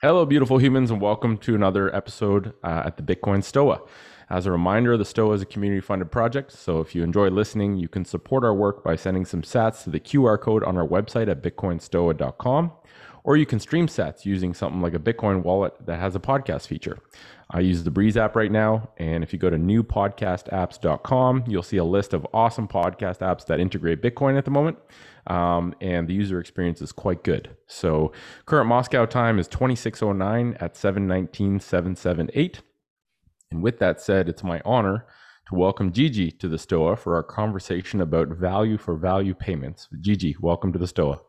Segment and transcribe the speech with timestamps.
[0.00, 3.80] Hello, beautiful humans, and welcome to another episode uh, at the Bitcoin Stoa.
[4.28, 7.76] As a reminder, the Stoa is a community funded project, so if you enjoy listening,
[7.76, 10.84] you can support our work by sending some sats to the QR code on our
[10.86, 12.72] website at bitcoinstoa.com,
[13.24, 16.66] or you can stream sats using something like a Bitcoin wallet that has a podcast
[16.66, 16.98] feature.
[17.50, 21.76] I use the Breez app right now, and if you go to newpodcastapps.com, you'll see
[21.76, 24.78] a list of awesome podcast apps that integrate Bitcoin at the moment
[25.26, 27.56] um, and the user experience is quite good.
[27.66, 28.12] So
[28.46, 32.60] current Moscow time is 2609 at 719 778.
[33.50, 35.06] And with that said, it's my honor
[35.48, 39.88] to welcome Gigi to the STOA for our conversation about value for value payments.
[40.00, 41.20] Gigi, welcome to the STOA.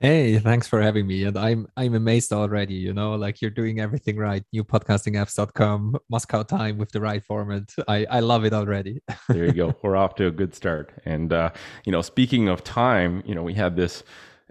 [0.00, 1.24] Hey, thanks for having me.
[1.24, 4.42] And I'm I'm amazed already, you know, like you're doing everything right.
[4.52, 7.72] New Newpodcastingapps.com, Moscow time with the right format.
[7.86, 9.00] I, I love it already.
[9.28, 9.74] there you go.
[9.82, 10.92] We're off to a good start.
[11.04, 11.50] And uh,
[11.84, 14.02] you know, speaking of time, you know, we had this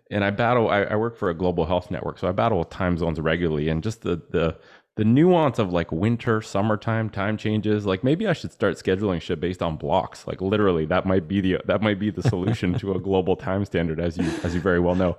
[0.09, 2.69] and I battle I, I work for a global health network, so I battle with
[2.69, 4.57] time zones regularly and just the the
[4.95, 7.85] the nuance of like winter, summertime, time changes.
[7.85, 10.27] Like maybe I should start scheduling shit based on blocks.
[10.27, 13.65] Like literally, that might be the that might be the solution to a global time
[13.65, 15.17] standard, as you as you very well know.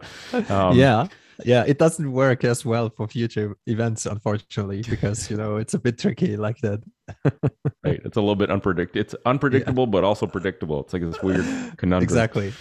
[0.48, 1.08] Um, yeah,
[1.44, 5.78] yeah, it doesn't work as well for future events, unfortunately, because you know it's a
[5.78, 6.82] bit tricky like that.
[7.84, 9.00] right, it's a little bit unpredictable.
[9.00, 9.90] It's unpredictable, yeah.
[9.90, 10.80] but also predictable.
[10.80, 11.44] It's like this weird
[11.76, 12.04] conundrum.
[12.04, 12.52] Exactly.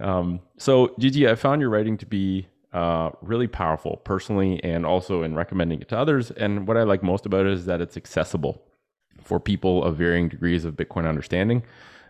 [0.00, 5.22] Um, so, Gigi, I found your writing to be uh, really powerful personally and also
[5.22, 6.30] in recommending it to others.
[6.32, 8.62] And what I like most about it is that it's accessible
[9.22, 11.62] for people of varying degrees of Bitcoin understanding.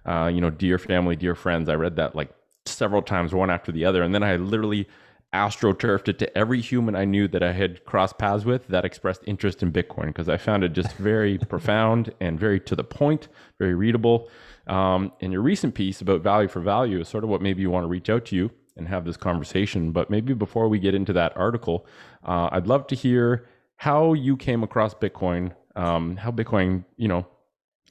[0.04, 2.30] Uh, you know, dear family, dear friends, I read that like
[2.66, 4.02] several times, one after the other.
[4.02, 4.88] And then I literally
[5.34, 9.22] astroturfed it to every human I knew that I had crossed paths with that expressed
[9.26, 13.28] interest in Bitcoin because I found it just very profound and very to the point,
[13.58, 14.28] very readable.
[14.66, 17.70] Um, and your recent piece about value for value is sort of what maybe you
[17.70, 19.92] want to reach out to you and have this conversation.
[19.92, 21.86] But maybe before we get into that article,
[22.24, 27.26] uh, I'd love to hear how you came across Bitcoin, um, how Bitcoin, you know,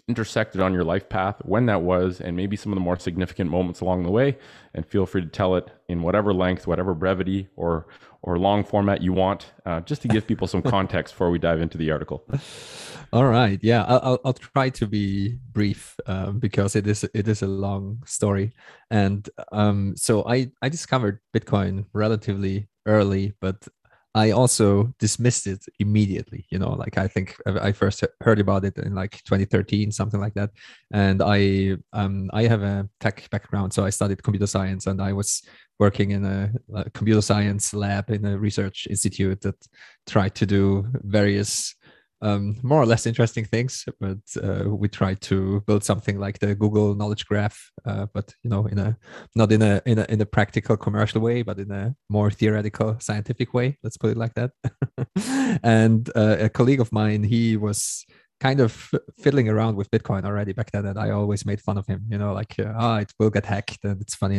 [0.07, 3.51] intersected on your life path, when that was, and maybe some of the more significant
[3.51, 4.37] moments along the way.
[4.73, 7.87] And feel free to tell it in whatever length, whatever brevity, or
[8.21, 11.61] or long format you want, uh, just to give people some context before we dive
[11.61, 12.25] into the article.
[13.13, 17.41] All right, yeah, I'll, I'll try to be brief um, because it is it is
[17.41, 18.51] a long story,
[18.91, 23.65] and um, so I I discovered Bitcoin relatively early, but
[24.17, 26.47] I also dismissed it immediately.
[26.49, 30.33] You know, like I think I first heard about it in like 2013, something like
[30.33, 30.49] that.
[30.91, 35.13] And I um I have a tech background, so I studied computer science, and I
[35.13, 35.43] was
[35.79, 39.55] working in a, a computer science lab in a research institute that
[40.05, 41.75] tried to do various
[42.21, 43.85] um, more or less interesting things.
[43.99, 48.49] But uh, we tried to build something like the Google Knowledge Graph, uh, but you
[48.49, 48.97] know, in a
[49.35, 52.97] not in a in a in a practical commercial way, but in a more theoretical
[52.99, 53.77] scientific way.
[53.83, 54.51] Let's put it like that.
[55.63, 58.05] and uh, a colleague of mine, he was
[58.39, 61.87] kind of fiddling around with Bitcoin already back then, and I always made fun of
[61.87, 62.05] him.
[62.09, 64.37] You know, like, ah, oh, it will get hacked, and it's funny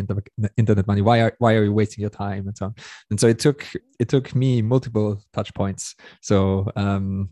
[0.57, 1.03] internet money.
[1.03, 2.75] Why are why are you wasting your time and so on?
[3.11, 3.67] And so it took
[3.99, 5.95] it took me multiple touch points.
[6.21, 7.31] So um,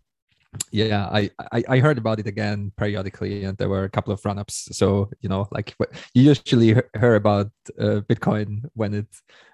[0.70, 4.24] yeah I, I, I heard about it again periodically and there were a couple of
[4.24, 4.68] run-ups.
[4.72, 5.74] So you know like
[6.14, 9.06] you usually hear about uh, bitcoin when it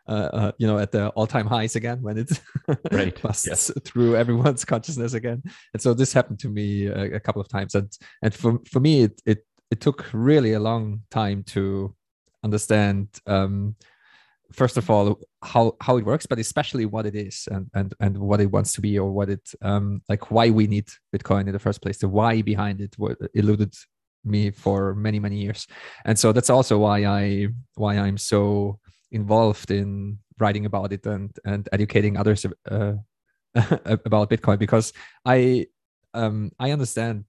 [0.08, 2.41] uh, uh, you know at the all-time highs again when it
[2.92, 3.70] right busts yes.
[3.84, 5.42] through everyone's consciousness again.
[5.72, 7.74] And so this happened to me a, a, couple of times.
[7.74, 7.91] And
[8.22, 11.94] and for, for me it, it it took really a long time to
[12.44, 13.76] understand um
[14.52, 18.16] first of all how how it works but especially what it is and and and
[18.18, 21.52] what it wants to be or what it um like why we need bitcoin in
[21.52, 23.74] the first place the why behind it what eluded
[24.24, 25.66] me for many many years.
[26.04, 28.78] And so that's also why i why i'm so
[29.10, 32.94] involved in writing about it and and educating others uh,
[33.84, 34.92] about bitcoin because
[35.24, 35.66] i
[36.14, 37.24] um i understand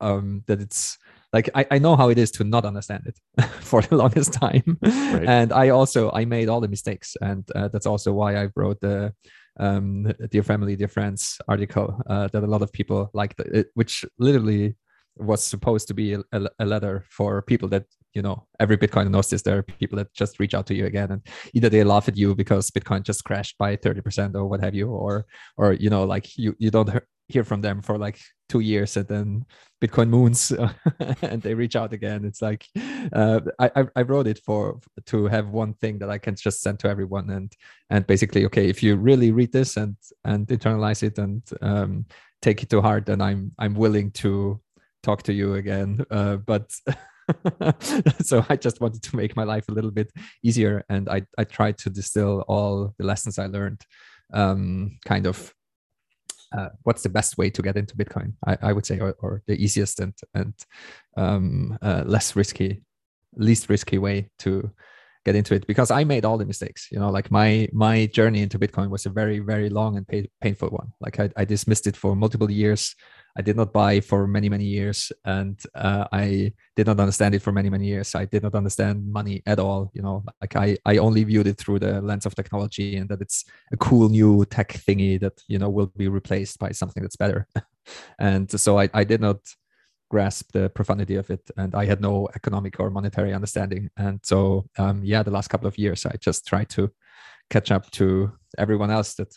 [0.00, 0.98] um that it's
[1.34, 4.78] like I, I know how it is to not understand it for the longest time
[4.80, 5.24] right.
[5.26, 8.80] and i also i made all the mistakes and uh, that's also why i wrote
[8.80, 9.12] the
[9.60, 14.04] um, dear family dear friends article uh, that a lot of people liked it, which
[14.18, 14.74] literally
[15.16, 16.22] was supposed to be a,
[16.58, 17.84] a, letter for people that
[18.14, 20.86] you know every bitcoin knows this there are people that just reach out to you
[20.86, 21.22] again and
[21.52, 24.88] either they laugh at you because bitcoin just crashed by 30% or what have you
[24.88, 25.24] or
[25.56, 26.90] or you know like you you don't
[27.28, 28.18] hear from them for like
[28.48, 29.44] two years and then
[29.82, 30.52] bitcoin moons
[31.22, 32.24] and they reach out again.
[32.24, 32.66] It's like
[33.12, 36.78] uh, I, I wrote it for to have one thing that i can just send
[36.80, 37.52] to everyone and
[37.90, 42.06] and basically okay if you really read this and and internalize it and um,
[42.42, 44.60] take it to heart then i'm i'm willing to
[45.04, 46.72] talk to you again uh, but
[48.22, 50.12] so I just wanted to make my life a little bit
[50.42, 53.82] easier, and I I tried to distill all the lessons I learned,
[54.32, 55.54] um, kind of.
[56.56, 58.32] Uh, what's the best way to get into Bitcoin?
[58.46, 60.54] I, I would say, or, or, the easiest and and
[61.16, 62.82] um, uh, less risky,
[63.34, 64.70] least risky way to
[65.24, 66.88] get into it because I made all the mistakes.
[66.92, 70.28] You know, like my my journey into Bitcoin was a very very long and pay,
[70.40, 70.92] painful one.
[71.00, 72.94] Like I, I dismissed it for multiple years.
[73.36, 77.42] I did not buy for many many years, and uh, I did not understand it
[77.42, 78.14] for many many years.
[78.14, 79.90] I did not understand money at all.
[79.94, 83.20] You know, like I I only viewed it through the lens of technology and that
[83.20, 87.16] it's a cool new tech thingy that you know will be replaced by something that's
[87.16, 87.46] better.
[88.18, 89.38] and so I I did not
[90.10, 94.64] grasp the profundity of it and i had no economic or monetary understanding and so
[94.78, 96.90] um, yeah the last couple of years i just tried to
[97.50, 99.32] catch up to everyone else that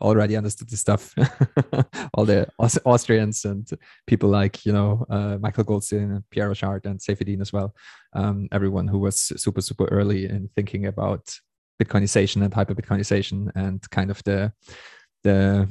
[0.00, 1.14] already understood this stuff
[2.14, 3.68] all the Aus- austrians and
[4.06, 7.74] people like you know uh, michael goldstein and pierre rochard and Saifedean as well
[8.14, 11.34] um, everyone who was super super early in thinking about
[11.82, 14.52] bitcoinization and hyper bitcoinization and kind of the
[15.24, 15.68] the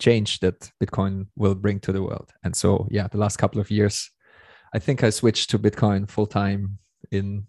[0.00, 2.32] change that Bitcoin will bring to the world.
[2.42, 4.10] And so, yeah, the last couple of years,
[4.74, 6.78] I think I switched to Bitcoin full time
[7.12, 7.46] in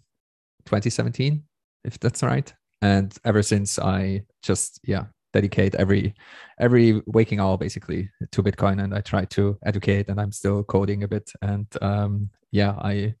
[0.66, 1.42] 2017,
[1.84, 2.52] if that's right.
[2.82, 6.14] And ever since, I just yeah dedicate every
[6.60, 10.08] every waking hour basically to Bitcoin, and I try to educate.
[10.08, 11.30] And I'm still coding a bit.
[11.42, 13.14] And um, yeah, I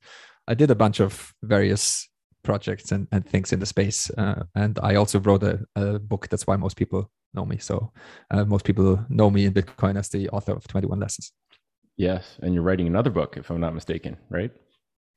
[0.48, 2.08] I did a bunch of various
[2.42, 4.10] projects and, and things in the space.
[4.10, 6.28] Uh, and I also wrote a, a book.
[6.28, 7.58] That's why most people know me.
[7.58, 7.92] So
[8.30, 11.32] uh, most people know me in Bitcoin as the author of 21 Lessons.
[11.96, 14.50] Yes, and you're writing another book, if I'm not mistaken, right?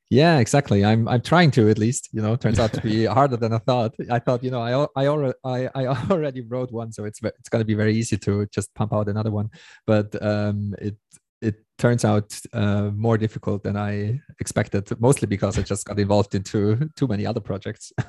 [0.09, 0.85] Yeah, exactly.
[0.85, 2.09] I'm I'm trying to at least.
[2.11, 3.95] You know, turns out to be harder than I thought.
[4.09, 7.49] I thought, you know, I I already I, I already wrote one, so it's it's
[7.49, 9.49] going to be very easy to just pump out another one.
[9.87, 10.95] But um, it
[11.41, 16.33] it turns out uh, more difficult than I expected, mostly because I just got involved
[16.33, 17.91] into too many other projects.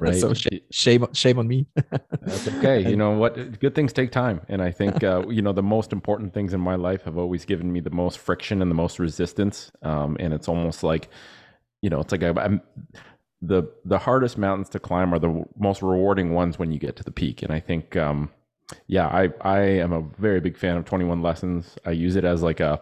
[0.00, 0.14] Right.
[0.14, 1.66] so sh- shame, shame on me.
[2.22, 2.88] That's okay.
[2.88, 3.58] you know what?
[3.58, 6.60] Good things take time, and I think uh, you know the most important things in
[6.60, 9.72] my life have always given me the most friction and the most resistance.
[9.82, 11.08] Um, and it's almost like,
[11.82, 12.60] you know, it's like I'm,
[13.42, 17.04] the the hardest mountains to climb are the most rewarding ones when you get to
[17.04, 17.42] the peak.
[17.42, 17.96] And I think.
[17.96, 18.30] Um,
[18.86, 21.76] yeah, I, I am a very big fan of 21 Lessons.
[21.84, 22.80] I use it as like a,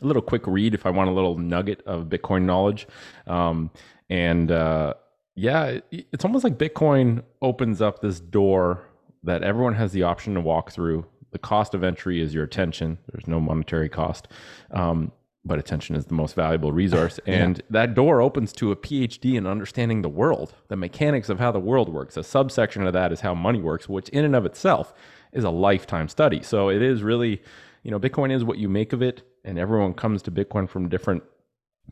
[0.00, 2.86] a little quick read if I want a little nugget of Bitcoin knowledge.
[3.26, 3.70] Um,
[4.10, 4.94] and uh,
[5.34, 8.84] yeah, it, it's almost like Bitcoin opens up this door
[9.24, 11.06] that everyone has the option to walk through.
[11.30, 12.98] The cost of entry is your attention.
[13.10, 14.28] There's no monetary cost.
[14.72, 15.12] Um,
[15.44, 17.18] but attention is the most valuable resource.
[17.26, 17.64] And yeah.
[17.70, 21.60] that door opens to a PhD in understanding the world, the mechanics of how the
[21.60, 22.16] world works.
[22.16, 24.92] A subsection of that is how money works, which in and of itself
[25.32, 26.42] is a lifetime study.
[26.42, 27.42] So it is really,
[27.82, 30.88] you know, Bitcoin is what you make of it, and everyone comes to Bitcoin from
[30.88, 31.22] different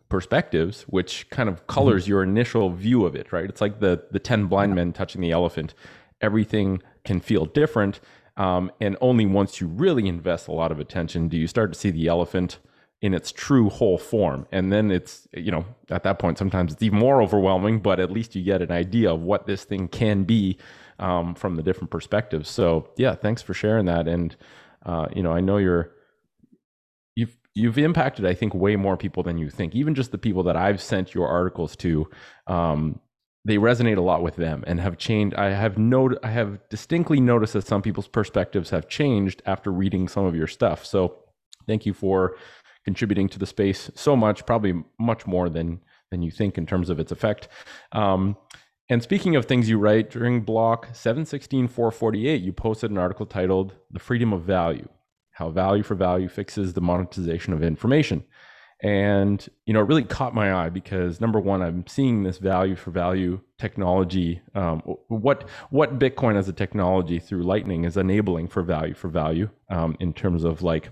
[0.08, 2.10] perspectives, which kind of colors mm-hmm.
[2.10, 3.48] your initial view of it, right?
[3.48, 5.74] It's like the the ten blind men touching the elephant.
[6.20, 8.00] Everything can feel different,
[8.36, 11.78] um, and only once you really invest a lot of attention do you start to
[11.78, 12.58] see the elephant
[13.02, 14.46] in its true whole form.
[14.52, 18.10] And then it's, you know, at that point, sometimes it's even more overwhelming, but at
[18.10, 20.58] least you get an idea of what this thing can be
[20.98, 22.50] um, from the different perspectives.
[22.50, 24.06] So, yeah, thanks for sharing that.
[24.06, 24.36] And,
[24.84, 25.92] uh, you know, I know you're,
[27.16, 29.74] you've, you've impacted, I think, way more people than you think.
[29.74, 32.06] Even just the people that I've sent your articles to,
[32.48, 33.00] um,
[33.46, 35.34] they resonate a lot with them and have changed.
[35.36, 40.06] I have no, I have distinctly noticed that some people's perspectives have changed after reading
[40.08, 40.84] some of your stuff.
[40.84, 41.16] So,
[41.66, 42.36] thank you for
[42.84, 46.90] contributing to the space so much, probably much more than than you think in terms
[46.90, 47.48] of its effect.
[47.92, 48.36] Um,
[48.88, 54.00] and speaking of things you write, during block 716448, you posted an article titled The
[54.00, 54.88] Freedom of Value
[55.30, 58.24] How Value for Value Fixes the Monetization of Information.
[58.82, 62.74] And, you know, it really caught my eye because number one, I'm seeing this value
[62.74, 64.40] for value technology.
[64.54, 69.50] Um, what, what Bitcoin as a technology through Lightning is enabling for value for value
[69.70, 70.90] um, in terms of like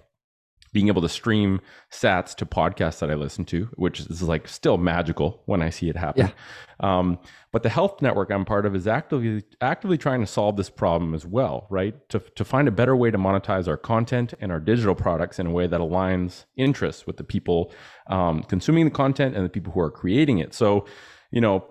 [0.73, 1.61] being able to stream
[1.93, 5.89] sats to podcasts that I listen to, which is like still magical when I see
[5.89, 6.27] it happen.
[6.27, 6.99] Yeah.
[6.99, 7.19] Um,
[7.53, 11.15] but the health network I'm part of is actively actively trying to solve this problem
[11.15, 11.95] as well, right?
[12.11, 15.47] To to find a better way to monetize our content and our digital products in
[15.47, 17.73] a way that aligns interests with the people
[18.09, 20.55] um, consuming the content and the people who are creating it.
[20.55, 20.87] So,
[21.31, 21.65] you know,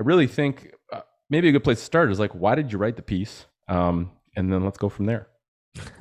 [0.00, 2.78] I really think uh, maybe a good place to start is like, why did you
[2.78, 3.46] write the piece?
[3.68, 5.28] Um, and then let's go from there.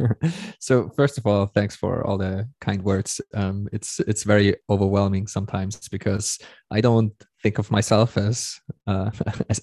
[0.60, 3.22] so first of all thanks for all the kind words.
[3.34, 6.40] Um, it's it's very overwhelming sometimes because
[6.72, 7.14] i don't
[7.44, 9.12] think of myself as uh,
[9.50, 9.62] as,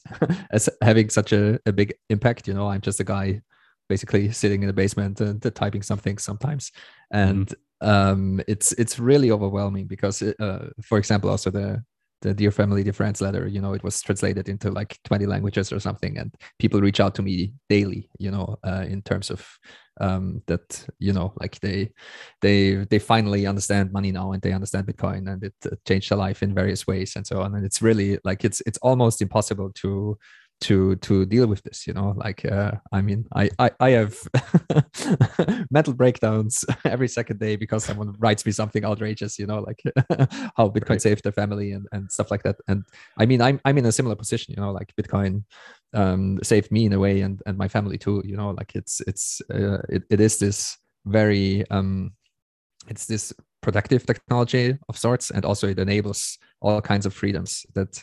[0.51, 2.69] as, having such a, a big impact you know?
[2.69, 3.43] I'm just a guy
[3.89, 6.73] basically sitting in the basement and typing something sometimes.
[7.11, 7.89] And mm-hmm.
[7.89, 11.83] um, it's it's really overwhelming because it, uh, for example also the
[12.23, 15.73] the dear family dear friends letter you know it was translated into like 20 languages
[15.73, 19.45] or something and people reach out to me daily you know uh, in terms of
[20.01, 21.91] um, that you know like they
[22.41, 26.19] they they finally understand money now and they understand bitcoin and it uh, changed their
[26.19, 29.71] life in various ways and so on and it's really like it's it's almost impossible
[29.75, 30.17] to
[30.63, 34.17] to to deal with this you know like uh, i mean i i, I have
[35.71, 39.83] mental breakdowns every second day because someone writes me something outrageous you know like
[40.57, 41.03] how bitcoin right.
[41.03, 42.85] saved their family and, and stuff like that and
[43.19, 45.43] i mean i'm i'm in a similar position you know like bitcoin
[45.95, 49.01] um saved me in a way and and my family too you know like it's
[49.07, 52.13] it's uh, it, it is this very um
[52.89, 58.03] it's this protective technology of sorts and also it enables all kinds of freedoms that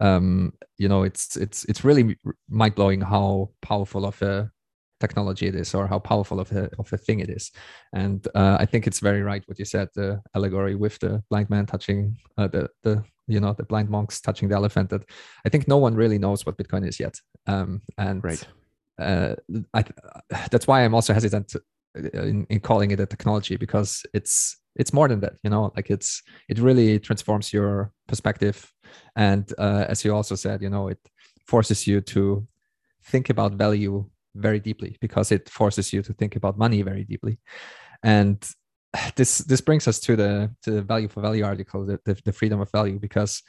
[0.00, 2.16] um, you know it's it's it's really
[2.48, 4.50] mind blowing how powerful of a
[4.98, 7.50] technology it is or how powerful of a of a thing it is.
[7.92, 11.50] And uh, i think it's very right what you said the allegory with the blind
[11.50, 15.02] man touching uh, the the you know the blind monks touching the elephant that
[15.44, 17.14] i think no one really knows what bitcoin is yet.
[17.46, 18.44] Um, and right.
[18.98, 19.34] uh,
[19.74, 19.84] I,
[20.50, 21.62] that's why i'm also hesitant to,
[21.96, 25.72] uh, in, in calling it a technology because it's it's more than that you know
[25.76, 28.72] like it's it really transforms your perspective.
[29.16, 30.98] And uh, as you also said you know it
[31.46, 32.46] forces you to
[33.04, 37.38] think about value very deeply because it forces you to think about money very deeply.
[38.02, 38.38] And
[39.16, 42.32] this this brings us to the to the value for value article the, the, the
[42.32, 43.42] freedom of value because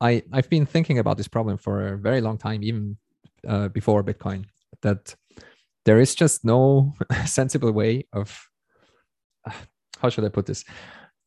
[0.00, 2.96] i i've been thinking about this problem for a very long time even
[3.46, 4.44] uh, before bitcoin
[4.82, 5.14] that
[5.84, 8.48] there is just no sensible way of
[10.00, 10.64] how should I put this?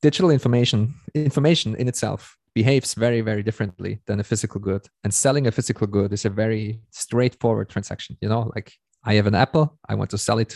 [0.01, 4.87] Digital information, information in itself behaves very, very differently than a physical good.
[5.03, 8.17] And selling a physical good is a very straightforward transaction.
[8.21, 8.73] You know, like
[9.03, 10.55] I have an apple, I want to sell it,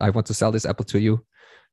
[0.00, 1.24] I want to sell this apple to you.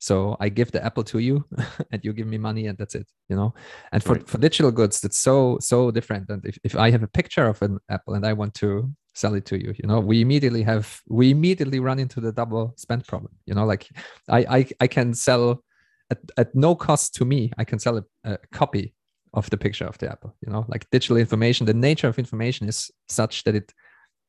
[0.06, 1.46] So I give the apple to you
[1.92, 3.54] and you give me money and that's it, you know.
[3.92, 4.28] And for, right.
[4.28, 6.30] for digital goods, that's so, so different.
[6.30, 9.34] And if, if I have a picture of an apple and I want to sell
[9.34, 13.08] it to you you know we immediately have we immediately run into the double spend
[13.08, 13.88] problem you know like
[14.28, 15.64] i i, I can sell
[16.12, 18.94] at, at no cost to me, I can sell a, a copy
[19.34, 20.36] of the picture of the apple.
[20.46, 23.74] You know, like digital information, the nature of information is such that it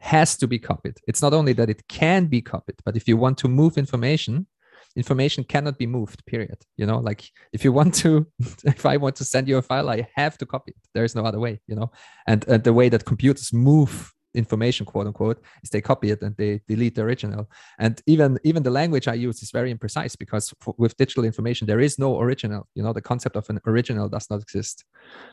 [0.00, 0.99] has to be copied.
[1.06, 4.47] It's not only that it can be copied, but if you want to move information,
[4.96, 6.58] information cannot be moved period.
[6.76, 8.26] You know like if you want to
[8.64, 10.82] if i want to send you a file i have to copy it.
[10.94, 11.90] There is no other way you know?
[12.26, 16.36] And, and the way that computers move information quote unquote is they copy it and
[16.36, 17.50] they delete the original.
[17.78, 21.66] And even even the language i use is very imprecise because for, with digital information
[21.66, 22.68] there is no original.
[22.74, 24.84] You know the concept of an original does not exist.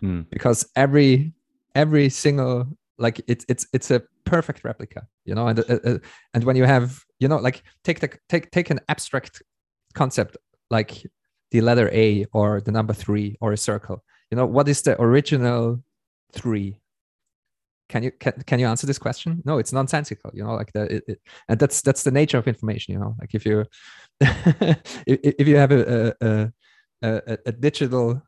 [0.01, 0.29] Mm.
[0.29, 1.33] because every
[1.75, 2.67] every single
[2.97, 5.47] like it's it's it's a perfect replica you know?
[5.47, 5.97] And uh, uh,
[6.33, 9.41] and when you have you know like take the take take an abstract
[9.93, 10.37] concept
[10.69, 11.05] like
[11.51, 14.03] the letter a or the number 3 or a circle.
[14.31, 15.83] You know what is the original
[16.33, 16.79] 3
[17.89, 19.43] can you can, can you answer this question?
[19.45, 22.47] No it's nonsensical you know like the it, it, and that's that's the nature of
[22.47, 23.65] information you know like if you
[24.19, 26.51] if, if you have a a,
[27.03, 28.21] a a, digital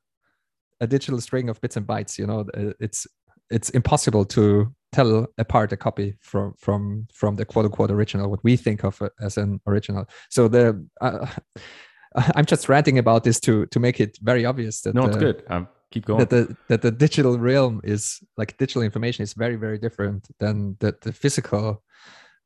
[0.82, 2.46] a digital string of bits and bytes you know
[2.80, 3.08] it's
[3.50, 8.44] it's impossible to tell apart a copy from from from the quote unquote original what
[8.44, 10.06] we think of as an original.
[10.30, 10.66] So the
[11.02, 11.28] uh,
[12.36, 15.44] i'm just ranting about this to to make it very obvious that no it's good.
[15.50, 16.20] Um, keep going.
[16.20, 20.78] that the that the digital realm is like digital information is very very different than
[20.80, 21.84] the, the physical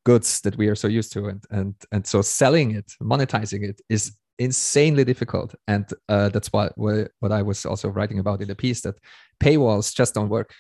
[0.05, 1.27] goods that we are so used to.
[1.27, 5.53] And and and so selling it monetizing it is insanely difficult.
[5.67, 8.95] And uh, that's what what i was also writing about in the piece that
[9.43, 10.53] paywalls just don't work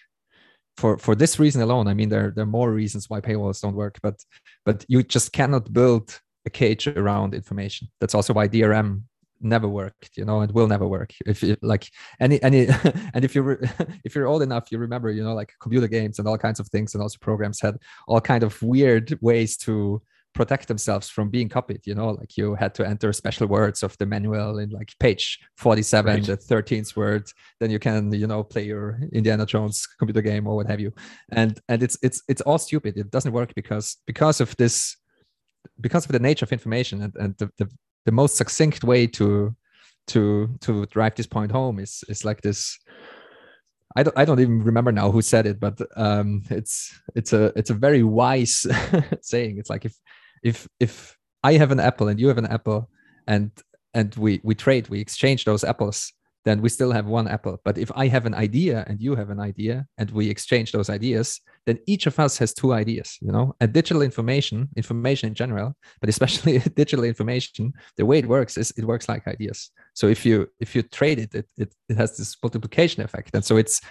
[0.79, 3.75] for for this reason alone i mean there there are more reasons why paywalls don't
[3.83, 4.17] work but
[4.65, 7.87] but you just cannot build a cage around information.
[7.99, 9.03] That's also why drm
[9.41, 11.11] never worked you know it will never work.
[11.25, 11.85] If you like
[12.19, 12.67] any any
[13.13, 13.59] and if you're
[14.07, 16.67] if you're old enough you remember you know like computer games and all kinds of
[16.69, 20.01] things and also programs had all kind of weird ways to
[20.39, 23.91] protect themselves from being copied you know like you had to enter special words of
[23.97, 26.23] the manual in like page 47 right.
[26.23, 27.25] the 13th word
[27.59, 30.93] then you can you know play your indiana jones computer game or what have you
[31.33, 34.95] and and it's it's it's all stupid it doesn't work because because of this
[35.81, 37.67] because of the nature of information and, and the, the
[38.05, 39.53] the most succinct way to
[40.07, 42.79] to to drive this point home is is like this
[43.97, 47.51] I don't I don't even remember now who said it, but um, it's it's a
[47.55, 48.67] it's a very wise
[49.21, 49.57] saying.
[49.57, 49.95] It's like if
[50.43, 52.89] if if I have an apple and you have an apple
[53.27, 53.51] and
[53.93, 56.13] and we we trade, we exchange those apples,
[56.45, 57.59] then we still have one apple.
[57.63, 60.89] But if I have an idea and you have an idea and we exchange those
[60.89, 65.35] ideas, then each of us has two ideas, you know, and digital information, information in
[65.35, 69.69] general, but especially digital information, the way it works is it works like ideas.
[69.93, 73.31] So if you if you trade it, it it, it has this multiplication effect.
[73.33, 73.81] And so it's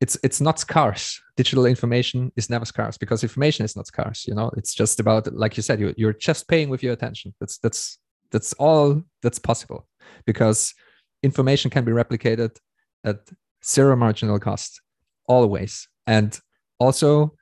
[0.00, 1.20] it's it's not scarce.
[1.36, 4.50] Digital information is never scarce because information is not scarce you know?
[4.56, 7.34] It's just about like you said you, you're just paying with your attention.
[7.40, 7.98] That's that's
[8.30, 9.86] that's all that's possible
[10.24, 10.74] because
[11.22, 12.56] information can be replicated
[13.04, 13.18] at
[13.64, 14.80] zero marginal cost
[15.26, 15.88] always.
[16.06, 16.38] And
[16.78, 17.34] also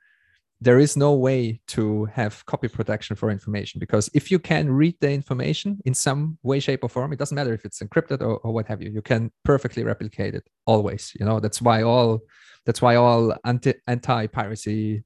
[0.61, 4.95] there is no way to have copy protection for information because if you can read
[4.99, 8.37] the information in some way shape or form it doesn't matter if it's encrypted or,
[8.39, 12.19] or what have you you can perfectly replicate it always you know that's why all
[12.65, 15.03] that's why all anti anti piracy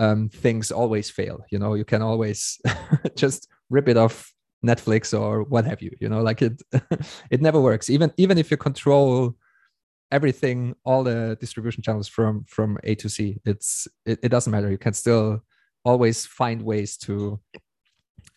[0.00, 1.44] um, things always fail.
[1.50, 2.58] You know, you can always
[3.16, 4.32] just rip it off
[4.64, 5.90] Netflix or what have you.
[6.00, 6.60] You know, like it
[7.30, 7.90] it never works.
[7.90, 9.36] Even even if you control
[10.10, 14.70] everything, all the distribution channels from from A to C, it's it, it doesn't matter.
[14.70, 15.42] You can still
[15.84, 17.40] always find ways to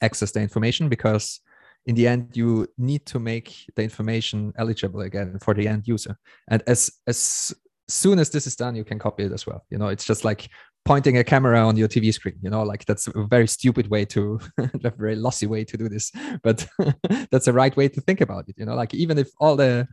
[0.01, 1.41] access the information because
[1.85, 6.17] in the end you need to make the information eligible again for the end user
[6.49, 7.53] and as as
[7.87, 9.65] soon as this is done, you can copy it as well.
[9.69, 10.49] You know, it's just like
[10.85, 12.35] pointing a camera on your TV screen.
[12.41, 15.89] You know, like that's a very stupid way to, a very lossy way to do
[15.89, 16.11] this,
[16.43, 16.67] but
[17.31, 18.55] that's the right way to think about it.
[18.57, 19.87] You know, like even if all the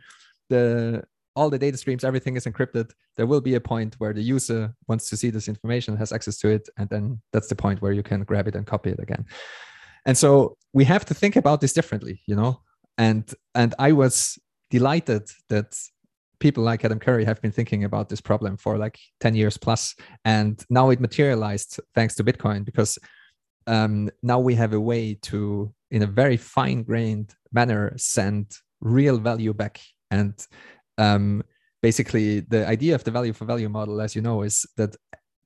[0.49, 1.05] the
[1.37, 4.75] all the data streams, everything is encrypted, there will be a point where the user
[4.89, 7.93] wants to see this information, has access to it, and then that's the point where
[7.93, 9.25] you can grab it and copy it again.
[10.07, 12.61] And so we have to think about this differently, you know.
[12.99, 14.39] And and I was
[14.71, 15.77] delighted that
[16.39, 19.95] people like Adam Curry have been thinking about this problem for like 10 years plus,
[20.25, 22.99] and now it materialized thanks to Bitcoin because
[23.67, 28.47] um, now we have a way to, in a very fine grained manner, send
[28.81, 29.81] real value back.
[30.11, 30.35] And
[31.01, 31.43] um,
[31.83, 34.95] basically, the idea of the value for value model, as you know, is that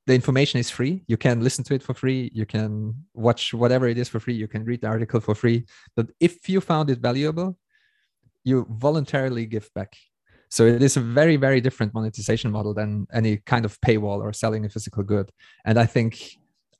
[0.06, 1.02] the information is free.
[1.06, 2.30] You can listen to it for free.
[2.34, 4.34] You can watch whatever it is for free.
[4.34, 5.64] You can read the article for free.
[5.96, 7.56] But if you found it valuable,
[8.42, 9.96] you voluntarily give back.
[10.50, 14.32] So it is a very, very different monetization model than any kind of paywall or
[14.32, 15.30] selling a physical good.
[15.64, 16.12] And I think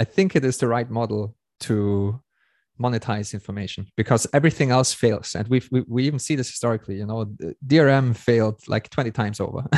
[0.01, 2.21] I think it is the right model to
[2.81, 5.35] monetize information because everything else fails.
[5.35, 7.27] And we've, we, we even see this historically you know
[7.67, 9.65] drm failed like 20 times over.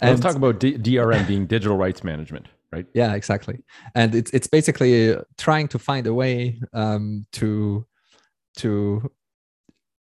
[0.00, 2.86] And let's talk about D- drm being digital rights management right?
[2.94, 3.62] Yeah exactly.
[3.94, 7.86] And it's, it's basically trying to find a way um, to
[8.58, 9.10] to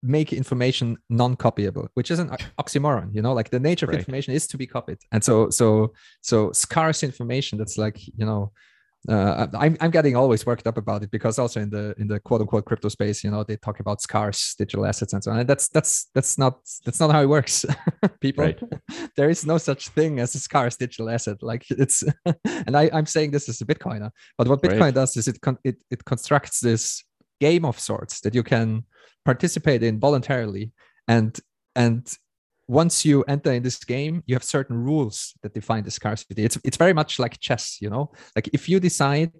[0.02, 2.28] make information non-copyable which is an
[2.61, 3.98] oxymoron you know like the nature of right.
[3.98, 4.98] information is to be copied.
[5.12, 8.52] And so so so scarce information that's like you know
[9.09, 12.19] uh, I'm, I'm getting always worked up about it because also in the in the
[12.21, 15.38] quote unquote crypto space you know they talk about scarce digital assets and so on
[15.38, 17.64] and that's that's that's not that's not how it works
[18.21, 18.61] people right.
[19.16, 22.03] there is no such thing as a scarce digital asset like it's
[22.45, 24.95] and I, i'm saying this as a bitcoiner but what bitcoin right.
[24.95, 27.05] does is it, con- it it constructs this
[27.40, 28.85] game of sorts that you can
[29.25, 30.73] participate in voluntarily
[31.07, 31.38] and
[31.75, 32.16] and
[32.68, 36.44] once you enter in this game you have certain rules that define the scarcity.
[36.44, 38.12] It's it's very much like chess you know?
[38.35, 39.33] Like if you decide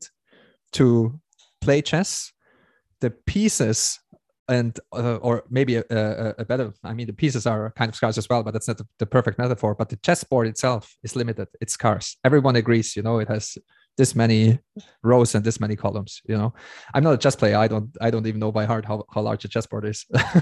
[0.73, 1.21] to
[1.61, 2.33] play chess
[3.01, 3.99] the pieces
[4.49, 7.97] and uh, or maybe a, a, a, better i mean the pieces are kind of
[7.97, 11.17] scarce as well but that's not the, the perfect metaphor but the chessboard itself is
[11.17, 11.49] limited.
[11.61, 12.17] It's scarce.
[12.25, 13.59] Everyone agrees you know it has
[13.97, 14.59] this many
[15.03, 16.53] rows and this many columns you know?
[16.95, 17.57] I'm not a chess player.
[17.57, 20.05] I don't i don't even know by heart how, how large a chessboard is.
[20.11, 20.35] That's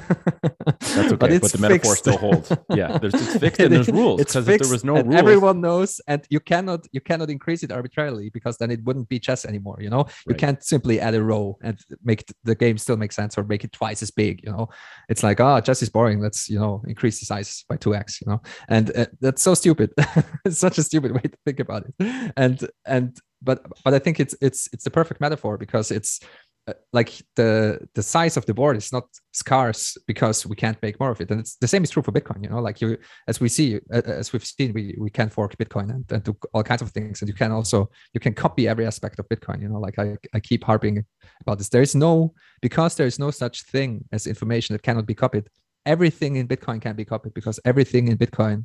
[0.97, 2.53] okay but, but the metaphor still holds.
[2.75, 6.01] Yeah there's it's fixed and there's rules because if there was no rules everyone knows
[6.07, 9.79] and you cannot you cannot increase it arbitrarily because then it wouldn't be chess anymore
[9.81, 10.05] you know?
[10.05, 10.25] Right.
[10.29, 13.65] you can't simply add a row and make the game still make sense or make
[13.65, 14.69] it twice as big you know?
[15.09, 16.21] It's like ah oh, chess is boring.
[16.21, 18.43] Let's you know increase the size by 2x you know?
[18.69, 19.93] And uh, that's so stupid.
[20.45, 22.33] It's such a stupid way to think about it.
[22.37, 26.21] And and but but I think it's it's it's the perfect metaphor because it's
[26.67, 30.99] uh, like the the size of the board is not scarce because we can't make
[30.99, 31.31] more of it.
[31.31, 32.97] And it's the same is true for bitcoin you know like you
[33.29, 36.63] as we see as we've seen we, we can fork bitcoin and, and do all
[36.63, 37.21] kinds of things.
[37.21, 40.17] And you can also you can copy every aspect of bitcoin you know like i,
[40.33, 41.05] I keep harping
[41.41, 41.69] about this.
[41.69, 45.49] There is no because there is no such thing as information that cannot be copied
[45.87, 48.65] everything in bitcoin can be copied because everything in bitcoin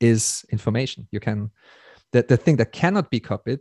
[0.00, 1.08] is information.
[1.10, 1.50] You can
[2.12, 3.60] the, the thing that cannot be copied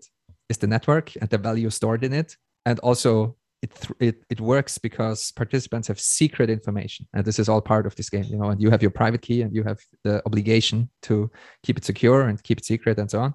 [0.50, 2.38] is the network and the value stored in it.
[2.66, 7.08] And also it, it it works because participants have secret information.
[7.14, 9.22] And this is all part of this game you know and you have your private
[9.22, 11.32] key and you have the obligation to
[11.64, 13.34] keep it secure and keep it secret and so on.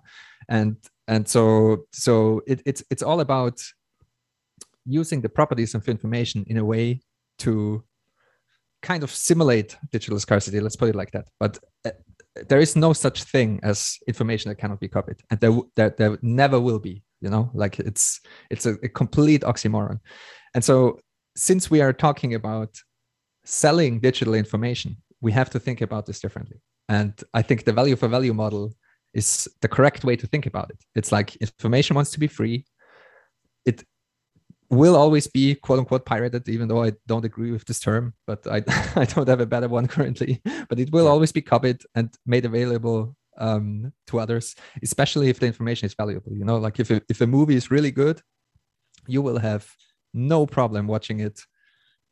[0.48, 0.76] And
[1.08, 3.62] and so so it, it's it's all about
[4.84, 7.00] using the properties of information in a way
[7.38, 7.84] to
[8.82, 10.60] kind of simulate digital scarcity.
[10.60, 11.28] Let's put it like that.
[11.38, 11.90] But uh,
[12.48, 16.18] there is no such thing as information that cannot be copied and there, there, there
[16.22, 19.98] never will be you know like it's it's a, a complete oxymoron
[20.54, 20.98] and so
[21.36, 22.70] since we are talking about
[23.44, 27.96] selling digital information we have to think about this differently and i think the value
[27.96, 28.72] for value model
[29.14, 30.78] is the correct way to think about it.
[30.94, 32.64] It's like information wants to be free.
[34.72, 38.46] Will always be quote unquote pirated, even though I don't agree with this term, but
[38.46, 38.64] I,
[38.96, 40.40] I don't have a better one currently.
[40.68, 45.46] But it will always be copied and made available um, to others, especially if the
[45.46, 46.32] information is valuable.
[46.32, 48.22] You know, like if a, if a movie is really good,
[49.06, 49.68] you will have
[50.14, 51.40] no problem watching it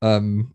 [0.03, 0.55] um,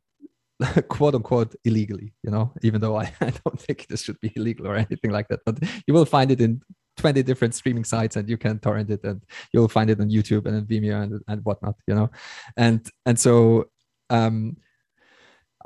[0.87, 4.67] quote unquote illegally, you know, even though I, I don't think this should be illegal
[4.67, 5.41] or anything like that.
[5.45, 6.61] But you will find it in
[6.97, 10.45] 20 different streaming sites and you can torrent it and you'll find it on YouTube
[10.45, 12.09] and Vimeo and, and whatnot, you know.
[12.57, 13.65] And and so
[14.09, 14.57] um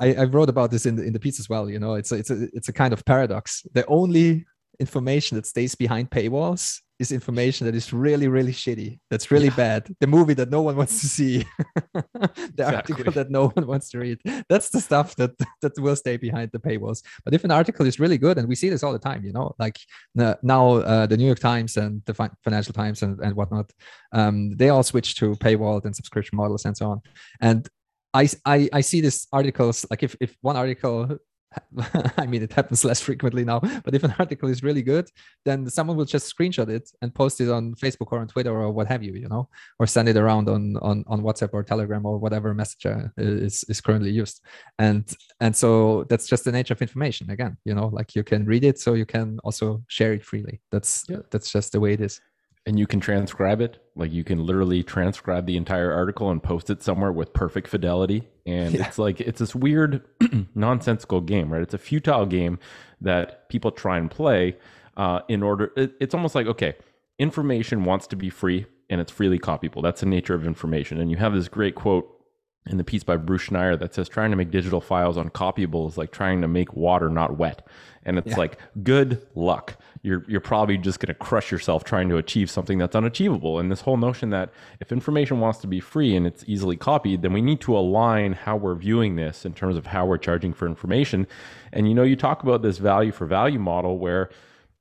[0.00, 1.94] I, I wrote about this in the in the piece as well, you know.
[1.94, 3.66] It's a, it's a it's a kind of paradox.
[3.74, 4.46] The only
[4.80, 8.98] information that stays behind paywalls is information that is really, really shitty.
[9.08, 9.56] That's really yeah.
[9.56, 9.96] bad.
[10.00, 11.46] The movie that no one wants to see,
[11.94, 12.04] the
[12.52, 12.94] exactly.
[12.94, 14.18] article that no one wants to read.
[14.50, 17.02] That's the stuff that that will stay behind the paywalls.
[17.24, 19.32] But if an article is really good, and we see this all the time, you
[19.32, 19.78] know, like
[20.14, 22.14] now uh, the New York Times and the
[22.44, 23.72] Financial Times and, and whatnot,
[24.12, 27.00] um, they all switch to paywall and subscription models and so on.
[27.40, 27.66] And
[28.12, 31.16] I, I, I see these articles like if, if one article
[32.16, 35.08] I mean, it happens less frequently now, but if an article is really good,
[35.44, 38.70] then someone will just screenshot it and post it on Facebook or on Twitter or
[38.70, 42.06] what have you, you know, or send it around on on, on WhatsApp or Telegram
[42.06, 44.40] or whatever messenger is, is currently used.
[44.78, 47.30] And and so that's just the nature of information.
[47.30, 50.60] Again, you know, like you can read it, so you can also share it freely.
[50.70, 51.18] That's yeah.
[51.30, 52.20] that's just the way it is
[52.66, 53.78] and you can transcribe it.
[53.96, 58.28] Like you can literally transcribe the entire article and post it somewhere with perfect fidelity.
[58.46, 58.86] And yeah.
[58.86, 60.02] it's like it's this weird
[60.54, 61.62] nonsensical game right?
[61.62, 62.58] It's a futile game
[63.00, 64.56] that people try and play
[64.96, 66.74] uh, in order it, it's almost like okay
[67.18, 71.00] information wants to be free and it's freely copyable that's the nature of information.
[71.00, 72.19] And you have this great quote
[72.66, 75.96] in the piece by Bruce Schneier that says trying to make digital files uncopyable is
[75.96, 77.66] like trying to make water not wet.
[78.04, 78.36] And it's yeah.
[78.36, 79.76] like good luck.
[80.02, 83.58] You're you're probably just going to crush yourself trying to achieve something that's unachievable.
[83.58, 87.22] And this whole notion that if information wants to be free and it's easily copied,
[87.22, 90.52] then we need to align how we're viewing this in terms of how we're charging
[90.52, 91.26] for information.
[91.72, 94.30] And you know, you talk about this value for value model where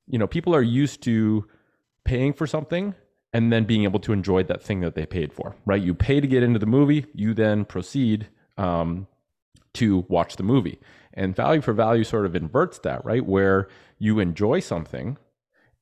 [0.10, 1.48] you know, people are used to
[2.04, 2.96] paying for something
[3.34, 5.82] and then being able to enjoy that thing that they paid for, right?
[5.82, 9.08] You pay to get into the movie, you then proceed um,
[9.74, 10.80] to watch the movie.
[11.14, 13.26] And value for value sort of inverts that, right?
[13.26, 15.18] Where you enjoy something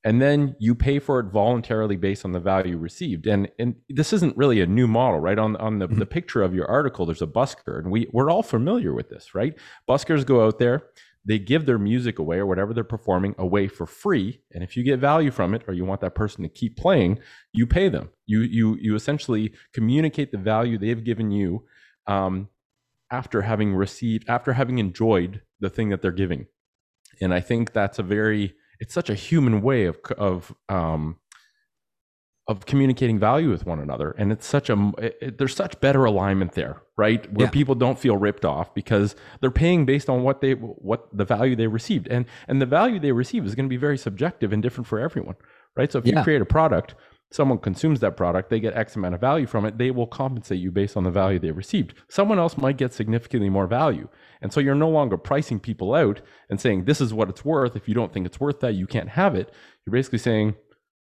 [0.07, 3.27] and then you pay for it voluntarily based on the value received.
[3.27, 5.37] And and this isn't really a new model, right?
[5.37, 5.99] On on the, mm-hmm.
[5.99, 9.35] the picture of your article, there's a busker, and we we're all familiar with this,
[9.35, 9.53] right?
[9.87, 10.83] Buskers go out there,
[11.27, 14.41] they give their music away or whatever they're performing away for free.
[14.53, 17.19] And if you get value from it or you want that person to keep playing
[17.53, 18.09] you pay them.
[18.25, 21.65] You you you essentially communicate the value they've given you
[22.05, 22.49] um,
[23.11, 26.47] after having received after having enjoyed the thing that they're giving.
[27.19, 31.17] And i think that's a very it's such a human way of of um,
[32.47, 34.11] of communicating value with one another.
[34.17, 37.31] And it's such a it, there's such better alignment there right?
[37.31, 37.51] Where yeah.
[37.51, 41.55] people don't feel ripped off because they're paying based on what they what the value
[41.55, 42.07] they received.
[42.07, 44.99] And and the value they receive is going to be very subjective and different for
[44.99, 45.35] everyone
[45.77, 45.91] right?
[45.91, 46.17] So if yeah.
[46.17, 46.95] you create a product
[47.29, 50.59] someone consumes that product they get x amount of value from it they will compensate
[50.59, 51.93] you based on the value they received.
[52.09, 54.09] Someone else might get significantly more value.
[54.41, 57.75] And so you're no longer pricing people out and saying this is what it's worth.
[57.75, 59.53] If you don't think it's worth that you can't have it.
[59.85, 60.55] You're basically saying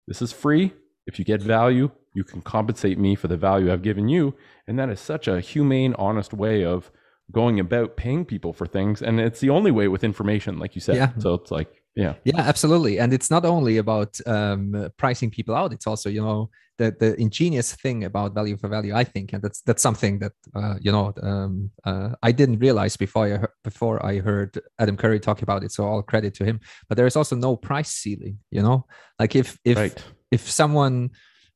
[0.07, 0.73] this is free
[1.07, 4.35] if you get value, you can compensate me for the value I've given you.
[4.67, 6.91] And that is such a humane, honest way of
[7.31, 9.01] going about paying people for things.
[9.01, 10.95] And it's the only way with information, like you said.
[10.95, 11.11] Yeah.
[11.19, 12.15] So it's like, yeah.
[12.23, 12.99] Yeah, absolutely.
[12.99, 17.19] And it's not only about um, pricing people out, it's also, you know, the, the
[17.19, 20.91] ingenious thing about value for value, I think, and that's that's something that uh, you
[20.91, 25.41] know um, uh, I didn't realize before I heard, before I heard Adam Curry talk
[25.41, 25.71] about it.
[25.71, 26.59] So all credit to him.
[26.89, 28.39] But there is also no price ceiling.
[28.51, 28.85] You know,
[29.19, 31.11] like if if right if someone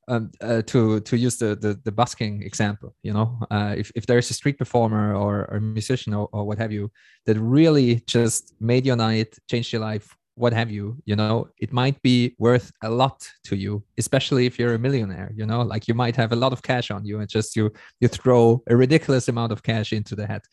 [0.07, 4.05] um, uh, to to use the, the, the busking example, you know, uh, if if
[4.07, 6.91] there's a street performer or, or a musician or, or what have you
[7.25, 11.71] that really just made your night, changed your life, what have you, you know, it
[11.71, 15.87] might be worth a lot to you, especially if you're a millionaire, you know, like
[15.87, 18.75] you might have a lot of cash on you and just you you throw a
[18.75, 20.45] ridiculous amount of cash into the hat,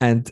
[0.00, 0.30] and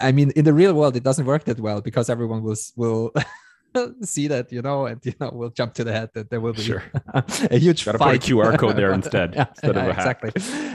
[0.00, 3.12] I mean, in the real world, it doesn't work that well because everyone will will
[4.02, 6.52] see that, you know, and you know, we'll jump to the head that there will
[6.52, 6.82] be sure.
[7.14, 8.20] a huge Gotta fight.
[8.20, 10.30] put a QR code there instead, yeah, instead yeah, exactly.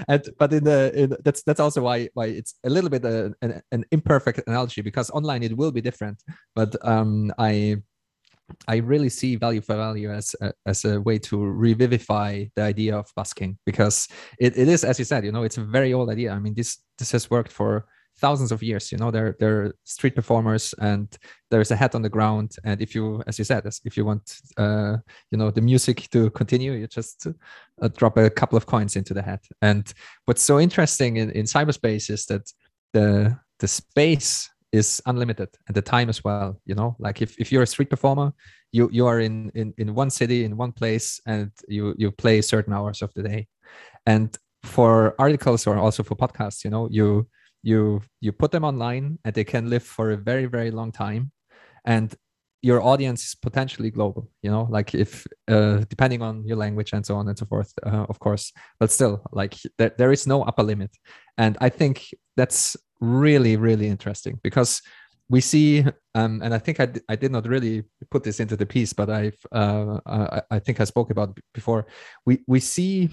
[0.08, 3.34] And but in the in, that's that's also why why it's a little bit a,
[3.42, 6.22] an, an imperfect analogy because online it will be different.
[6.56, 7.78] But um, I
[8.68, 12.98] I really see value for value as a, as a way to revivify the idea
[12.98, 14.08] of busking because
[14.40, 16.32] it, it is, as you said, you know, it's a very old idea.
[16.32, 17.86] I mean, this this has worked for
[18.18, 21.18] thousands of years you know they're they're street performers and
[21.54, 22.56] there's a hat on the ground.
[22.64, 24.98] And if you as you said if you want uh,
[25.32, 27.28] you know the music to continue you just
[27.82, 29.44] uh, drop a couple of coins into the hat.
[29.62, 29.92] And
[30.26, 32.52] what's so interesting in, in cyberspace is that
[32.94, 36.96] the the space is unlimited and the time as well you know?
[37.00, 38.34] Like if, if you're a street performer
[38.72, 42.42] you you are in, in in one city in one place and you you play
[42.42, 43.48] certain hours of the day.
[44.06, 47.28] And for articles or also for podcasts you know you
[47.64, 51.32] you you put them online and they can live for a very very long time.
[51.86, 52.14] And
[52.62, 57.06] your audience is potentially global you know like if uh, depending on your language and
[57.06, 58.52] so on and so forth uh, of course.
[58.80, 60.92] But still like there, there is no upper limit.
[61.38, 64.82] And i think that's really really interesting because
[65.30, 65.84] we see
[66.16, 69.38] um, and i think I, did not really put this into the piece but i've
[69.52, 71.88] uh, I, I think i spoke about before.
[72.26, 73.10] We we see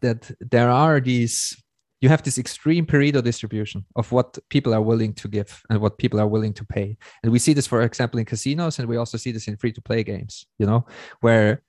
[0.00, 1.56] that there are these
[2.00, 5.98] you have this extreme Pareto distribution of what people are willing to give and what
[5.98, 6.96] people are willing to pay.
[7.22, 9.72] And we see this, for example, in casinos, and we also see this in free
[9.72, 10.84] to play games, you know,
[11.20, 11.62] where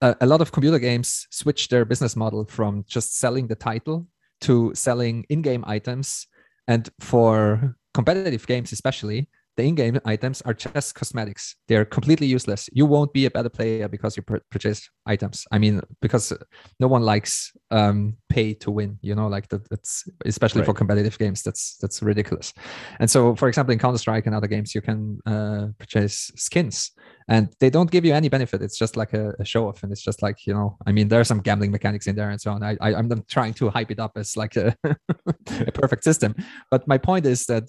[0.00, 4.06] a, a, lot of computer games switch their business model from just selling the title
[4.42, 6.26] to selling in game items.
[6.68, 11.56] And for competitive games, especially, the in-game items are just cosmetics.
[11.66, 12.70] They're completely useless.
[12.72, 15.44] You won't be a better player because you purchase items.
[15.50, 16.32] I mean because
[16.78, 20.66] no one likes um, pay to win you know like that, that's especially right.
[20.66, 22.54] for competitive games that's that's ridiculous.
[23.00, 26.92] And so for example in counter-strike and other games you can uh, purchase skins
[27.28, 28.62] and they don't give you any benefit.
[28.62, 31.08] It's just like a, a, show off and it's just like you know i mean
[31.08, 32.62] there are some gambling mechanics in there and so on.
[32.62, 36.36] I, I am not trying to hype it up as like a, a perfect system
[36.70, 37.64] but my point is that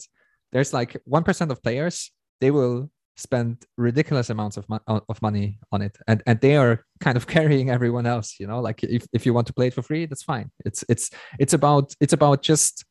[0.51, 5.81] there's like 1% of players they will spend ridiculous amounts of, mo- of money on
[5.81, 5.97] it.
[6.07, 8.59] And and they are kind of carrying everyone else you know?
[8.59, 10.51] Like if, if you want to play it for free that's fine.
[10.65, 11.09] It's it's
[11.39, 12.85] it's about it's about just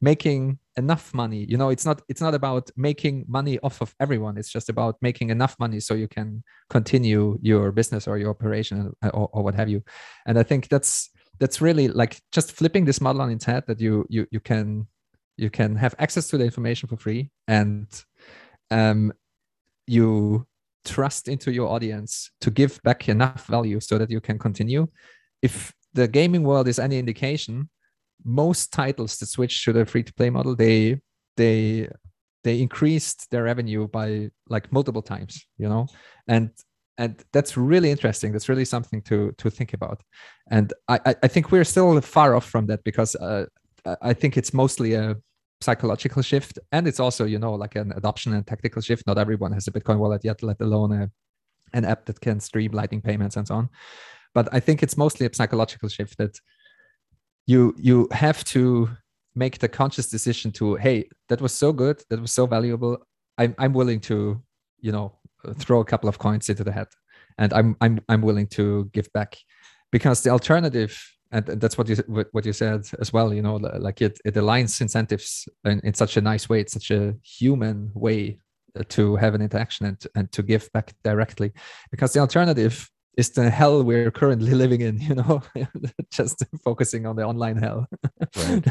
[0.00, 1.44] making enough money.
[1.48, 4.38] You know it's not it's not about making money off of everyone.
[4.38, 8.92] It's just about making enough money so you can continue your business or your operation
[9.02, 9.82] uh, or, or what have you.
[10.26, 13.80] And i think that's that's really like just flipping this model on its head that
[13.80, 14.86] you you you can
[15.36, 17.86] you can have access to the information for free and
[18.70, 19.12] um,
[19.86, 20.46] you
[20.84, 24.86] trust into your audience to give back enough value so that you can continue.
[25.42, 27.70] If the gaming world is any indication
[28.24, 30.98] most titles that switch to the free to play model they
[31.36, 31.88] they
[32.42, 35.86] they increased their revenue by like multiple times you know?
[36.28, 36.50] And
[36.96, 38.30] and that's really interesting.
[38.30, 40.02] That's really something to to think about.
[40.50, 43.46] And i i think we're still far off from that because uh,
[44.00, 45.16] I think it's mostly a
[45.60, 49.06] psychological shift, and it's also you know like an adoption and tactical shift.
[49.06, 51.10] Not everyone has a Bitcoin wallet yet, let alone a,
[51.72, 53.68] an app that can stream Lightning payments and so on.
[54.34, 56.38] But I think it's mostly a psychological shift that
[57.46, 58.88] you you have to
[59.34, 62.98] make the conscious decision to hey that was so good that was so valuable
[63.38, 64.40] i'm i'm willing to
[64.80, 65.12] you know
[65.58, 66.88] throw a couple of coins into the hat
[67.38, 69.36] and i'm i'm i'm willing to give back
[69.90, 70.98] because the alternative
[71.34, 71.96] and that's what you
[72.32, 76.16] what you said as well you know like it it aligns incentives in, in such
[76.16, 78.38] a nice way it's such a human way
[78.76, 81.52] uh, to have an interaction and, and to give back directly.
[81.92, 85.40] Because the alternative is the hell we're currently living in you know
[86.10, 87.86] just focusing on the online hell.
[88.36, 88.64] Right.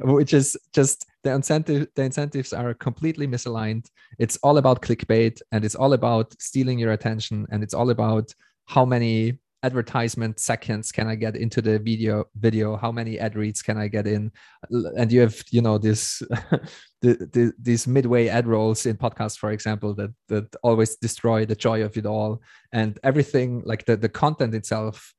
[0.04, 3.86] which is just the incentive the incentives are completely misaligned.
[4.20, 8.32] It's all about clickbait and it's all about stealing your attention and it's all about
[8.66, 12.76] how many advertisement seconds can i get into the video video?
[12.76, 14.30] How many ad reads can i get in?
[14.70, 16.18] And you have you know this
[17.00, 21.56] the, the, these midway ad rolls in podcasts for example that that always destroy the
[21.56, 22.40] joy of it all.
[22.72, 25.14] And everything like the, the content itself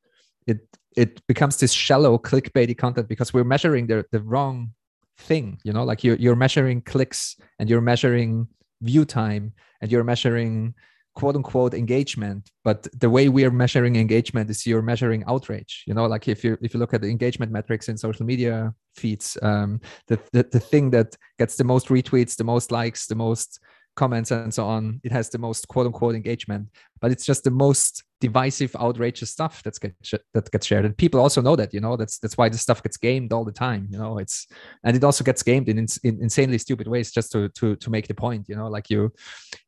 [0.48, 0.60] it
[0.96, 4.72] it becomes this shallow clickbaity content because we're measuring the, the wrong
[5.18, 5.84] thing you know?
[5.84, 8.48] Like you're, you're measuring clicks and you're measuring
[8.82, 10.76] view time and you're measuring
[11.16, 15.84] quote unquote engagement but the way we are measuring engagement is you're measuring outrage.
[15.88, 18.74] You know like if you if you look at the engagement metrics in social media
[18.96, 23.16] feeds um, the, the the thing that gets the most retweets the most likes the
[23.16, 23.60] most
[23.96, 26.68] comments and so on it has the most quote unquote engagement
[27.02, 29.96] but it's just the most divisive outrageous stuff that's get
[30.34, 30.86] that gets shared.
[30.86, 33.46] And people also know that you know that's that's why this stuff gets gamed all
[33.46, 34.48] the time you know it's
[34.84, 38.08] and it also gets gamed in, in insanely stupid ways just to to to make
[38.08, 39.12] the point you know like you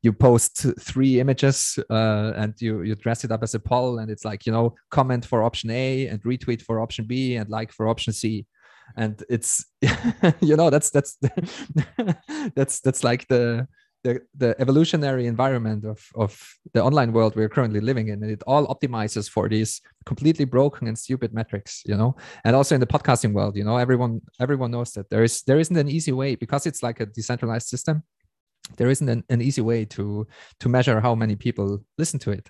[0.01, 4.11] you post three images uh, and you you dress it up as a poll and
[4.11, 7.71] it's like you know comment for option a and retweet for option b and like
[7.71, 8.45] for option c.
[8.97, 9.65] And it's
[10.41, 11.17] you know that's that's
[12.55, 13.67] that's that's like the
[14.03, 16.41] the, the evolutionary environment of, of
[16.73, 20.87] the online world we're currently living in and it all optimizes for these completely broken
[20.87, 22.15] and stupid metrics you know?
[22.43, 25.59] And also in the podcasting world you know everyone everyone knows that there is there
[25.59, 28.03] isn't an easy way because it's like a decentralized system
[28.77, 30.27] there isn't an, an easy way to
[30.59, 32.49] to measure how many people listen to it.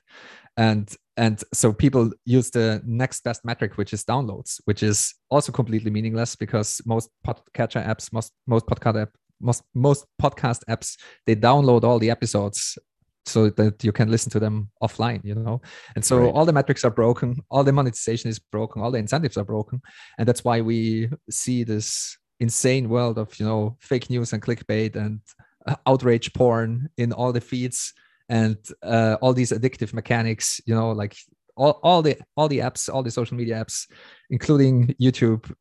[0.57, 5.51] And and so people use the next best metric which is downloads which is also
[5.51, 9.09] completely meaningless because most podcatcher apps most most podcast app
[9.41, 12.77] most most podcast apps they download all the episodes
[13.25, 15.61] so that you can listen to them offline you know
[15.95, 16.33] and so right.
[16.33, 19.81] all the metrics are broken all the monetization is broken all the incentives are broken
[20.17, 24.95] and that's why we see this insane world of you know fake news and clickbait
[24.95, 25.19] and
[25.67, 27.93] uh, outrage porn in all the feeds
[28.29, 31.15] and uh, all these addictive mechanics you know like
[31.55, 33.87] all, all the all the apps all the social media apps
[34.31, 35.53] including youtube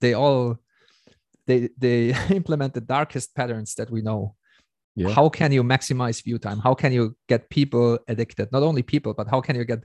[0.00, 0.58] they all
[1.46, 4.34] they they implement the darkest patterns that we know.
[4.94, 5.08] Yeah.
[5.08, 6.58] how can you maximize view time?
[6.58, 8.52] How can you get people addicted?
[8.52, 9.84] Not only people but how can you get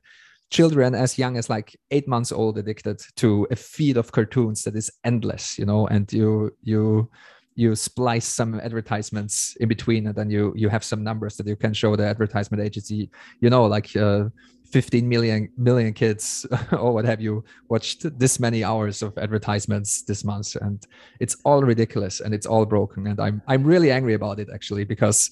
[0.51, 4.77] children as young as like eight months old addicted to a feed of cartoons that
[4.77, 7.09] is endless you know and you you
[7.57, 11.55] you splice some advertisements in between and then you you have some numbers that you
[11.55, 13.09] can show the advertisement agency.
[13.41, 14.25] You know like uh,
[14.71, 20.23] 15 million million kids or what have you watched this many hours of advertisements this
[20.23, 20.87] month and
[21.19, 24.83] it's all ridiculous and it's all broken and i'm i'm really angry about it actually
[24.83, 25.31] because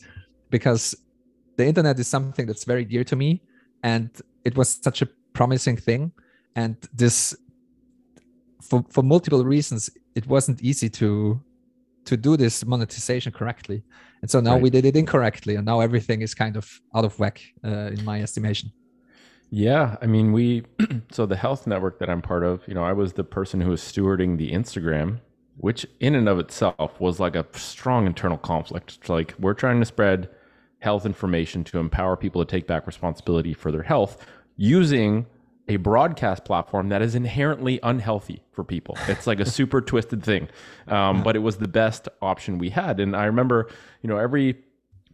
[0.49, 0.95] because
[1.57, 3.41] the internet is something that's very dear to me
[3.83, 4.09] and
[4.45, 6.11] it was such a promising thing
[6.55, 7.35] and this
[8.61, 11.41] for for multiple reasons it wasn't easy to
[12.05, 13.83] to do this monetization correctly
[14.21, 14.61] and so now right.
[14.61, 18.05] we did it incorrectly and now everything is kind of out of whack uh, in
[18.05, 18.71] my estimation
[19.57, 20.63] yeah, I mean, we
[21.11, 23.69] so the health network that I'm part of, you know, I was the person who
[23.69, 25.21] was stewarding the Instagram,
[25.55, 28.97] which in and of itself was like a strong internal conflict.
[28.99, 30.29] It's like we're trying to spread
[30.79, 34.25] health information to empower people to take back responsibility for their health
[34.57, 35.25] using
[35.69, 38.97] a broadcast platform that is inherently unhealthy for people.
[39.07, 40.49] It's like a super twisted thing,
[40.89, 42.99] um, but it was the best option we had.
[42.99, 43.69] And I remember,
[44.01, 44.57] you know, every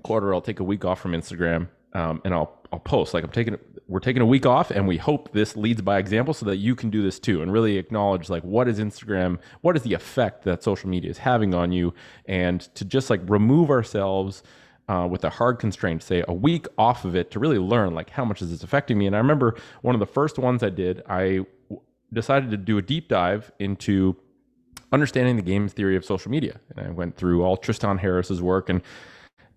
[0.02, 3.32] quarter I'll take a week off from Instagram um, and I'll I'll post like I'm
[3.32, 3.58] taking
[3.92, 6.76] we're taking a week off and we hope this leads by example so that you
[6.76, 10.46] can do this too and really acknowledge like what is Instagram what is the effect
[10.46, 11.94] that social media is having on you?
[12.26, 14.44] And to just like remove ourselves
[14.88, 18.10] uh, with a hard constraint say a week off of it to really learn like
[18.12, 19.08] how much is this affecting me?
[19.08, 21.42] And I remember one of the first ones I did I
[22.14, 24.16] decided to do a deep dive into
[24.94, 26.62] understanding the game theory of social media.
[26.70, 28.82] And I went through all Tristan Harris's work and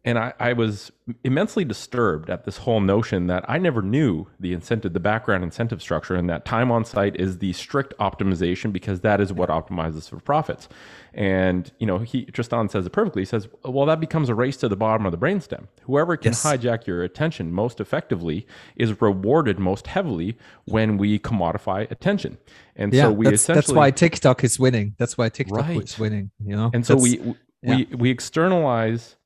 [0.04, 4.52] and I, I, was immensely disturbed at this whole notion that I never knew the
[4.52, 9.00] incentive, the background incentive structure, and that time on site is the strict optimization because
[9.00, 10.68] that is what optimizes for profits.
[11.14, 13.22] And you know, he Tristan says it perfectly.
[13.22, 15.68] He says, "Well, that becomes a race to the bottom of the brainstem.
[15.82, 16.44] Whoever can yes.
[16.44, 20.36] hijack your attention most effectively is rewarded most heavily
[20.66, 22.36] when we commodify attention."
[22.76, 24.96] And yeah, so we that's, essentially that's why TikTok is winning.
[24.98, 25.82] That's why TikTok right.
[25.82, 26.30] is winning.
[26.44, 27.96] You know, and so that's, we we yeah.
[27.96, 29.16] we externalize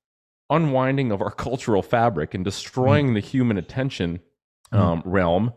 [0.50, 3.14] unwinding of our cultural fabric and destroying mm.
[3.14, 4.20] the human attention
[4.72, 4.78] mm.
[4.78, 5.04] um, mm.
[5.06, 5.52] realm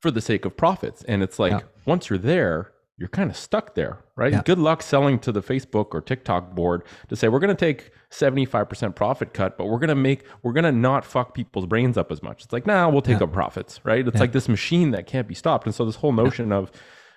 [0.00, 1.02] for the sake of profits.
[1.04, 1.60] And it's like yeah.
[1.84, 4.32] once you're there, you're kind of stuck there, right?
[4.32, 4.42] Yeah.
[4.42, 7.90] Good luck selling to the Facebook or TikTok board to say we're going to take
[8.10, 11.98] 75% profit cut, but we're going to make we're going to not fuck people's brains
[11.98, 12.44] up as much.
[12.44, 13.24] It's like, "Nah, we'll take yeah.
[13.24, 14.06] up profits," right?
[14.06, 14.20] It's yeah.
[14.20, 15.66] like this machine that can't be stopped.
[15.66, 16.72] And so this whole notion of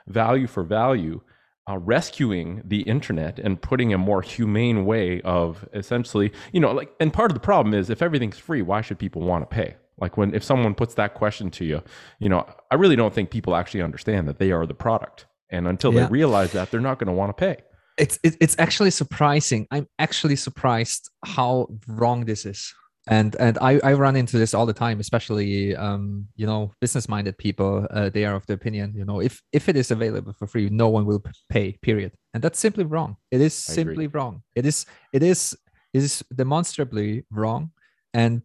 [0.08, 1.22] value for value
[1.70, 6.92] uh, rescuing the internet and putting a more humane way of essentially, you know, like,
[7.00, 9.76] and part of the problem is if everything's free, why should people want to pay?
[10.00, 11.84] Like when if someone puts that question to you,
[12.20, 15.68] you know, I really don't think people actually understand that they are the product, and
[15.68, 16.06] until yeah.
[16.06, 17.58] they realize that, they're not going to want to pay.
[17.98, 19.68] It's it's actually surprising.
[19.72, 22.74] I'm actually surprised how wrong this is
[23.10, 27.10] and and I, I run into this all the time especially um, you know business
[27.10, 30.34] minded people uh, they are of the opinion you know if if it is available
[30.34, 32.14] for free no one will pay period.
[32.34, 33.18] And that's simply wrong.
[33.32, 34.20] It is I simply agree.
[34.20, 34.44] wrong.
[34.56, 35.58] It is it is
[35.94, 37.72] it is demonstrably wrong.
[38.14, 38.42] And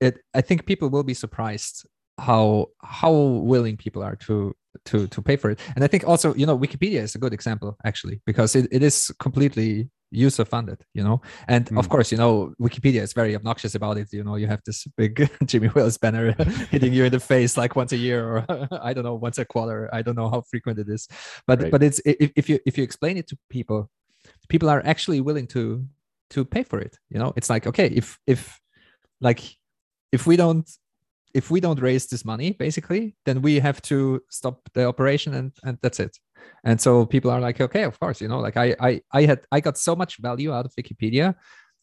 [0.00, 1.86] it i think people will be surprised
[2.18, 4.54] how how willing people are to
[4.86, 5.60] to to pay for it.
[5.74, 8.82] And i think also you know wikipedia is a good example actually because it, it
[8.82, 11.20] is completely user funded you know?
[11.48, 11.78] And mm.
[11.78, 14.36] of course you know wikipedia is very obnoxious about it you know?
[14.36, 16.32] You have this big jimmy wales banner
[16.70, 18.46] hitting you in the face like once a year or
[18.82, 19.88] i don't know once a quarter.
[19.92, 21.08] I don't know how frequent it is.
[21.46, 21.70] But right.
[21.70, 23.90] but it's if, if you if you explain it to people
[24.48, 25.86] people are actually willing to
[26.30, 27.32] to pay for it you know?
[27.36, 28.60] It's like okay if if
[29.20, 29.40] like
[30.12, 30.68] if we don't
[31.34, 35.52] if we don't raise this money basically then we have to stop the operation and
[35.64, 36.18] and that's it
[36.64, 39.40] and so people are like okay of course you know like i i i had
[39.52, 41.34] i got so much value out of wikipedia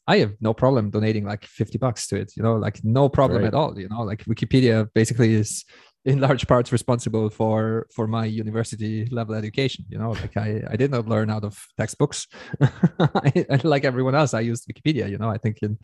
[0.09, 3.43] I have no problem donating like 50 bucks to it, you know, like no problem
[3.43, 3.49] right.
[3.49, 3.77] at all.
[3.79, 5.65] You know, like Wikipedia basically is
[6.05, 10.75] in large parts responsible for for my university level education you know like i i
[10.75, 12.27] did not learn out of textbooks.
[12.99, 15.77] I, like everyone else i used wikipedia you know i think in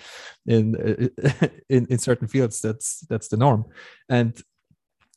[0.46, 1.10] in
[1.70, 3.66] in in certain fields that's that's the norm.
[4.10, 4.42] And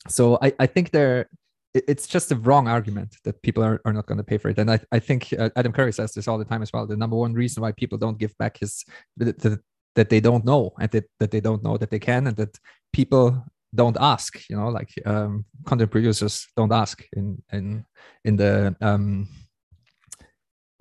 [0.07, 1.29] so i i think there
[1.73, 4.57] it's just a wrong argument that people are, are not going to pay for it.
[4.57, 6.97] And i i think uh, adam curry says this all the time as well the
[6.97, 8.83] number one reason why people don't give back is
[9.17, 9.59] that, that,
[9.95, 12.57] that they don't know and that, that they don't know that they can and that
[12.91, 17.85] people don't ask you know like um, content producers don't ask in in
[18.25, 19.27] in the um,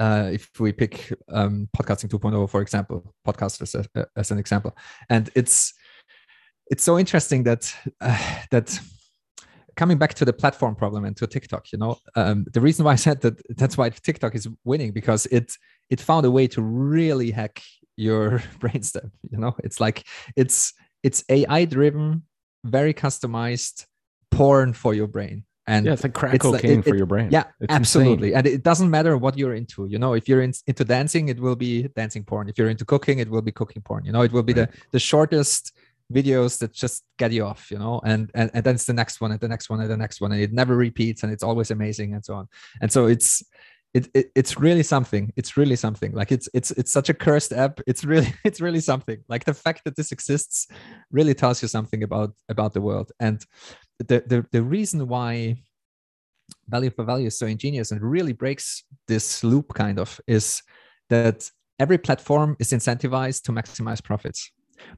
[0.01, 4.76] uh, if we pick um, podcasting 2.0 for example podcasters as, as, an example.
[5.11, 5.74] And it's
[6.70, 8.78] it's so interesting that uh, that
[9.76, 12.93] coming back to the platform problem and to tiktok you know um, the reason why
[12.93, 15.53] i said that that's why tiktok is winning because it
[15.89, 17.62] it found a way to really hack
[17.97, 19.55] your brainstem you know?
[19.62, 20.05] It's like
[20.36, 20.74] it's
[21.05, 22.22] it's ai driven
[22.65, 23.87] very customized
[24.31, 25.45] porn for your brain.
[25.67, 27.29] And yeah, it's like crack cocaine it, it, for your brain.
[27.31, 28.29] Yeah, it's absolutely.
[28.29, 28.39] Insane.
[28.39, 29.85] And it doesn't matter what you're into.
[29.87, 32.49] You know, if you're in, into dancing, it will be dancing porn.
[32.49, 34.07] If you're into cooking, it will be cooking porn.
[34.07, 34.71] You know, it will be right.
[34.71, 35.73] the the shortest
[36.11, 37.71] videos that just get you off.
[37.71, 39.91] You know, and and and then it's the next one and the next one and
[39.91, 42.49] the next one, and it never repeats, and it's always amazing and so on.
[42.81, 43.43] And so it's
[43.95, 45.32] it, it, it's really something.
[45.36, 46.12] It's really something.
[46.12, 47.80] Like it's it's it's such a cursed app.
[47.86, 49.18] It's really it's really something.
[49.28, 50.68] Like the fact that this exists
[51.11, 53.12] really tells you something about about the world.
[53.20, 53.45] And
[53.99, 55.57] the the, the reason why
[56.68, 60.62] value for value is so ingenious and really breaks this loop kind of is
[61.09, 64.51] that every platform is incentivized to maximize profits.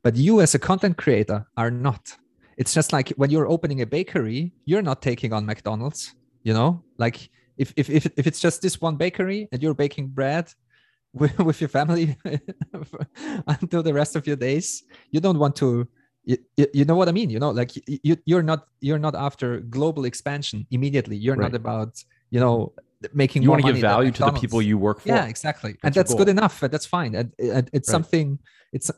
[0.03, 2.16] But you as a content creator are not.
[2.57, 6.82] It's just like when you're opening a bakery you're not taking on mcdonald's you know?
[6.99, 7.30] Like
[7.61, 10.47] if if if, if it's just this one bakery and you're baking bread
[11.13, 12.17] with, with your family
[13.47, 15.87] until the rest of your days, you don't want to.
[16.25, 16.37] You,
[16.75, 17.31] you know what I mean?
[17.31, 21.17] You know, like you you're not you're not after global expansion immediately.
[21.17, 21.51] You're right.
[21.51, 21.93] not about
[22.31, 22.73] you know
[23.15, 23.41] making.
[23.41, 23.45] Money.
[23.45, 25.09] You want to give value to the people you work for.
[25.09, 26.61] Yeah, exactly, that's and that's good enough.
[26.61, 27.15] That's fine.
[27.15, 27.95] And, and it's right.
[27.95, 28.39] something.
[28.73, 28.91] It's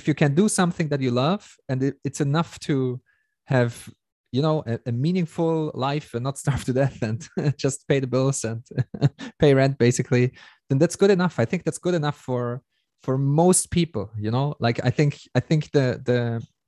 [0.00, 3.00] if you can do something that you love, and it, it's enough to
[3.44, 3.88] have
[4.34, 7.28] you know a, a, meaningful life and not starve to death and
[7.64, 8.62] just pay the bills and
[9.38, 10.32] pay rent basically
[10.68, 11.38] then that's good enough.
[11.38, 12.62] I think that's good enough for
[13.02, 14.54] for most people you know?
[14.66, 16.20] Like i think i think the the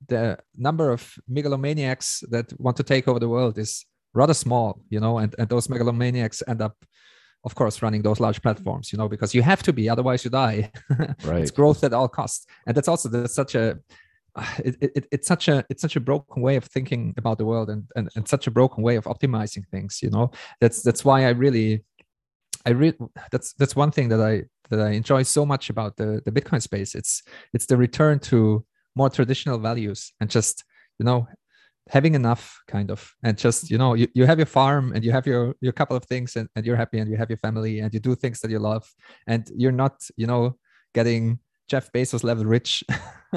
[0.07, 4.99] the number of megalomaniacs that want to take over the world is rather small you
[4.99, 5.17] know?
[5.17, 6.75] And, and those megalomaniacs end up
[7.43, 9.09] of course running those large platforms you know?
[9.09, 10.71] Because you have to be otherwise you die.
[11.25, 11.41] Right.
[11.41, 12.45] it's growth at all costs.
[12.65, 13.79] And that's also that's such a
[14.59, 17.69] it, it, it's such a it's such a broken way of thinking about the world
[17.69, 20.31] and, and and such a broken way of optimizing things you know?
[20.61, 21.83] That's that's why i really
[22.65, 22.97] i really
[23.31, 26.61] that's that's one thing that i that i enjoy so much about the the bitcoin
[26.61, 26.95] space.
[26.95, 27.23] It's
[27.53, 28.65] it's the return to
[28.95, 30.63] more traditional values and just
[30.99, 31.27] you know
[31.89, 35.11] having enough kind of and just you know you, you have your farm and you
[35.11, 37.79] have your your couple of things and, and you're happy and you have your family
[37.79, 38.85] and you do things that you love
[39.27, 40.57] and you're not you know
[40.93, 42.83] getting Jeff Bezos level rich,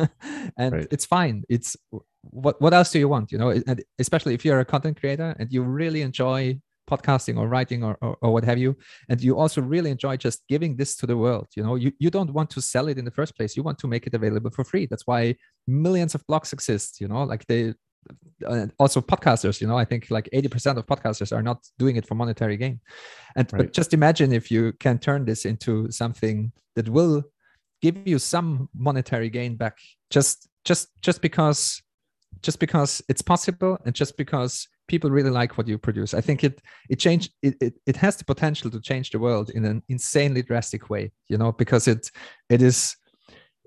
[0.56, 0.88] and right.
[0.90, 1.44] it's fine.
[1.48, 1.76] It's
[2.22, 3.32] what what else do you want?
[3.32, 6.60] You know, and especially if you're a content creator and you really enjoy
[6.90, 8.76] podcasting or writing or, or, or, what have you
[9.08, 12.10] and you also really enjoy just giving this to the world you know you, you
[12.10, 14.50] don't want to sell it in the first place you want to make it available
[14.50, 15.34] for free that's why
[15.68, 17.72] millions of blogs exist you know like they
[18.78, 22.14] also podcasters you know i think like 80% of podcasters are not doing it for
[22.14, 22.80] monetary gain
[23.36, 23.58] and right.
[23.58, 27.22] but just imagine if you can turn this into something that will
[27.82, 29.78] give you some monetary gain back
[30.10, 31.82] just just just because
[32.42, 36.14] just because it's possible and just because people really like what you produce.
[36.14, 39.50] I think it it changed it, it, it has the potential to change the world
[39.50, 42.10] in an insanely drastic way you know because it
[42.48, 42.96] it is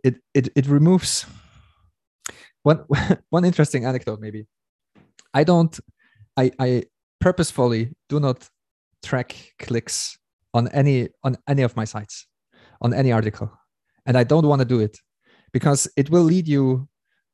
[0.03, 1.25] it it, it removes
[2.63, 2.85] one
[3.29, 4.45] one interesting anecdote maybe.
[5.33, 5.79] I don't
[6.37, 6.83] i i
[7.19, 8.49] purposefully do not
[9.03, 10.17] track clicks
[10.53, 12.27] on any on any of my sites
[12.81, 13.51] on any article
[14.05, 14.97] and i don't want to do it
[15.51, 16.87] because it will lead you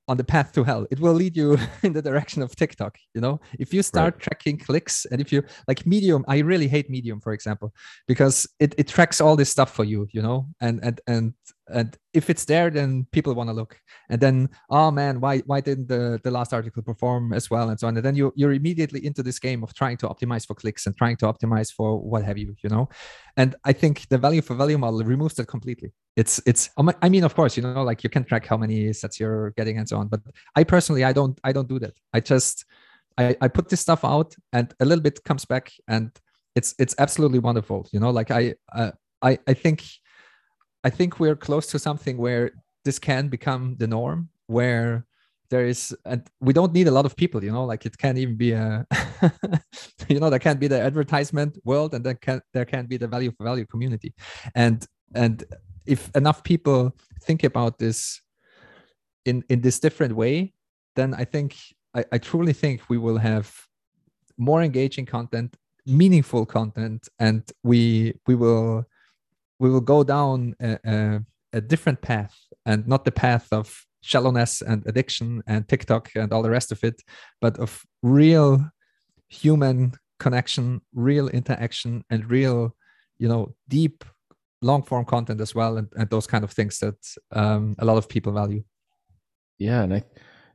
[0.09, 0.87] on the path to hell.
[0.89, 3.39] It will lead you in the direction of tiktok you know?
[3.59, 4.23] If you start right.
[4.23, 7.73] tracking clicks and if you like medium i really hate medium for example
[8.07, 10.47] because it, it tracks all this stuff for you you know?
[10.59, 11.33] And and and
[11.71, 13.79] and if it's there then people want to look.
[14.09, 17.69] And then oh man why why didn't the the last article perform as well?
[17.69, 17.95] and so on.
[17.97, 20.95] And then you you're immediately into this game of trying to optimize for clicks and
[20.97, 22.89] trying to optimize for what have you you know?
[23.37, 25.91] And i think the value for value model removes that completely.
[26.15, 26.69] It's it's
[27.01, 29.77] i mean of course you know like you can track how many sats you're getting
[29.77, 30.21] and so on but
[30.55, 31.93] i personally i don't i don't do that.
[32.13, 32.65] I just
[33.17, 36.11] i i put this stuff out and a little bit comes back and
[36.55, 38.09] it's it's absolutely wonderful you know?
[38.09, 38.91] Like i uh,
[39.21, 39.83] i i think
[40.83, 42.51] I think we're close to something where
[42.85, 45.05] this can become the norm, where
[45.49, 48.19] there is and we don't need a lot of people you know like it can't
[48.19, 48.85] even be a
[50.07, 53.07] you know there can't be the advertisement world and then can there can't be the
[53.07, 54.13] value for value community.
[54.55, 55.43] And and
[55.85, 58.21] if enough people think about this
[59.25, 60.53] in in this different way
[60.95, 61.55] then i think
[61.95, 63.51] i, I truly think we will have
[64.37, 65.55] more engaging content
[65.85, 68.85] meaningful content and we we will
[69.59, 71.19] we will go down a, a,
[71.53, 72.35] a different path
[72.65, 76.83] and not the path of shallowness and addiction and TikTok and all the rest of
[76.83, 77.01] it,
[77.41, 78.65] but of real
[79.27, 82.75] human connection, real interaction, and real,
[83.17, 84.03] you know, deep
[84.61, 86.97] long form content as well, and, and those kind of things that
[87.31, 88.63] um, a lot of people value.
[89.57, 90.03] Yeah, and I,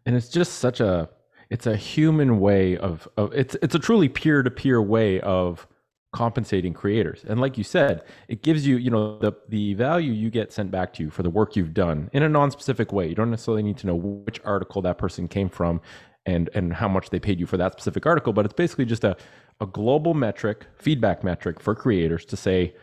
[0.07, 1.09] and it's just such a
[1.51, 5.67] it's a human way of, of it's it's a truly peer to peer way of
[6.15, 7.25] compensating creators.
[7.27, 10.71] And like you said, it gives you, you know, the the value you get sent
[10.71, 13.09] back to you for the work you've done in a non-specific way.
[13.09, 15.81] You don't necessarily need to know which article that person came from
[16.25, 19.03] and and how much they paid you for that specific article, but it's basically just
[19.03, 19.17] a
[19.61, 22.75] a global metric, feedback metric for creators to say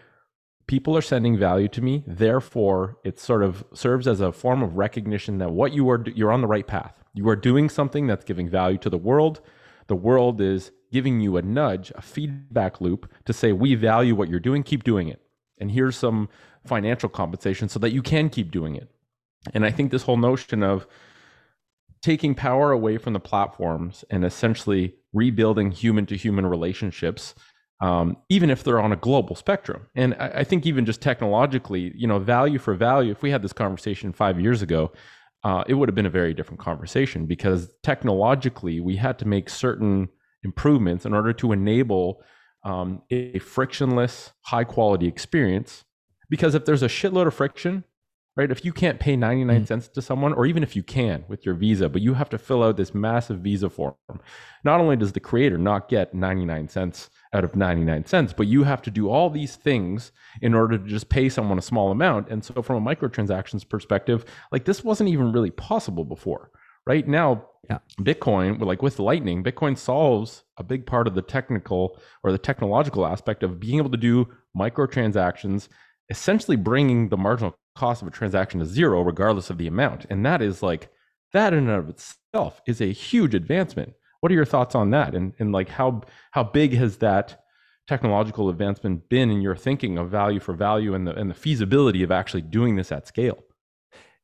[0.68, 4.76] people are sending value to me, therefore it sort of serves as a form of
[4.76, 7.02] recognition that what you are you're on the right path.
[7.14, 9.40] You are doing something that's giving value to the world.
[9.88, 14.30] The world is giving you a nudge, a feedback loop to say, we value what
[14.30, 15.22] you're doing, keep doing it.
[15.60, 16.30] And here's some
[16.66, 18.90] financial compensation so that you can keep doing it.
[19.54, 20.88] And I think this whole notion of
[22.02, 27.36] taking power away from the platforms and essentially rebuilding human to human relationships,
[27.80, 29.88] um, even if they're on a global spectrum.
[29.96, 33.42] And I, I, think even just technologically, you know, value for value, if we had
[33.42, 34.92] this conversation five years ago,
[35.44, 39.50] uh, it would have been a very different conversation because technologically we had to make
[39.50, 40.10] certain
[40.44, 42.22] improvements in order to enable
[42.64, 45.84] um, a frictionless, high quality experience.
[46.30, 47.84] Because if there's a shitload of friction,
[48.36, 49.68] right, if you can't pay 99 mm.
[49.68, 52.38] cents to someone, or even if you can with your visa, but you have to
[52.38, 53.96] fill out this massive visa form,
[54.64, 58.64] not only does the creator not get 99 cents out of 99 cents, but you
[58.64, 60.12] have to do all these things
[60.42, 62.30] in order to just pay someone a small amount.
[62.30, 66.52] And so, from a microtransactions perspective, like this wasn't even really possible before
[66.86, 68.04] right now yeah.
[68.04, 73.06] bitcoin like with lightning bitcoin solves a big part of the technical or the technological
[73.06, 75.68] aspect of being able to do microtransactions
[76.12, 80.06] essentially bringing the marginal cost of a transaction to zero regardless of the amount.
[80.10, 80.90] And that is like
[81.34, 83.94] that in and of itself is a huge advancement.
[84.20, 85.16] What are your thoughts on that?
[85.16, 86.02] And, and like how
[86.32, 87.42] how big has that
[87.88, 92.04] technological advancement been in your thinking of value for value and the and the feasibility
[92.04, 93.40] of actually doing this at scale?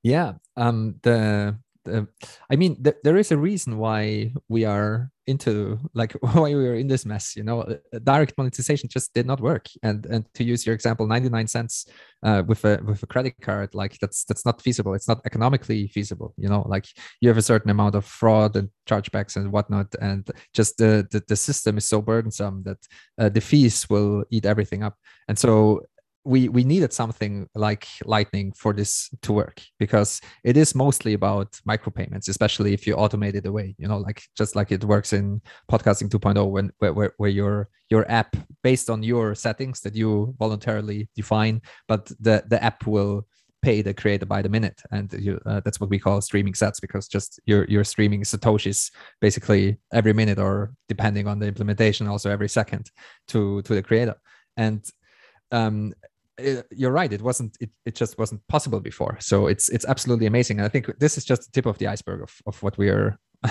[0.04, 0.34] Yeah.
[0.58, 1.58] Um the
[1.88, 2.06] uh,
[2.50, 6.76] I mean, th- there is a reason why we are into like why we are
[6.76, 7.36] in this mess.
[7.36, 9.68] You know, uh, direct monetization just did not work.
[9.84, 11.86] And and to use your example, ninety nine cents
[12.24, 14.94] uh, with a with a credit card, like that's that's not feasible.
[14.94, 16.34] It's not economically feasible.
[16.38, 16.86] You know, like
[17.22, 21.24] you have a certain amount of fraud and chargebacks and whatnot, and just the the,
[21.28, 22.80] the system is so burdensome that
[23.20, 24.96] uh, the fees will eat everything up.
[25.28, 25.82] And so
[26.28, 31.50] we we needed something like lightning for this to work because it is mostly about
[31.68, 35.42] micropayments especially if you automate it away you know like just like it works in
[35.72, 41.08] podcasting 2.0 when where, where, your your app based on your settings that you voluntarily
[41.16, 43.26] define but the the app will
[43.64, 44.80] pay the creator by the minute.
[44.92, 48.92] And you, uh, that's what we call streaming sats because just you're, you're streaming satoshis
[49.20, 52.92] basically every minute or depending on the implementation also every second
[53.30, 54.16] to to the creator.
[54.58, 54.86] And
[55.52, 55.94] um,
[56.38, 59.18] it, you're right it wasn't it, it just wasn't possible before.
[59.20, 60.60] So it's it's absolutely amazing.
[60.60, 62.90] And i think this is just the tip of the iceberg of, of what we
[62.90, 63.18] are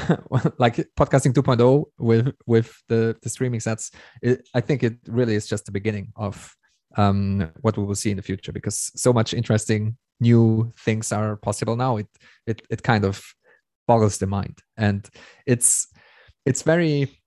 [0.58, 3.92] like podcasting 2.0 with with the the streaming sats.
[4.22, 6.54] It, i think it really is just the beginning of
[6.96, 11.36] um, what we will see in the future because so much interesting new things are
[11.36, 11.98] possible now.
[11.98, 12.08] It
[12.46, 13.22] it, it kind of
[13.86, 14.58] boggles the mind.
[14.76, 15.08] And
[15.46, 15.88] it's
[16.44, 17.20] it's very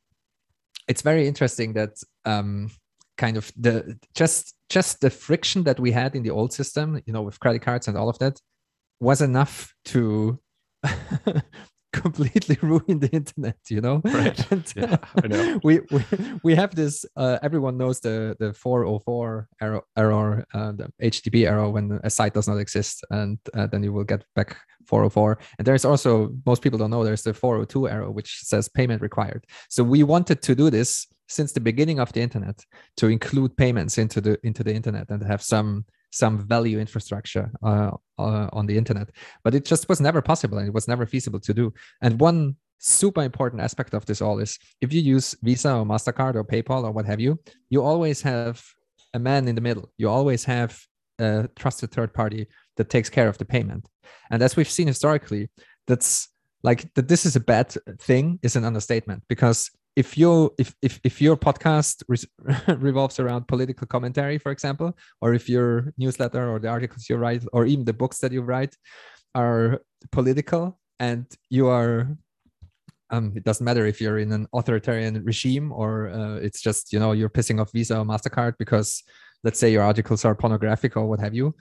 [0.87, 1.91] it's very interesting that
[2.25, 2.71] um,
[3.19, 7.13] kind of the just just the friction that we had in the old system you
[7.13, 8.39] know with credit cards and all of that
[9.01, 10.39] was enough to
[11.93, 14.01] completely ruin the internet you know?
[14.03, 14.39] Right.
[14.51, 15.59] And, yeah, I know.
[15.63, 16.03] we, we
[16.43, 21.69] we have this uh, everyone knows the the 404 error error uh, the http error
[21.69, 25.67] when a site does not exist and uh, then you will get back 404 and
[25.67, 29.45] there's also most people don't know there's the 402 error which says payment required.
[29.69, 32.65] So we wanted to do this since the beginning of the internet
[32.97, 37.91] to include payments into the into the internet and have some some value infrastructure uh,
[38.17, 39.09] uh, on the internet.
[39.43, 41.73] But it just was never possible and it was never feasible to do.
[42.01, 46.35] And one super important aspect of this all is if you use visa or mastercard
[46.35, 47.37] or paypal or what have you
[47.69, 48.63] you always have
[49.13, 49.91] a man in the middle.
[49.97, 50.79] You always have
[51.19, 52.47] a trusted third party
[52.77, 53.87] that takes care of the payment.
[54.31, 55.49] And as we've seen historically,
[55.87, 56.29] that's
[56.63, 60.99] like that this is a bad thing is an understatement because if you if if,
[61.03, 66.59] if your podcast re- revolves around political commentary for example or if your newsletter or
[66.59, 68.75] the articles you write or even the books that you write
[69.35, 69.81] are
[70.11, 72.15] political and you are
[73.11, 76.99] um, it doesn't matter if you're in an authoritarian regime or uh, it's just you
[76.99, 79.03] know you're pissing off visa or mastercard because
[79.43, 81.55] let's say your articles are pornographic or what have you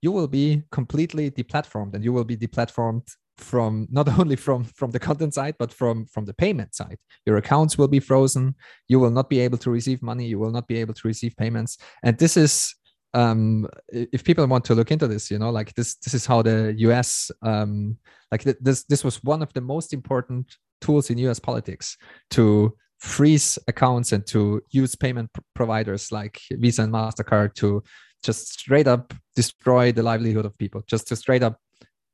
[0.00, 3.06] you will be completely deplatformed and you will be deplatformed
[3.38, 6.98] from not only from from the content side but from from the payment side.
[7.26, 8.54] Your accounts will be frozen.
[8.88, 10.26] You will not be able to receive money.
[10.26, 11.78] You will not be able to receive payments.
[12.02, 12.74] And this is
[13.14, 16.42] um if people want to look into this you know like this this is how
[16.42, 17.96] the us um
[18.32, 21.96] like th- this this was one of the most important tools in us politics
[22.30, 27.82] to freeze accounts and to use payment pr- providers like visa and mastercard to
[28.22, 31.58] just straight up destroy the livelihood of people just to straight up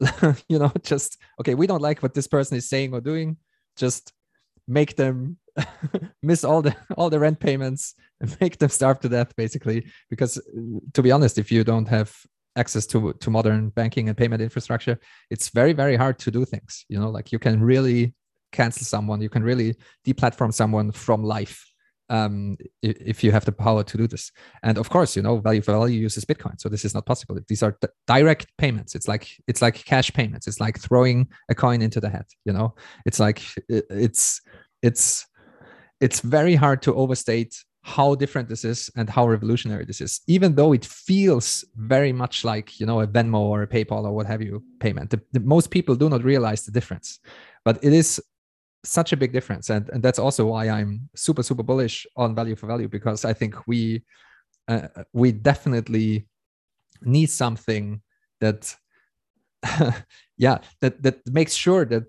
[0.48, 3.36] you know just okay we don't like what this person is saying or doing.
[3.76, 4.12] Just
[4.68, 5.38] make them
[6.22, 9.86] miss all the all the rent payments and make them starve to death basically.
[10.08, 12.14] Because uh, to be honest if you don't have
[12.56, 14.98] access to to modern banking and payment infrastructure
[15.30, 17.08] it's very very hard to do things you know?
[17.08, 18.12] Like you can really
[18.52, 19.20] cancel someone.
[19.20, 19.74] You can really
[20.06, 21.64] deplatform someone from life
[22.10, 24.30] um, if you have the power to do this.
[24.62, 27.38] And of course, you know, value for value uses Bitcoin, so this is not possible.
[27.48, 28.94] These are direct payments.
[28.94, 30.46] It's like it's like cash payments.
[30.46, 32.26] It's like throwing a coin into the head.
[32.44, 32.74] You know,
[33.06, 34.42] it's like it's
[34.82, 35.26] it's
[36.00, 40.54] it's very hard to overstate how different this is and how revolutionary this is even
[40.54, 44.26] though it feels very much like you know a venmo or a paypal or what
[44.26, 47.20] have you payment the, the, most people do not realize the difference
[47.64, 48.22] but it is
[48.84, 49.70] such a big difference.
[49.70, 53.32] And, and that's also why i'm super super bullish on value for value because i
[53.32, 54.02] think we
[54.68, 56.26] uh, we definitely
[57.02, 58.00] need something
[58.40, 58.74] that
[60.38, 62.04] yeah that that makes sure that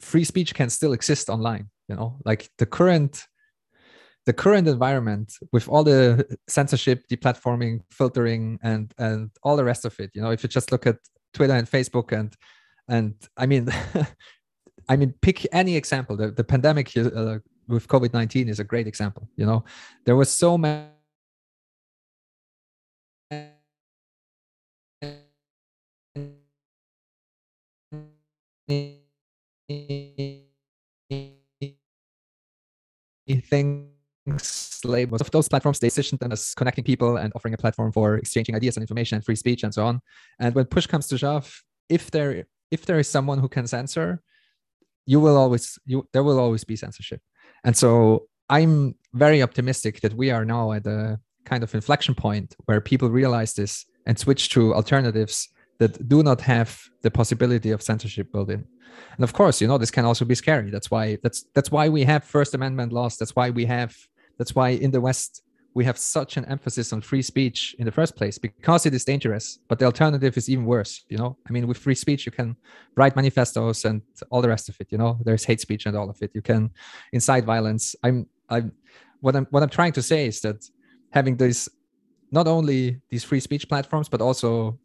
[0.00, 2.18] free speech can still exist online you know?
[2.24, 3.26] Like the current
[4.24, 9.98] the current environment with all the censorship deplatforming filtering and and all the rest of
[10.00, 10.30] it you know?
[10.30, 10.96] If you just look at
[11.32, 12.34] twitter and facebook and
[12.88, 13.68] and i mean
[14.88, 16.16] I mean, pick any example.
[16.16, 19.28] The, the pandemic uh, with COVID 19 is a great example.
[19.36, 19.64] You know,
[20.04, 20.90] there was so many.
[33.48, 33.86] things
[34.26, 34.84] Most
[35.20, 38.54] of those platforms they positioned them as connecting people and offering a platform for exchanging
[38.54, 40.00] ideas and information and free speech and so on
[40.40, 44.20] and when push comes to shove if there if there is someone who can censor
[45.06, 47.20] you will always you there will always be censorship.
[47.64, 52.54] And so i'm very optimistic that we are now at a kind of inflection point
[52.66, 55.48] where people realize this and switch to alternatives
[55.78, 58.64] that do not have the possibility of censorship built in.
[59.16, 60.70] And of course you know this can also be scary.
[60.70, 63.16] That's why that's that's why we have first amendment laws.
[63.16, 63.94] That's why we have
[64.38, 65.42] that's why in the west
[65.76, 69.04] we have such an emphasis on free speech in the first place because it is
[69.04, 71.36] dangerous but the alternative is even worse you know?
[71.46, 72.56] I mean with free speech you can
[72.96, 74.00] write manifestos and
[74.30, 75.18] all the rest of it you know?
[75.22, 76.30] There's hate speech and all of it.
[76.32, 76.70] You can
[77.12, 77.94] incite violence.
[78.02, 78.72] I'm i'm
[79.20, 80.58] what i'm what i'm trying to say is that
[81.10, 81.68] having this
[82.38, 84.78] not only these free speech platforms but also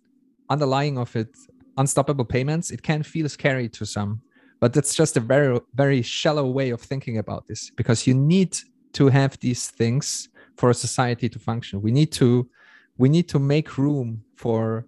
[0.50, 1.30] underlying of it
[1.78, 4.22] unstoppable payments it can feel scary to some
[4.60, 8.52] but that's just a very very shallow way of thinking about this because you need
[8.92, 10.28] to have these things
[10.62, 11.82] for a society to function.
[11.82, 12.47] We need to
[13.03, 14.86] we need to make room for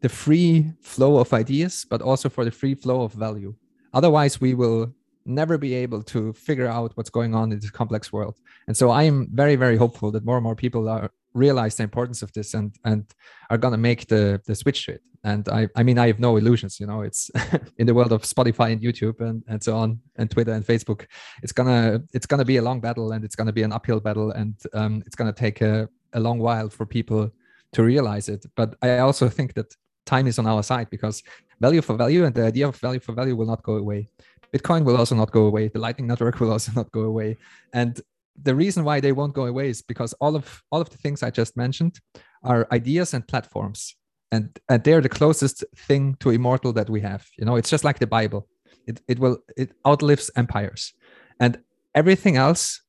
[0.00, 3.54] the free flow of ideas, but also for the free flow of value.
[3.94, 4.92] Otherwise, we will
[5.24, 8.36] never be able to figure out what's going on in this complex world.
[8.66, 11.82] And so I am very, very hopeful that more and more people are realize the
[11.82, 13.04] importance of this and and
[13.50, 15.02] are gonna make the the switch to it.
[15.24, 17.30] And I I mean I have no illusions, you know, it's
[17.78, 21.06] in the world of Spotify and YouTube and, and so on and Twitter and Facebook,
[21.42, 24.32] it's gonna it's gonna be a long battle and it's gonna be an uphill battle
[24.32, 27.30] and um, it's gonna take a, a long while for people
[27.72, 28.44] to realize it.
[28.56, 29.74] But I also think that
[30.04, 31.22] time is on our side because
[31.60, 34.08] value for value and the idea of value for value will not go away.
[34.52, 35.68] Bitcoin will also not go away.
[35.68, 37.36] The Lightning Network will also not go away.
[37.72, 38.00] And
[38.40, 41.22] the reason why they won't go away is because all of all of the things
[41.22, 42.00] I just mentioned
[42.42, 43.94] are ideas and platforms,
[44.30, 47.26] and and they're the closest thing to immortal that we have.
[47.38, 48.48] You know, it's just like the Bible.
[48.86, 50.92] It it will it outlives empires,
[51.40, 51.58] and
[51.94, 52.80] everything else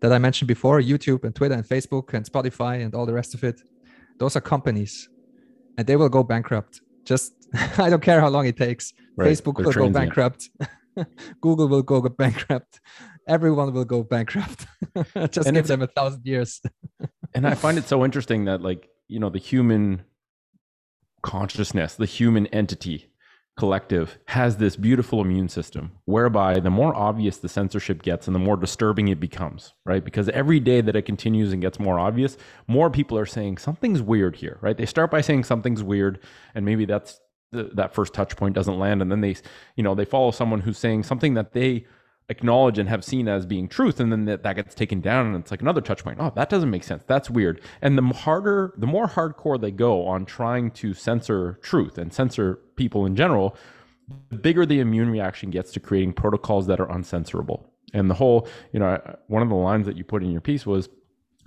[0.00, 3.34] that I mentioned before, YouTube and Twitter and Facebook and Spotify and all the rest
[3.34, 3.60] of it,
[4.18, 5.08] those are companies,
[5.76, 6.80] and they will go bankrupt.
[7.04, 7.32] Just
[7.78, 8.92] I don't care how long it takes.
[9.16, 9.30] Right.
[9.30, 9.94] Facebook They're will transient.
[9.94, 10.50] go bankrupt.
[11.40, 12.80] Google will go bankrupt
[13.30, 14.66] everyone will go bankrupt.
[15.30, 16.60] Just and give them a thousand years.
[17.34, 20.02] and I find it so interesting that like you know the human
[21.22, 23.06] consciousness, the human entity
[23.56, 28.40] collective, has this beautiful immune system whereby the more obvious the censorship gets and the
[28.40, 30.04] more disturbing it becomes, right?
[30.04, 34.00] Because every day that it continues and gets more obvious, more people are saying something's
[34.00, 34.76] weird here, right?
[34.76, 36.20] They start by saying something's weird,
[36.54, 37.20] and maybe that's
[37.52, 39.36] that first touch point doesn't land, and then they,
[39.76, 41.84] you know, they follow someone who's saying something that they
[42.30, 45.36] acknowledge and have seen as being truth and then that, that gets taken down and
[45.36, 46.16] it's like another touch point.
[46.20, 47.02] Oh that doesn't make sense.
[47.06, 47.60] That's weird.
[47.82, 52.60] And the harder the more hardcore they go on trying to censor truth and censor
[52.76, 53.56] people in general
[54.30, 57.64] the bigger the immune reaction gets to creating protocols that are uncensorable.
[57.92, 60.64] And the whole you know one of the lines that you put in your piece
[60.64, 60.88] was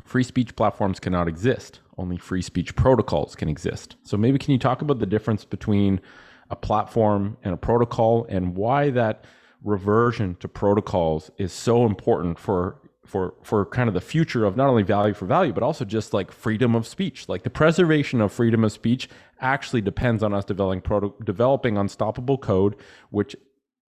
[0.04, 1.80] free speech platforms cannot exist.
[1.98, 3.96] Only free speech protocols can exist.
[4.04, 6.02] So maybe can you talk about the difference between
[6.50, 9.26] a platform and a protocol and why that
[9.64, 14.70] reversion to protocols is so important for for for kind of the future of not
[14.70, 17.28] only value for value but also just like freedom of speech?
[17.30, 22.38] Like the preservation of freedom of speech actually depends on us developing proto- developing unstoppable
[22.38, 22.76] code
[23.10, 23.36] which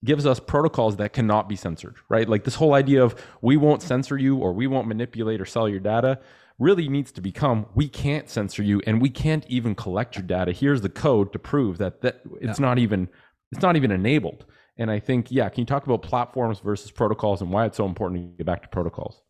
[0.05, 3.83] gives us protocols that cannot be censored right like this whole idea of we won't
[3.83, 6.19] censor you or we won't manipulate or sell your data
[6.59, 10.53] really needs to become we can't censor you and we can't even collect your data
[10.53, 12.67] here's the code to prove that that it's yeah.
[12.67, 13.09] not even
[13.51, 14.45] it's not even enabled
[14.77, 17.87] and I think, yeah, can you talk about platforms versus protocols and why it's so
[17.87, 19.21] important to get back to protocols?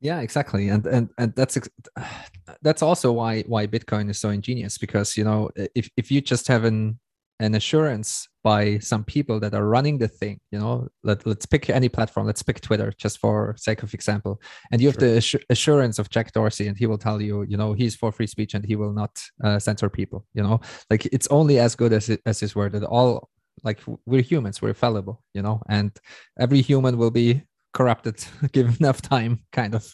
[0.00, 1.58] Yeah, exactly, and and and that's
[2.62, 6.48] that's also why why Bitcoin is so ingenious because you know if if you just
[6.48, 6.98] have an
[7.40, 10.88] an assurance by some people that are running the thing you know?
[11.02, 14.40] Let, let's pick any platform let's pick twitter just for sake of example.
[14.70, 17.56] And you have the assur- assurance of jack dorsey and he will tell you you
[17.56, 20.60] know he's for free speech and he will not uh, censor people you know?
[20.90, 22.72] Like it's only as good as it, as his word.
[22.72, 23.28] That all
[23.64, 25.62] like we're humans we're fallible you know?
[25.68, 25.90] And
[26.38, 29.92] every human will be corrupted given enough time kind of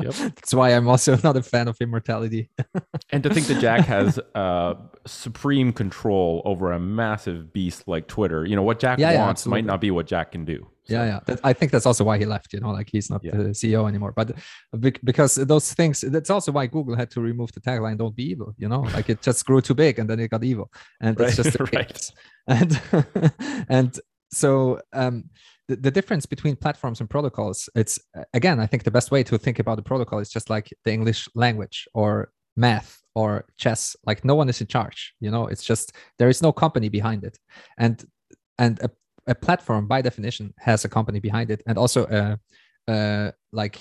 [0.00, 0.14] yep.
[0.14, 2.48] that's why i'm also not a fan of immortality
[3.10, 4.74] and to think that jack has uh,
[5.06, 9.50] supreme control over a massive beast like twitter you know what jack yeah, wants yeah,
[9.50, 10.94] might not be what jack can do so.
[10.94, 13.32] yeah yeah i think that's also why he left you know like he's not yeah.
[13.36, 14.30] the ceo anymore but
[15.02, 18.54] because those things that's also why google had to remove the tagline don't be evil
[18.58, 20.70] you know like it just grew too big and then it got evil
[21.00, 21.28] and right.
[21.28, 22.10] it's just right.
[22.46, 22.80] and
[23.68, 24.00] and
[24.30, 25.24] so um
[25.68, 27.98] the, the difference between platforms and protocols it's
[28.34, 30.92] again i think the best way to think about the protocol is just like the
[30.92, 33.96] english language or math or chess.
[34.04, 35.46] Like no one is in charge you know?
[35.46, 37.38] It's just there is no company behind it.
[37.78, 38.04] And
[38.58, 38.90] and a,
[39.26, 42.38] a platform by definition has a company behind it and also a,
[42.92, 43.78] a like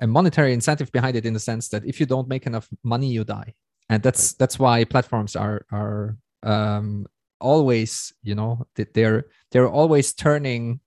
[0.00, 3.08] a monetary incentive behind it in the sense that if you don't make enough money
[3.08, 3.54] you die.
[3.88, 7.06] And that's that's why platforms are are um,
[7.40, 10.80] always you know they're they're always turning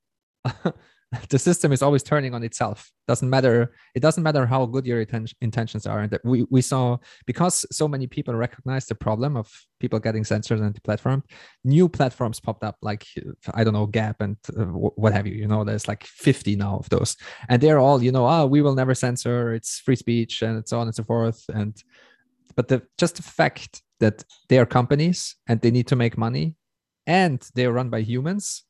[1.29, 2.91] the system is always turning on itself.
[3.07, 5.05] Doesn't matter it doesn't matter how good your
[5.41, 6.01] intentions are.
[6.01, 10.23] And that we, we saw because so many people recognize the problem of people getting
[10.23, 11.23] censored the platform
[11.63, 13.05] new platforms popped up like
[13.53, 16.77] i don't know Gab and uh, what have you you know there's like 50 now
[16.77, 17.15] of those.
[17.49, 20.79] And they're all you know oh we will never censor it's free speech and so
[20.79, 21.43] on and so forth.
[21.49, 21.81] And
[22.55, 26.55] but the just the fact that they are companies and they need to make money
[27.07, 28.63] and they are run by humans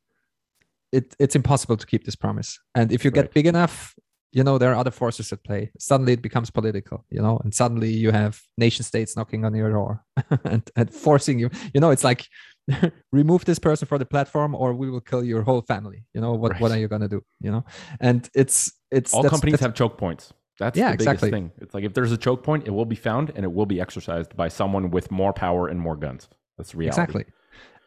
[0.95, 3.95] it, it's impossible to keep this promise and if you get big enough
[4.31, 7.53] you know there are other forces at play suddenly it becomes political you know and
[7.53, 10.03] suddenly you have nation states knocking on your door
[10.43, 12.27] and, and forcing you you know it's like
[13.11, 16.33] remove this person from the platform or we will kill your whole family you know
[16.33, 16.61] what, right.
[16.61, 17.63] what are you going to do you know
[17.99, 21.31] and it's it's all companies that's, have choke points that's yeah, the biggest exactly.
[21.31, 21.51] thing.
[21.57, 23.81] It's like if there's a choke point, it will be found and it will be
[23.81, 26.29] exercised by someone with more power and more guns.
[26.57, 27.01] That's the reality.
[27.01, 27.25] Exactly.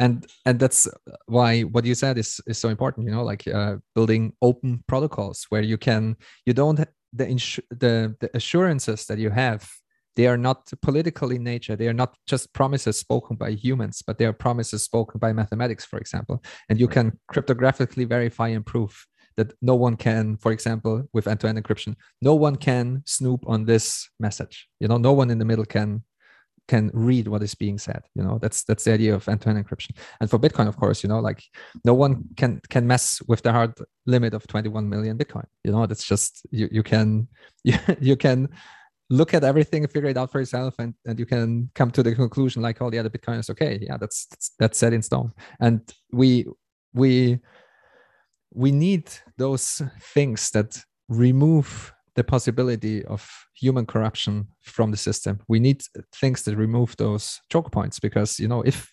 [0.01, 0.89] And and that's
[1.27, 5.47] why what you said is is so important, you know, like uh, building open protocols
[5.49, 6.79] where you can you don't
[7.13, 9.69] the insu- the the assurances that you have
[10.17, 14.19] they are not political in nature they are not just promises spoken by humans but
[14.19, 16.95] they are promises spoken by mathematics for example and you right.
[16.95, 19.07] can cryptographically verify and prove
[19.39, 24.11] that no one can, for example, with end-to-end encryption, no one can snoop on this
[24.19, 24.69] message.
[24.81, 26.03] You know, no one in the middle can
[26.69, 28.39] can read what is being said you know?
[28.41, 29.97] That's that's the idea of end-to-end encryption.
[30.21, 31.43] And for bitcoin of course you know like
[31.85, 33.75] no one can can mess with the hard
[34.07, 35.87] limit of 21 million bitcoin you know?
[35.87, 37.29] That's just you you can
[37.65, 38.49] you, you can
[39.11, 42.15] look at everything figure it out for yourself and and you can come to the
[42.15, 43.79] conclusion like oh yeah the bitcoin is okay.
[43.81, 45.33] Yeah that's that's, that's set in stone.
[45.61, 45.81] And
[46.13, 46.47] we
[46.93, 47.41] we
[48.53, 49.83] we need those
[50.15, 53.31] things that remove the possibility of
[53.61, 55.41] human corruption from the system.
[55.49, 55.83] We need
[56.15, 58.93] things that remove those choke points because you know if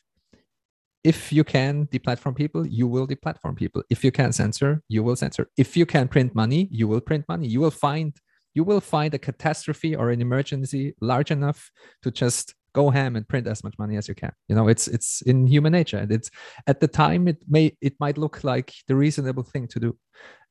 [1.04, 3.84] if you can deplatform people you will deplatform people.
[3.90, 5.48] If you can censor you will censor.
[5.58, 7.48] If you can print money you will print money.
[7.48, 8.14] You will find
[8.54, 11.70] you will find a catastrophe or an emergency large enough
[12.02, 14.34] to just go ham and print as much money as you can.
[14.50, 16.30] You know it's it's in human nature and it's
[16.68, 19.98] at the time it may it might look like the reasonable thing to do.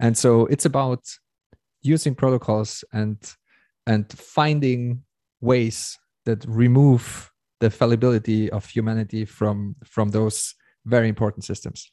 [0.01, 1.03] And so it's about
[1.83, 3.19] using protocols and
[3.87, 5.03] and finding
[5.41, 7.30] ways that remove
[7.61, 10.55] the fallibility of humanity from from those
[10.87, 11.91] very important systems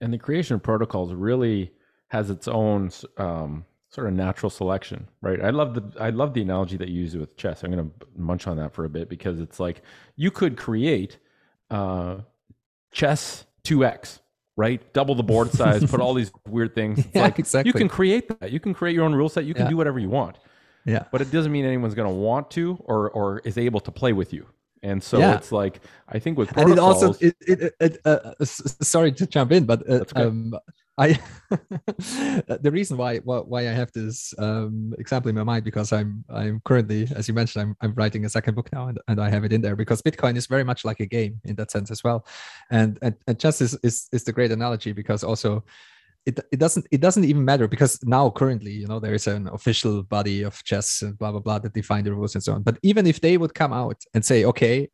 [0.00, 1.72] and the creation of protocols really
[2.08, 5.40] has its own um, sort of natural selection, right?
[5.42, 7.62] I love the I love the analogy that you use with chess.
[7.62, 9.82] I'm going to munch on that for a bit because it's like
[10.16, 11.18] you could create
[11.70, 12.16] uh,
[12.92, 14.20] chess 2x,
[14.56, 14.92] right?
[14.92, 16.98] Double the board size, put all these weird things.
[16.98, 17.68] It's yeah, like exactly.
[17.68, 18.50] you can create that.
[18.50, 19.44] You can create your own rule set.
[19.44, 19.70] You can Yeah.
[19.70, 20.38] do whatever you want.
[20.84, 23.90] Yeah But it doesn't mean anyone's going to want to or or is able to
[23.92, 24.46] play with you.
[24.84, 25.34] And so Yeah.
[25.36, 29.12] it's like I think with protocols, and it also it, it, it uh, s- sorry
[29.12, 30.54] to jump in but uh, um
[30.98, 31.08] i
[32.66, 36.24] the reason why why why i have this um example in my mind because i'm
[36.28, 39.30] i'm currently as you mentioned i'm, I'm writing a second book now and, and i
[39.30, 41.90] have it in there because bitcoin is very much like a game in that sense
[41.90, 42.26] as well
[42.70, 45.64] and and, and chess is, is is the great analogy because also
[46.26, 49.48] it, it doesn't it doesn't even matter because now currently you know there is an
[49.48, 52.62] official body of chess and blah blah blah that define the rules and so on.
[52.62, 54.88] But even if they would come out and say okay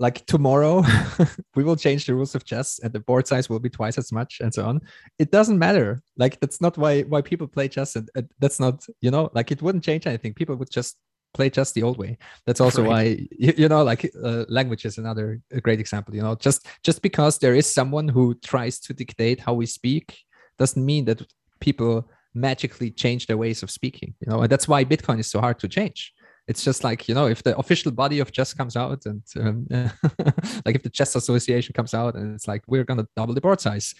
[0.00, 0.82] like tomorrow
[1.54, 4.10] we will change the rules of chess and the board size will be twice as
[4.10, 4.80] much and so on
[5.18, 6.00] it doesn't matter.
[6.16, 8.08] Like that's not why why people play chess and
[8.38, 10.34] that's not you know like it wouldn't change anything.
[10.34, 10.96] People would just
[11.34, 12.16] play chess the old way.
[12.46, 12.88] That's also Right.
[12.88, 16.66] why you, you know like uh, language is another a great example you know just
[16.82, 20.24] just because there is someone who tries to dictate how we speak
[20.58, 21.22] doesn't mean that
[21.60, 25.40] people magically change their ways of speaking you know and that's why bitcoin is so
[25.40, 26.12] hard to change
[26.48, 29.66] it's just like you know if the official body of chess comes out and um,
[30.66, 33.40] like if the chess association comes out and it's like we're going to double the
[33.40, 33.94] board size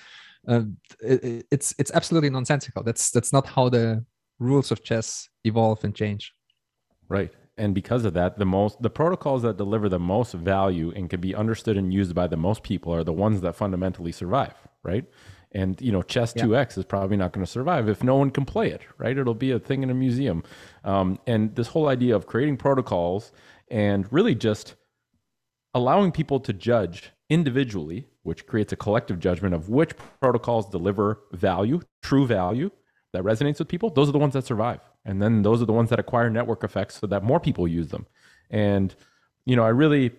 [0.49, 4.05] um, it- it- it's it's absolutely nonsensical that's that's not how the
[4.41, 6.33] rules of chess evolve and change
[7.09, 7.33] Right.
[7.57, 11.21] And because of that, the most the protocols that deliver the most value and can
[11.21, 15.05] be understood and used by the most people are the ones that fundamentally survive, right?
[15.55, 16.45] And you know, chess Yeah.
[16.45, 19.17] 2x is probably not going to survive if no one can play it, right?
[19.17, 20.43] It'll be a thing in a museum.
[20.83, 23.33] Um, and this whole idea of creating protocols
[23.71, 24.75] and really just
[25.75, 31.81] allowing people to judge individually, which creates a collective judgment of which protocols deliver value,
[32.03, 32.71] true value
[33.13, 34.81] that resonates with people, those are the ones that survive.
[35.05, 37.89] And then those are the ones that acquire network effects so that more people use
[37.89, 38.07] them.
[38.51, 38.95] And,
[39.47, 40.13] you know, I really,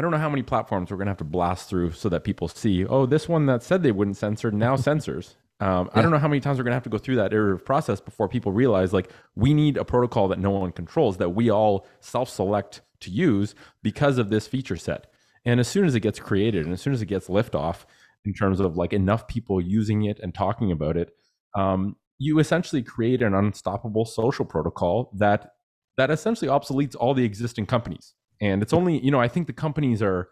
[0.00, 2.24] I don't know how many platforms we're going to have to blast through so that
[2.24, 5.36] people see, oh, this one that said they wouldn't censor now censors.
[5.60, 7.34] Um, I don't know how many times we're going to have to go through that
[7.34, 11.28] iterative process before people realize like we need a protocol that no one controls that
[11.34, 15.08] we all self-select to use because of this feature set.
[15.44, 17.84] And as soon as it gets created and as soon as it gets liftoff
[18.24, 21.10] in terms of like enough people using it and talking about it,
[21.54, 25.56] um, you essentially create an unstoppable social protocol that
[25.98, 28.14] that essentially obsoletes all the existing companies.
[28.40, 30.28] And it's only, you know, I think the companies are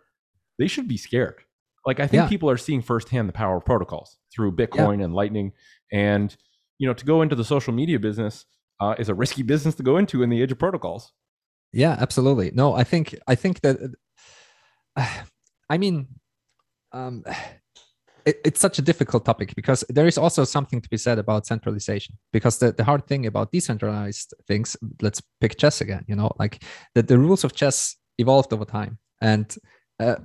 [0.58, 1.36] they should be scared.
[1.86, 2.28] Like I think Yeah.
[2.28, 5.52] people are seeing firsthand the power of protocols through Bitcoin and Lightning.
[5.92, 6.34] And
[6.78, 8.44] you know, to go into the social media business
[8.80, 11.12] uh, is a risky business to go into in the age of protocols.
[11.72, 13.76] yeah absolutely no i think i think that
[15.70, 16.06] i mean
[16.92, 17.22] um
[18.24, 21.46] it, it's such a difficult topic because there is also something to be said about
[21.46, 26.30] centralization because the, the hard thing about decentralized things let's pick chess again you know
[26.38, 26.62] like
[26.94, 28.98] that the rules of chess evolved over time.
[29.20, 29.54] And
[30.00, 30.16] uh,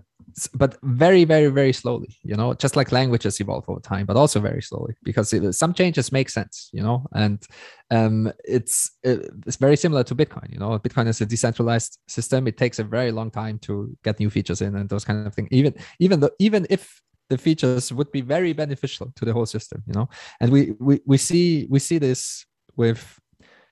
[0.53, 4.39] but very very very slowly you know just like languages evolve over time but also
[4.39, 7.05] very slowly because it, some changes make sense you know?
[7.13, 7.43] And
[7.91, 10.79] um, it's it's very similar to bitcoin you know?
[10.79, 12.47] Bitcoin is a decentralized system.
[12.47, 15.33] It takes a very long time to get new features in and those kind of
[15.33, 19.45] things even even though even if the features would be very beneficial to the whole
[19.45, 20.09] system you know?
[20.39, 23.19] And we we, we see we see this with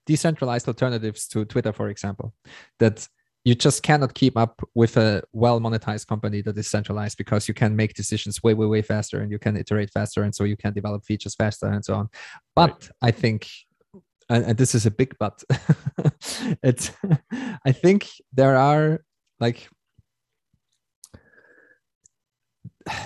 [0.06, 2.34] decentralized alternatives to twitter for example
[2.80, 3.08] that
[3.44, 7.54] you just cannot keep up with a well monetized company that is centralized because you
[7.54, 10.58] can make decisions way way way faster and you can iterate faster and so you
[10.58, 12.10] can develop features faster and so on.
[12.56, 13.48] But i think
[14.30, 15.44] and, and this is a big but
[16.64, 16.92] it's
[17.66, 19.04] i think there are
[19.40, 19.68] like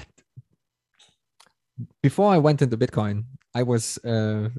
[2.04, 3.24] before i went into bitcoin
[3.54, 4.50] i was uh,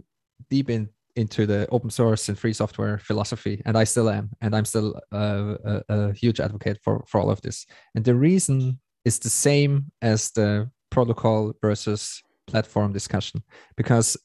[0.51, 4.55] deep in into the open source and free software philosophy and i still am and
[4.55, 7.67] i'm still uh, a, a huge advocate for for all of this.
[7.95, 13.43] And the reason is the same as the protocol versus platform discussion
[13.77, 14.17] because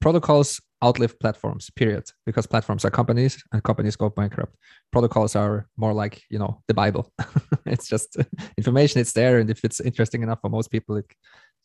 [0.00, 4.56] protocols outlive platforms period because platforms are companies and companies go bankrupt.
[4.92, 7.12] Protocols are more like you know the bible.
[7.66, 8.16] It's just
[8.58, 11.06] information it's there and if it's interesting enough for most people it,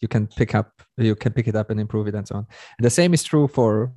[0.02, 2.48] you can pick up you can pick it up and improve it and so on.
[2.78, 3.92] And the same is true for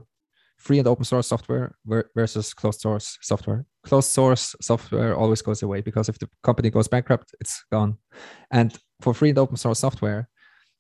[0.59, 1.74] free and open source software
[2.14, 3.64] versus closed source software.
[3.84, 7.96] Closed source software always goes away because if the company goes bankrupt, it's gone.
[8.50, 10.28] And for free and open source software,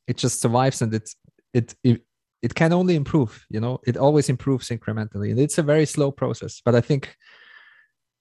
[0.08, 1.14] it just survives and it's
[1.54, 2.02] it, it
[2.42, 6.10] it can only improve you know it always improves incrementally and it's a very slow
[6.10, 7.16] process but i think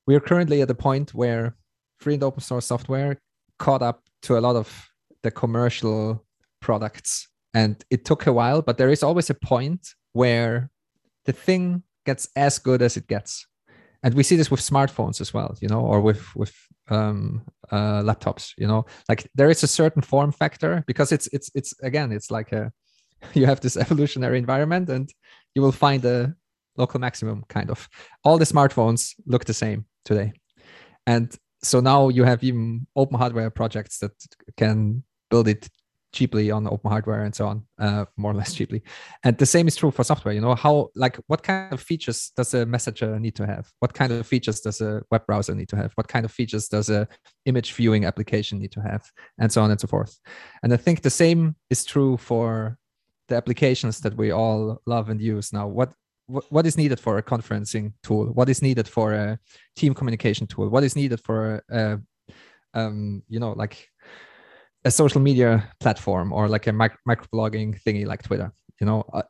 [0.06, 1.56] we are currently at a point where
[2.00, 3.20] free and open source software
[3.60, 4.88] caught up to a lot of
[5.24, 6.26] the commercial
[6.62, 10.70] products and it took a while but there is always a point where
[11.28, 13.46] the thing gets as good as it gets.
[14.02, 16.56] And we see this with smartphones as well you know or with with
[16.90, 18.86] um, uh, laptops you know.
[19.10, 22.72] Like there is a certain form factor because it's it's it's again it's like a
[23.34, 25.10] you have this evolutionary environment and
[25.56, 26.34] you will find a
[26.78, 27.90] local maximum kind of.
[28.24, 30.34] All the smartphones look the same today.
[31.06, 34.12] And so now you have even open hardware projects that
[34.58, 35.68] can build it
[36.14, 38.82] cheaply on open hardware and so on uh, more or less cheaply.
[39.24, 42.32] And the same is true for software you know how like what kind of features
[42.36, 43.72] does a messenger need to have?
[43.80, 45.92] What kind of features does a web browser need to have?
[45.96, 47.08] What kind of features does a
[47.46, 49.04] image viewing application need to have?
[49.40, 50.20] And so on and so forth.
[50.64, 52.78] And i think the same is true for
[53.28, 55.68] the applications that we all love and use now.
[55.68, 55.94] What
[56.50, 58.26] what is needed for a conferencing tool?
[58.28, 59.40] What is needed for a
[59.76, 60.70] team communication tool?
[60.70, 62.02] What is needed for a, a
[62.74, 63.88] um, you know like
[64.86, 69.04] a social media platform or like a mic- microblogging thingy like twitter you know?
[69.12, 69.24] Uh,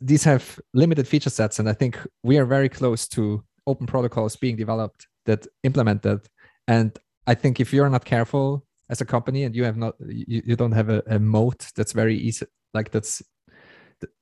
[0.00, 4.36] these have limited feature sets and i think we are very close to open protocols
[4.36, 6.28] being developed that implement that.
[6.68, 6.96] And
[7.26, 10.56] i think if you're not careful as a company and you have not you, you
[10.56, 13.22] don't have a, a moat that's very easy like that's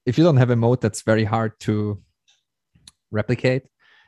[0.05, 2.01] if you don't have a mode that's very hard to
[3.11, 3.65] replicate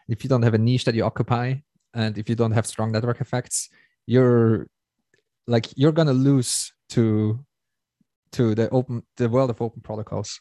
[0.08, 1.54] if you don't have a niche that you occupy
[1.94, 3.70] and if you don't have strong network effects
[4.06, 4.66] you're
[5.46, 7.38] like you're gonna lose to
[8.32, 10.40] to the open the world of open protocols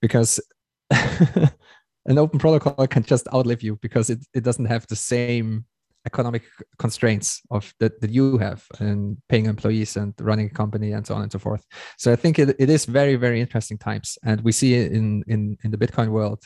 [0.00, 0.40] because
[0.90, 5.64] an open protocol can just outlive you because it, it doesn't have the same
[6.06, 6.44] economic
[6.78, 11.14] constraints of that, that you have and paying employees and running a company and so
[11.14, 11.66] on and so forth.
[11.98, 14.18] So i think it, it is very very interesting times.
[14.24, 16.42] And we see in in in the bitcoin world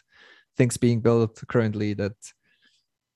[0.57, 2.17] things being built currently that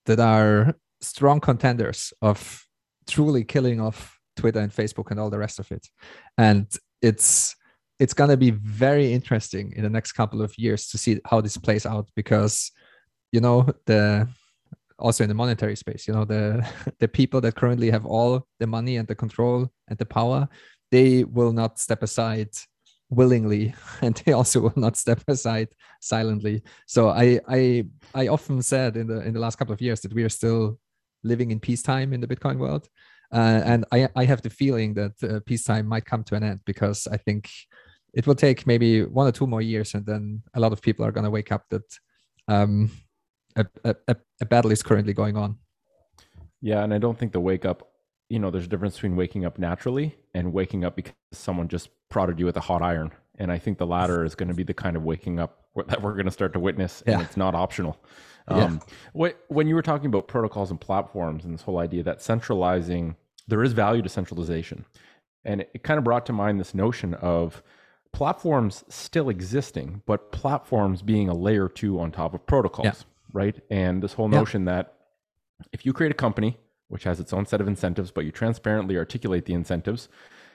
[0.07, 2.65] that are strong contenders of
[3.07, 5.89] truly killing off twitter and facebook and all the rest of it.
[6.39, 6.67] And
[7.03, 7.55] it's
[8.01, 11.41] it's going to be very interesting in the next couple of years to see how
[11.41, 12.73] this plays out because
[13.33, 14.29] you know the
[14.99, 16.67] also in the monetary space you know the
[17.01, 20.49] the people that currently have all the money and the control and the power
[20.91, 22.51] they will not step aside
[23.11, 25.69] willingly and they also will not step aside
[26.01, 26.63] silently.
[26.87, 30.15] So i i i often said in the in the last couple of years that
[30.15, 30.79] we are still
[31.23, 32.89] living in peacetime in the bitcoin world
[33.35, 36.61] uh, and i i have the feeling that uh, peacetime might come to an end
[36.65, 37.51] because i think
[38.15, 41.05] it will take maybe one or two more years and then a lot of people
[41.05, 41.83] are going to wake up that
[42.49, 42.91] um,
[43.57, 45.59] a, a, a battle is currently going on.
[46.61, 47.91] Yeah, and I don't think the wake up,
[48.29, 51.91] you know, there's a difference between waking up naturally and waking up because someone just
[52.09, 53.13] prodded you with a hot iron.
[53.39, 56.01] And I think the latter is going to be the kind of waking up that
[56.01, 57.25] we're going to start to witness, and yeah.
[57.25, 57.99] it's not optional.
[58.47, 58.81] Um,
[59.15, 59.31] yeah.
[59.49, 63.17] when you were talking about protocols and platforms and this whole idea that centralizing,
[63.47, 64.85] there is value to centralization.
[65.45, 67.63] And it, it kind of brought to mind this notion of
[68.13, 72.87] platforms still existing, but platforms being a layer two on top of protocols.
[72.87, 72.95] Yeah
[73.35, 73.61] right?
[73.69, 74.77] And this whole notion yeah.
[74.77, 74.95] that
[75.73, 76.57] if you create a company
[76.89, 80.09] which has its own set of incentives, but you transparently articulate the incentives,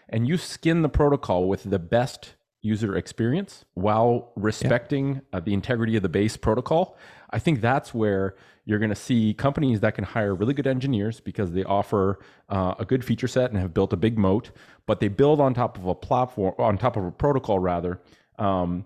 [0.08, 5.22] and you skin the protocol with the best user experience while respecting yeah.
[5.34, 6.97] uh, the integrity of the base protocol,
[7.30, 8.36] I think that's where
[8.66, 12.76] you're going to see companies that can hire really good engineers because they offer uh,
[12.78, 14.51] a good feature set and have built a big moat,
[14.86, 18.01] but they build on top of a platform, on top of a protocol rather,
[18.38, 18.86] um,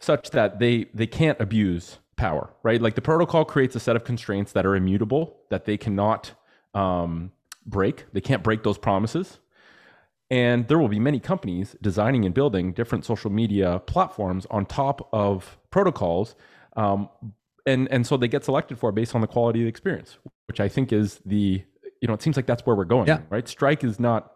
[0.00, 2.80] such that they they can't abuse power, right?
[2.80, 6.32] Like the protocol creates a set of constraints that are immutable, that they cannot
[6.74, 7.32] um,
[7.66, 8.06] break.
[8.12, 9.38] They can't break those promises.
[10.32, 15.06] And there will be many companies designing and building different social media platforms on top
[15.12, 16.34] of protocols.
[16.74, 17.10] Um,
[17.66, 20.16] and, and so they get selected for based on the quality of the experience,
[20.48, 21.62] which I think is the,
[22.00, 23.20] you know, it seems like that's where we're going, yeah.
[23.28, 23.46] right?
[23.46, 24.32] Strike is not,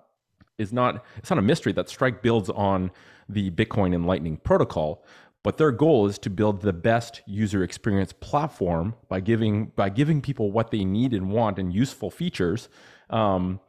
[0.58, 2.90] is not, it's not a mystery that Strike builds on
[3.26, 5.02] the Bitcoin and Lightning protocol.
[5.42, 10.20] But their goal is to build the best user experience platform by giving by giving
[10.20, 12.68] people what they need and want and useful features.
[13.10, 13.60] Um,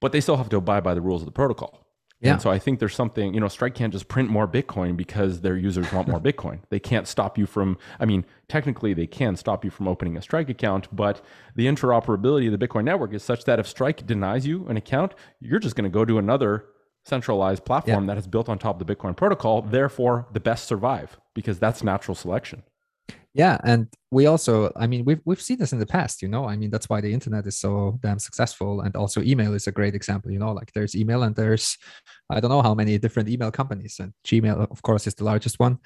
[0.00, 1.86] but they still have to abide by the rules of the protocol.
[2.20, 2.32] Yeah.
[2.32, 5.42] And so I think there's something, you know, Strike can't just print more Bitcoin because
[5.42, 6.60] their users want more Bitcoin.
[6.70, 10.22] They can't stop you from, I mean, technically they can stop you from opening a
[10.22, 11.22] Strike account, but
[11.54, 15.12] the interoperability of the Bitcoin network is such that if Strike denies you an account,
[15.40, 16.64] you're just going to go to another
[17.04, 18.14] centralized platform yeah.
[18.14, 19.60] that is built on top of the Bitcoin protocol.
[19.60, 22.62] Therefore, the best survive because that's natural selection.
[23.36, 26.46] Yeah, and we also, I mean, we've we've seen this in the past, you know.
[26.48, 29.72] I mean, that's why the internet is so damn successful, and also email is a
[29.72, 30.30] great example.
[30.30, 31.76] You know, like there's email, and there's
[32.30, 35.58] I don't know how many different email companies, and Gmail, of course, is the largest
[35.60, 35.78] one.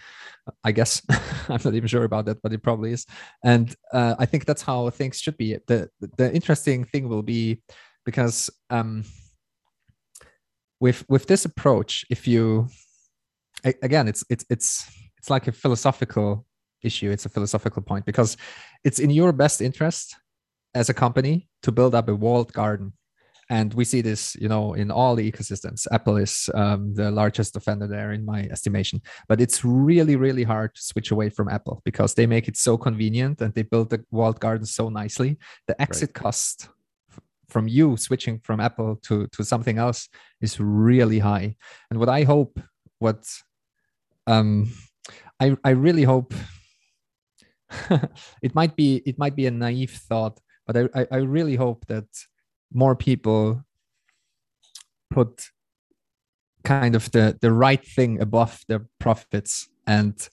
[0.62, 1.02] I guess
[1.48, 3.04] I'm not even sure about that, but it probably is.
[3.44, 5.58] And uh, I think that's how things should be.
[5.66, 7.62] the The interesting thing will be
[8.04, 9.04] because um,
[10.78, 12.68] with with this approach, if you
[13.64, 14.86] again, it's it's it's
[15.18, 16.46] it's like a philosophical
[16.82, 18.36] issue it's a philosophical point because
[18.84, 20.16] it's in your best interest
[20.74, 22.92] as a company to build up a walled garden.
[23.48, 25.86] And we see this you know in all the ecosystems.
[25.90, 29.02] Apple is um, the largest offender there in my estimation.
[29.28, 32.78] But it's really really hard to switch away from apple because they make it so
[32.78, 35.36] convenient and they build the walled garden so nicely.
[35.66, 36.22] The exit right.
[36.22, 36.68] cost
[37.48, 40.08] from you switching from apple to to something else
[40.40, 41.56] is really high.
[41.90, 42.60] And what i hope
[43.00, 43.24] what
[44.28, 44.70] um
[45.40, 46.32] i i really hope
[48.42, 52.06] it might be it might be a naive thought, but I, I really hope that
[52.72, 53.64] more people
[55.10, 55.48] put
[56.64, 60.28] kind of the the right thing above their profits and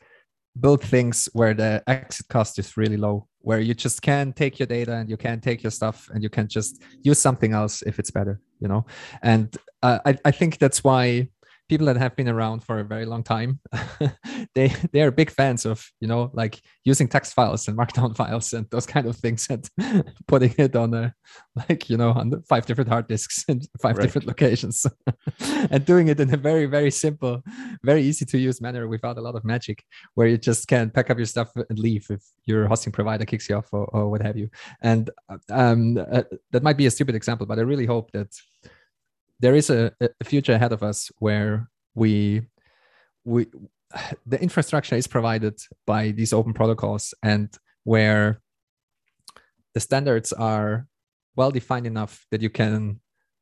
[0.59, 4.65] build things where the exit cost is really low where you just can take your
[4.65, 7.99] data and you can take your stuff and you can just use something else if
[7.99, 8.85] it's better you know?
[9.21, 11.29] And uh, I, I think that's why
[11.70, 13.59] people that have been around for a very long time
[14.55, 18.53] they they are big fans of you know like using text files and markdown files
[18.53, 19.70] and those kind of things and
[20.28, 21.13] putting it on a
[21.55, 24.03] like you know on five different hard disks in five right.
[24.03, 24.86] different locations
[25.72, 27.41] and doing it in a very very simple
[27.84, 29.84] very easy to use manner without a lot of magic
[30.15, 33.49] where you just can pack up your stuff and leave if your hosting provider kicks
[33.49, 34.49] you off or, or what have you
[34.82, 35.09] and
[35.49, 38.34] um, uh, that might be a stupid example but i really hope that
[39.39, 42.41] there is a, a future ahead of us where we
[43.23, 43.47] we
[44.25, 47.49] the infrastructure is provided by these open protocols and
[47.83, 48.41] where
[49.73, 50.88] the standards are
[51.35, 52.99] well defined enough that you can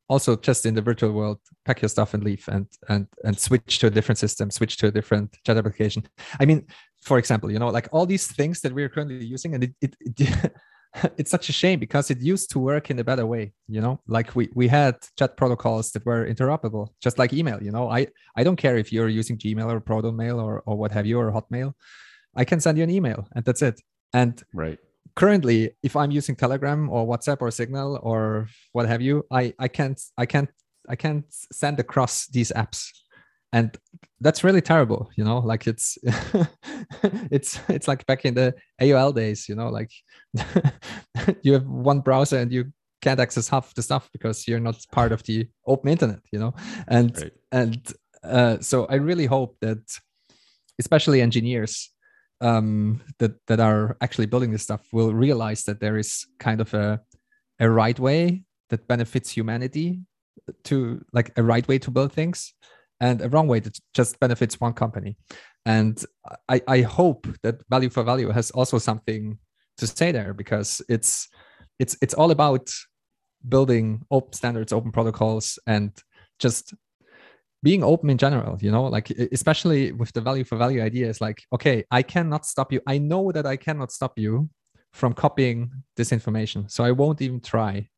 [0.08, 3.78] also just in the virtual world pack your stuff and leave and and and switch
[3.78, 6.06] to a different system switch to a different chat application.
[6.38, 6.66] I mean
[7.02, 9.96] for example you know like all these things that we're currently using and it, it,
[10.00, 10.52] it
[11.16, 14.00] it's such a shame because it used to work in a better way you know?
[14.06, 17.90] Like we we had chat protocols that were interoperable just like email you know?
[17.90, 21.18] I i don't care if you're using gmail or protonmail or or what have you
[21.18, 21.74] or hotmail.
[22.34, 23.80] I can send you an email and that's it.
[24.12, 24.78] And right.
[25.14, 29.68] currently if i'm using telegram or whatsapp or signal or what have you i i
[29.68, 30.50] can't i can't
[30.88, 31.24] i can't
[31.62, 32.80] send across these apps
[33.52, 33.76] and
[34.20, 35.98] that's really terrible you know like it's
[37.30, 39.90] it's it's like back in the aol days you know like
[41.42, 42.64] you have one browser and you
[43.02, 46.54] can't access half the stuff because you're not part of the open internet you know
[46.88, 47.32] and right.
[47.52, 47.92] and
[48.24, 49.78] uh, so i really hope that
[50.78, 51.90] especially engineers
[52.42, 56.74] um, that that are actually building this stuff will realize that there is kind of
[56.74, 57.00] a
[57.60, 60.00] a right way that benefits humanity
[60.64, 62.52] to like a right way to build things
[63.00, 65.16] and a wrong way that just benefits one company.
[65.64, 66.02] And
[66.48, 69.38] I, I hope that value for value has also something
[69.78, 71.28] to say there because it's
[71.78, 72.70] it's it's all about
[73.48, 75.92] building open standards, open protocols, and
[76.38, 76.74] just
[77.62, 78.84] being open in general you know?
[78.84, 82.80] Like especially with the value for value idea is like okay i cannot stop you.
[82.86, 84.48] I know that i cannot stop you
[84.92, 87.88] from copying this information so i won't even try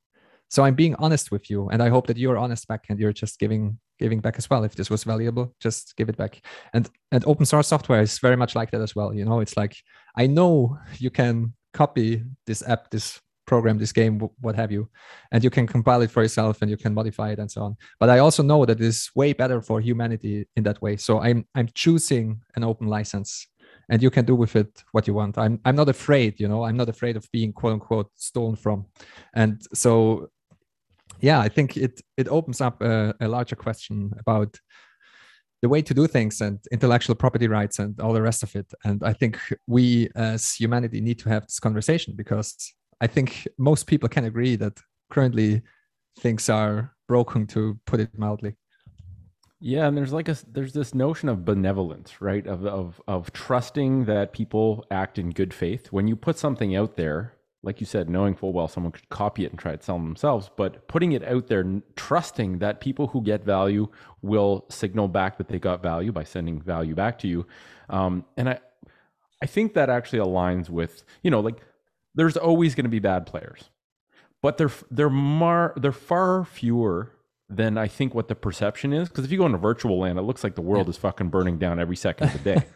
[0.48, 3.12] so i'm being honest with you and i hope that you're honest back and you're
[3.12, 6.40] just giving giving back as well if this was valuable just give it back.
[6.72, 9.40] And and open source software is very much like that as well you know?
[9.40, 9.76] It's like
[10.16, 14.88] i know you can copy this app this program this game what have you
[15.32, 17.76] and you can compile it for yourself and you can modify it and so on.
[17.98, 20.96] But i also know that it's way better for humanity in that way.
[20.96, 23.46] So i'm i'm choosing an open license
[23.90, 25.38] and you can do with it what you want.
[25.38, 26.64] I'm i'm not afraid you know?
[26.64, 28.86] I'm not afraid of being quote unquote stolen from.
[29.34, 30.28] And so
[31.20, 34.58] yeah, I think it it opens up a, a larger question about
[35.62, 38.72] the way to do things and intellectual property rights and all the rest of it.
[38.84, 42.54] And I think we as humanity need to have this conversation because
[43.00, 44.80] I think most people can agree that
[45.10, 45.62] currently
[46.20, 48.54] things are broken to put it mildly.
[49.60, 52.46] Yeah, and there's like a there's this notion of benevolence, right?
[52.46, 55.88] Of of of trusting that people act in good faith.
[55.90, 59.44] When you put something out there, like you said, knowing full well someone could copy
[59.44, 61.64] it and try to sell them themselves, but putting it out there,
[61.96, 63.88] trusting that people who get value
[64.22, 67.46] will signal back that they got value by sending value back to you.
[67.88, 68.60] Um, and I,
[69.42, 71.60] I think that actually aligns with, you know, like
[72.14, 73.70] there's always going to be bad players,
[74.40, 77.12] but they're they're mar they're far fewer
[77.50, 79.08] than I think what the perception is.
[79.08, 81.58] Because if you go into virtual land, it looks like the world is fucking burning
[81.58, 82.66] down every second of the day,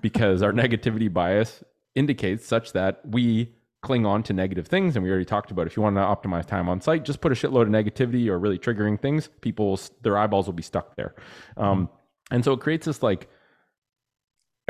[0.00, 1.62] because our negativity bias
[1.94, 3.52] indicates such that we
[3.82, 4.96] cling on to negative things.
[4.96, 7.32] And we already talked about if you want to optimize time on site, just put
[7.32, 9.28] a shitload of negativity or really triggering things.
[9.40, 11.14] People, their eyeballs will be stuck there.
[11.56, 11.88] Um,
[12.30, 13.28] and so it creates this like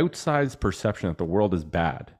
[0.01, 2.15] outsized perception that the world is bad.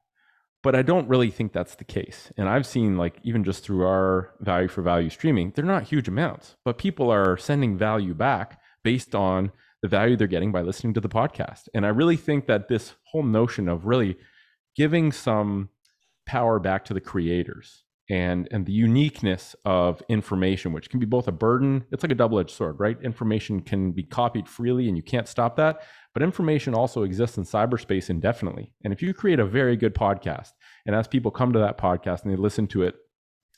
[0.63, 2.31] But I don't really think that's the case.
[2.37, 6.07] And I've seen, like, even just through our value for value streaming, they're not huge
[6.07, 9.51] amounts, but people are sending value back based on
[9.83, 11.69] the value they're getting by listening to the podcast.
[11.75, 14.17] And I really think that this whole notion of really
[14.77, 15.71] giving some
[16.27, 21.29] power back to the creators and and the uniqueness of information which can be both
[21.29, 22.99] a burden it's like a double-edged sword right?
[23.03, 25.83] Information can be copied freely and you can't stop that
[26.15, 28.73] but information also exists in cyberspace indefinitely.
[28.85, 30.53] And if you create a very good podcast
[30.87, 32.97] and as people come to that podcast and they listen to it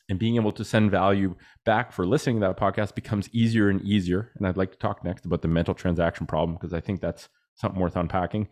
[0.09, 1.35] and being able to send value
[1.65, 5.03] back for listening to that podcast becomes easier and easier and i'd like to talk
[5.03, 8.47] next about the mental transaction problem because i think that's something worth unpacking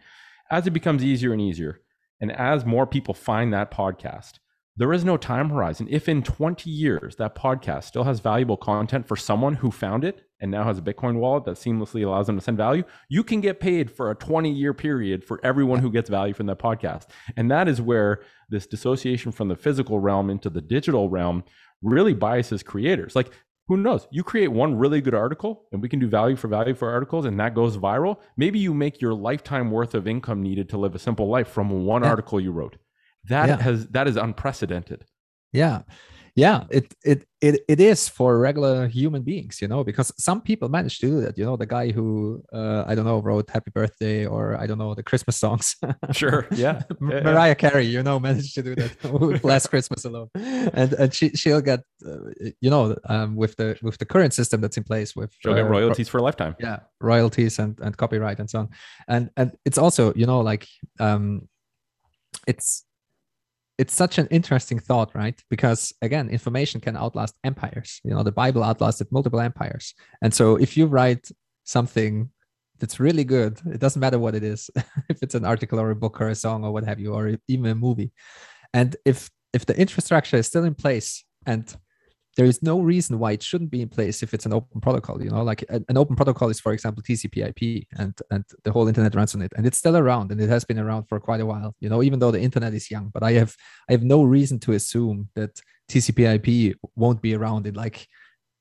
[0.50, 1.80] as it becomes easier and easier
[2.22, 4.34] and as more people find that podcast,
[4.76, 5.88] there is no time horizon.
[5.90, 10.22] If in 20 years that podcast still has valuable content for someone who found it
[10.40, 13.40] and now has a Bitcoin wallet that seamlessly allows them to send value, you can
[13.40, 17.08] get paid for a 20 year period for everyone who gets value from that podcast.
[17.36, 21.42] And that is where this dissociation from the physical realm into the digital realm
[21.82, 23.16] really biases creators.
[23.16, 23.32] Like
[23.68, 24.06] who knows?
[24.10, 27.24] You create one really good article and we can do value for value for articles
[27.24, 28.18] and that goes viral.
[28.36, 31.84] Maybe you make your lifetime worth of income needed to live a simple life from
[31.84, 32.10] one yeah.
[32.10, 32.76] article you wrote.
[33.24, 33.56] That yeah.
[33.62, 35.04] has that is unprecedented.
[35.52, 35.82] Yeah
[36.34, 40.68] yeah it it it, it is for regular human beings you know because some people
[40.68, 43.70] manage to do that you know the guy who uh, i don't know wrote happy
[43.70, 45.76] birthday or i don't know the christmas songs.
[46.12, 47.54] Sure yeah, yeah mariah yeah.
[47.54, 50.28] carey you know managed to do that last christmas alone.
[50.34, 52.30] And and she she'll get uh,
[52.60, 55.56] you know um, with the with the current system that's in place with she'll uh,
[55.56, 56.54] get royalties for a lifetime.
[56.58, 58.68] yeah royalties and and copyright and so on.
[59.08, 60.66] And and it's also you know like
[60.98, 61.48] um
[62.46, 62.84] it's
[63.78, 65.40] it's such an interesting thought, right?
[65.48, 68.00] Because again, information can outlast empires.
[68.04, 69.94] You know, the Bible outlasted multiple empires.
[70.22, 71.28] And so if you write
[71.64, 72.30] something
[72.78, 74.70] that's really good, it doesn't matter what it is,
[75.08, 77.36] if it's an article or a book or a song or what have you, or
[77.48, 78.12] even a movie.
[78.74, 81.74] And if if the infrastructure is still in place and
[82.36, 85.22] there is no reason why it shouldn't be in place if it's an open protocol
[85.22, 88.88] you know like an open protocol is for example tcp ip and and the whole
[88.88, 91.40] internet runs on it and it's still around and it has been around for quite
[91.40, 93.54] a while you know even though the internet is young but i have
[93.88, 95.60] i have no reason to assume that
[95.90, 98.06] tcp ip won't be around in like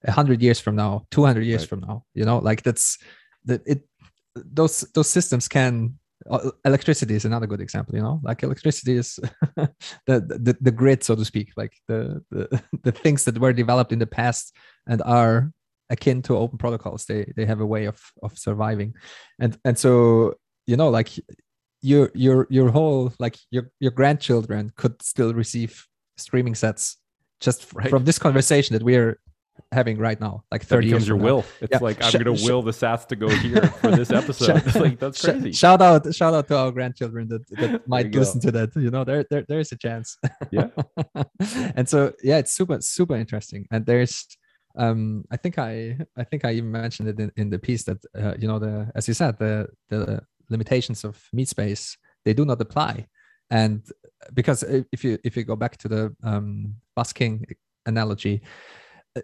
[0.04, 1.70] 100 years from now 200 years right.
[1.70, 2.98] from now you know like that's
[3.46, 3.88] that it
[4.36, 5.98] those those systems can
[6.30, 8.20] Uh, electricity is another good example you know?
[8.24, 9.20] Like electricity is
[9.56, 9.70] the,
[10.08, 11.52] the the grid so to speak.
[11.58, 14.56] Like the, the the things that were developed in the past
[14.88, 15.52] and are
[15.90, 18.94] akin to open protocols they they have a way of of surviving.
[19.40, 20.36] And and so
[20.68, 21.10] you know like
[21.82, 25.88] your your your whole like your your grandchildren could still receive
[26.18, 26.98] streaming sats
[27.40, 27.90] just right.
[27.90, 29.20] from this conversation that we're
[29.72, 31.46] having right now, like 30 that becomes your will.
[31.60, 31.80] It's yeah.
[31.80, 34.76] like I'm gonna will the Sats to go here for this episode.
[34.76, 35.52] like that's crazy.
[35.52, 38.76] Shout out, shout out to our grandchildren that, that might listen to that.
[38.76, 40.18] You know, there, there there's a chance.
[40.52, 40.68] Yeah.
[41.76, 43.68] and so yeah, it's super, super interesting.
[43.72, 44.28] And there's
[44.78, 47.98] um I think I I think I even mentioned it in, in the piece that
[48.18, 52.46] uh, you know the as you said, the the limitations of meat space, they do
[52.46, 53.08] not apply.
[53.50, 53.84] And
[54.34, 57.46] because if you if you go back to the um busking
[57.86, 58.42] analogy,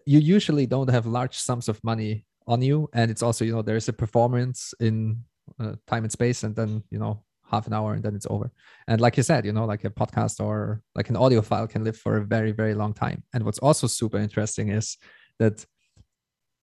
[0.06, 3.62] you usually don't have large sums of money on you and it's also you know
[3.62, 5.24] there's a performance in
[5.60, 8.52] uh, time and space and then you know half an hour and then it's over.
[8.90, 11.84] And like you said you know like a podcast or like an audio file can
[11.84, 13.24] live for a very very long time.
[13.34, 14.98] And what's also super interesting is
[15.40, 15.66] that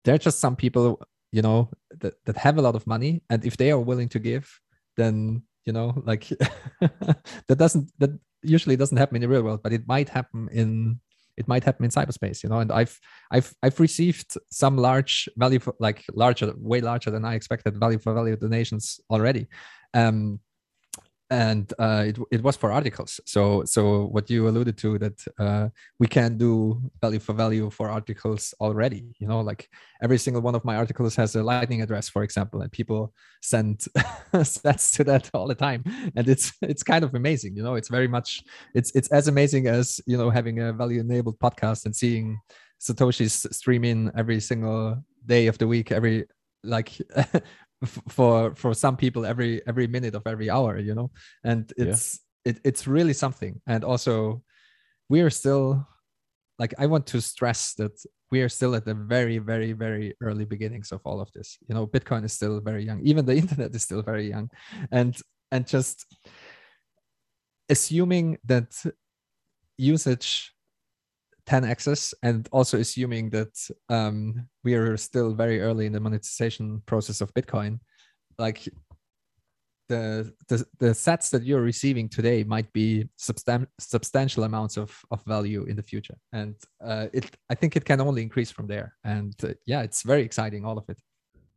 [0.04, 1.00] there are just some people
[1.30, 1.70] you know
[2.00, 4.60] that, that have a lot of money and if they are willing to give
[4.96, 6.28] then you know like
[7.48, 8.10] that doesn't that
[8.42, 11.00] usually doesn't happen in the real world but it might happen in
[11.36, 12.58] it might happen in cyberspace you know?
[12.58, 12.98] And i've
[13.30, 17.98] i've i've received some large value for like larger way larger than i expected value
[17.98, 19.46] for value donations already.
[19.94, 20.40] Um
[21.32, 23.18] and uh, it, it was for articles.
[23.24, 25.68] So so what you alluded to that uh,
[25.98, 29.70] we can do value for value for articles already you know like
[30.02, 33.78] every single one of my articles has a lightning address for example and people send
[34.34, 35.82] sats to that all the time.
[36.16, 38.42] And it's it's kind of amazing you know it's very much
[38.74, 42.38] it's it's as amazing as you know having a value enabled podcast and seeing
[42.78, 46.26] satoshi's stream in every single day of the week every
[46.62, 46.90] like
[48.08, 51.10] for for some people every every minute of every hour you know?
[51.44, 52.52] And it's yeah.
[52.52, 53.60] it, it's really something.
[53.66, 54.42] And also
[55.08, 55.86] we are still
[56.58, 57.92] like i want to stress that
[58.30, 61.58] we are still at the very very very early beginnings of all of this.
[61.68, 63.00] You know bitcoin is still very young.
[63.04, 64.50] Even the internet is still very young.
[64.90, 65.16] And
[65.50, 66.06] and just
[67.68, 68.72] assuming that
[69.76, 70.51] usage
[71.48, 73.52] 10x's and also assuming that
[73.88, 77.78] um, we are still very early in the monetization process of bitcoin
[78.38, 78.68] like
[79.88, 85.22] the, the the sats that you're receiving today might be substan- substantial amounts of, of
[85.24, 86.16] value in the future.
[86.32, 88.94] And uh, it i think it can only increase from there.
[89.04, 90.98] And uh, yeah it's very exciting all of it.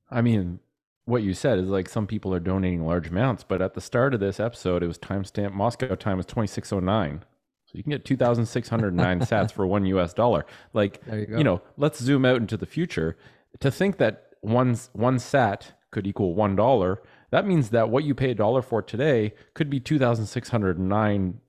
[0.09, 0.59] I mean,
[1.05, 4.13] what you said is like some people are donating large amounts, but at the start
[4.13, 7.23] of this episode, it was timestamp Moscow time was 2609.
[7.65, 10.45] So you can get 2,609 sats for one US dollar.
[10.73, 13.17] Like, you you know, let's zoom out into the future.
[13.59, 17.01] To think that one, one sat could equal one dollar,
[17.31, 21.39] that means that what you pay a dollar for today could be $2,609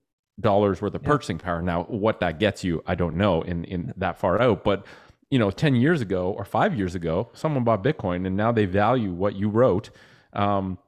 [0.44, 1.62] worth of purchasing power.
[1.62, 4.86] Now, what that gets you, I don't know in, in that far out, but
[5.30, 8.64] you know, 10 years ago or five years ago, someone bought Bitcoin and now they
[8.64, 9.90] value what you wrote.
[10.32, 10.78] Um,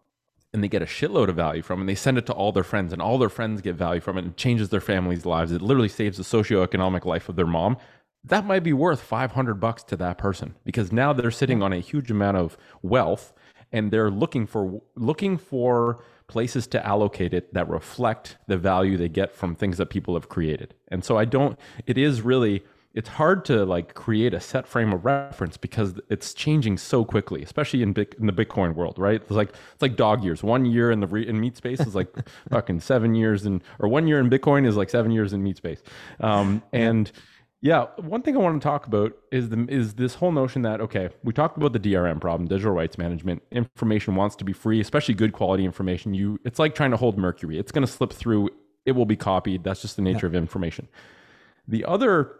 [0.52, 2.52] and they get a shitload of value from it and they send it to all
[2.52, 5.52] their friends and all their friends get value from it and changes their family's lives.
[5.52, 7.76] It literally saves the socioeconomic life of their mom.
[8.24, 11.80] That might be worth 500 bucks to that person because now they're sitting on a
[11.80, 13.32] huge amount of wealth
[13.70, 19.08] and they're looking for looking for places to allocate it that reflect the value they
[19.08, 20.74] get from things that people have created.
[20.88, 24.92] And so I don't it is really it's hard to like create a set frame
[24.92, 29.20] of reference because it's changing so quickly, especially in, Bit- in the Bitcoin world, right?
[29.20, 30.42] It's like it's like dog years.
[30.42, 32.08] One year in the re- in meat space is like
[32.50, 35.58] fucking seven years, in or one year in Bitcoin is like seven years in meat
[35.58, 35.82] space.
[36.20, 37.12] Um, and
[37.60, 40.80] yeah, one thing I want to talk about is the is this whole notion that
[40.80, 43.42] okay, we talked about the DRM problem, digital rights management.
[43.50, 46.14] Information wants to be free, especially good quality information.
[46.14, 47.58] You, it's like trying to hold mercury.
[47.58, 48.50] It's going to slip through.
[48.86, 49.62] It will be copied.
[49.62, 50.88] That's just the nature of information.
[51.66, 52.32] The other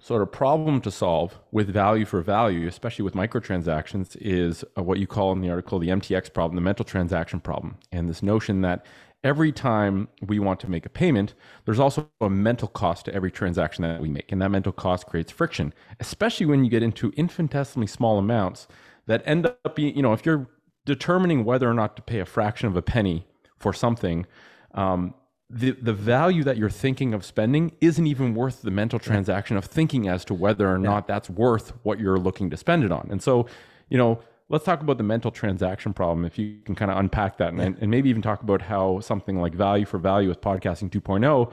[0.00, 4.98] sort of problem to solve with value for value, especially with microtransactions, is uh, what
[4.98, 8.60] you call in the article the MTX problem, the mental transaction problem, and this notion
[8.62, 8.86] that
[9.24, 11.34] every time we want to make a payment,
[11.64, 15.06] there's also a mental cost to every transaction that we make, and that mental cost
[15.06, 18.68] creates friction, especially when you get into infinitesimally small amounts
[19.06, 20.48] that end up being, you know, if you're
[20.84, 23.26] determining whether or not to pay a fraction of a penny
[23.58, 24.26] for something.
[24.74, 25.14] Um,
[25.50, 29.64] the, the value that you're thinking of spending isn't even worth the mental transaction of
[29.64, 33.08] thinking as to whether or not that's worth what you're looking to spend it on.
[33.10, 33.46] And so,
[33.88, 34.20] you know,
[34.50, 37.78] let's talk about the mental transaction problem if you can kind of unpack that and,
[37.80, 41.50] and maybe even talk about how something like value for value with podcasting 2.0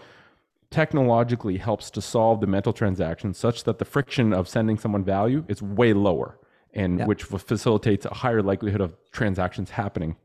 [0.72, 5.46] technologically helps to solve the mental transaction such that the friction of sending someone value
[5.48, 6.38] is way lower
[6.74, 7.06] and Yeah.
[7.06, 10.18] which facilitates a higher likelihood of transactions happening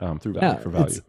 [0.00, 0.86] um, through value for value.
[0.86, 1.00] It's,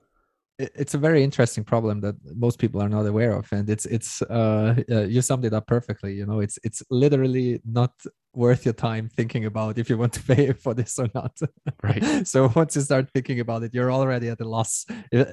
[0.59, 4.21] it's a very interesting problem that most people are not aware of, and it's it's
[4.23, 6.13] uh, uh, you summed it up perfectly.
[6.13, 7.91] You know, it's it's literally not
[8.35, 11.37] worth your time thinking about if you want to pay for this or not.
[11.81, 12.27] Right.
[12.27, 14.85] so once you start thinking about it, you're already at a loss,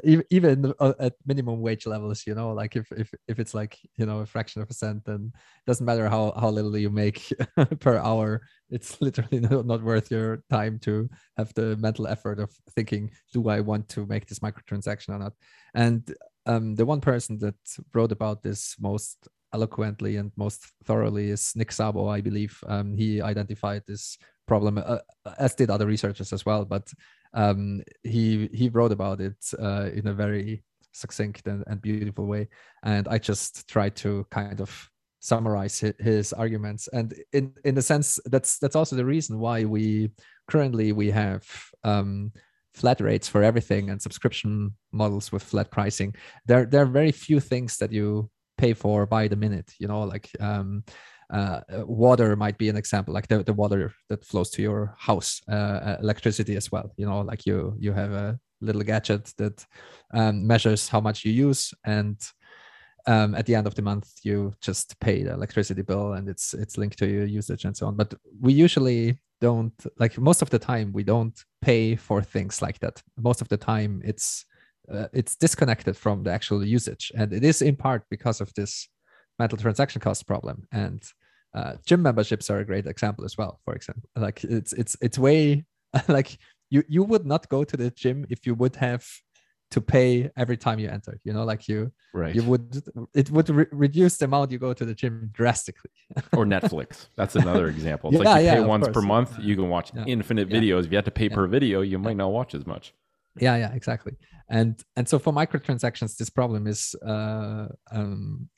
[0.05, 2.27] even uh, at minimum wage levels.
[2.27, 5.05] You know, like if if if it's like you know a fraction of a cent,
[5.05, 7.31] then it doesn't matter how how little you make
[7.81, 8.43] per hour.
[8.71, 13.61] It's literally not worth your time to have the mental effort of thinking, do I
[13.61, 15.33] want to make this microtransaction or not?
[15.75, 16.15] And
[16.47, 17.57] um, the one person that
[17.95, 22.59] wrote about this most eloquently and most thoroughly is Nick Szabo I believe.
[22.67, 24.17] Um, he identified this
[24.47, 24.99] problem, uh,
[25.39, 26.65] as did other researchers as well.
[26.65, 26.93] But
[27.35, 32.49] um, he he wrote about it uh, in a very succinct and, and beautiful way,
[32.83, 34.91] and I just tried to kind of
[35.21, 36.89] summarize hi- his arguments.
[36.93, 40.11] And in in the sense that's that's also the reason why we
[40.49, 41.45] currently we have
[41.85, 42.33] um,
[42.75, 46.15] flat rates for everything and subscription models with flat pricing.
[46.47, 49.73] There there are very few things that you pay for by the minute.
[49.79, 50.85] You know, like um,
[51.33, 55.41] uh, water might be an example, like the, the water that flows to your house,
[55.49, 56.93] uh, uh, electricity as well.
[56.97, 59.65] You know, like you you have a little gadget that
[60.13, 62.21] um, measures how much you use, and
[63.11, 66.55] um, at the end of the month you just pay the electricity bill, and it's
[66.55, 67.97] it's linked to your usage and so on.
[67.97, 72.78] But we usually don't like most of the time we don't pay for things like
[72.81, 73.03] that.
[73.19, 74.45] Most of the time it's
[74.93, 78.89] uh, it's disconnected from the actual usage, and it is in part because of this
[79.39, 80.69] mental transaction cost problem.
[80.70, 81.03] And
[81.53, 83.61] uh, gym memberships are a great example as well.
[83.65, 85.65] For example, like it's it's it's way
[86.09, 86.39] like
[86.70, 89.05] you you would not go to the gym if you would have
[89.71, 91.19] to pay every time you enter.
[91.25, 92.35] You know, like you Right.
[92.35, 92.83] you would
[93.15, 95.91] it would re- reduce the amount you go to the gym drastically.
[96.37, 97.07] or Netflix.
[97.17, 98.11] That's another example.
[98.11, 99.05] It's Yeah, like you yeah, pay once per course.
[99.05, 100.05] month, you can watch Yeah.
[100.07, 100.85] infinite videos.
[100.87, 102.93] If you have to pay per video, you might not watch as much.
[103.47, 104.15] yeah yeah exactly
[104.59, 106.81] and and so for microtransactions this problem is
[107.15, 108.49] uh, um,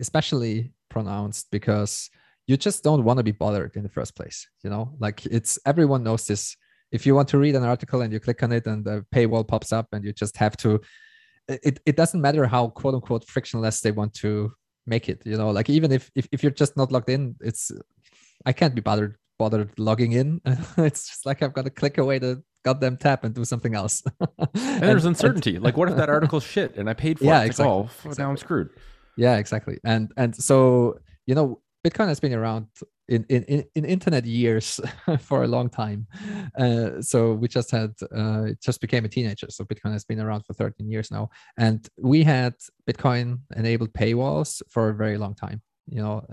[0.00, 2.10] especially pronounced because
[2.48, 5.52] you just don't want to be bothered in the first place you know like it's
[5.64, 6.56] everyone knows this
[6.96, 9.46] if you want to read an article and you click on it and the paywall
[9.52, 10.70] pops up and you just have to
[11.68, 14.30] it, it doesn't matter how quote unquote frictionless they want to
[14.86, 17.62] make it you know like even if if, if you're just not logged in it's
[18.44, 20.40] i can't be bothered bothered logging in.
[20.78, 24.02] It's just like i've got to click away the goddamn tap and do something else.
[24.54, 25.58] And there's uncertainty.
[25.58, 28.10] Like what if that article's shit and i paid for Yeah, it exactly, like, oh
[28.10, 28.70] f- now i'm screwed.
[29.16, 29.78] Yeah exactly.
[29.84, 32.66] And and so you know bitcoin has been around
[33.08, 34.80] in in, in, in internet years
[35.20, 36.06] for a long time.
[36.58, 39.46] Uh, so we just had uh, just became a teenager.
[39.50, 41.28] So bitcoin has been around for 13 years now.
[41.58, 42.54] And we had
[42.88, 45.62] bitcoin enabled paywalls for a very long time.
[45.88, 46.26] You know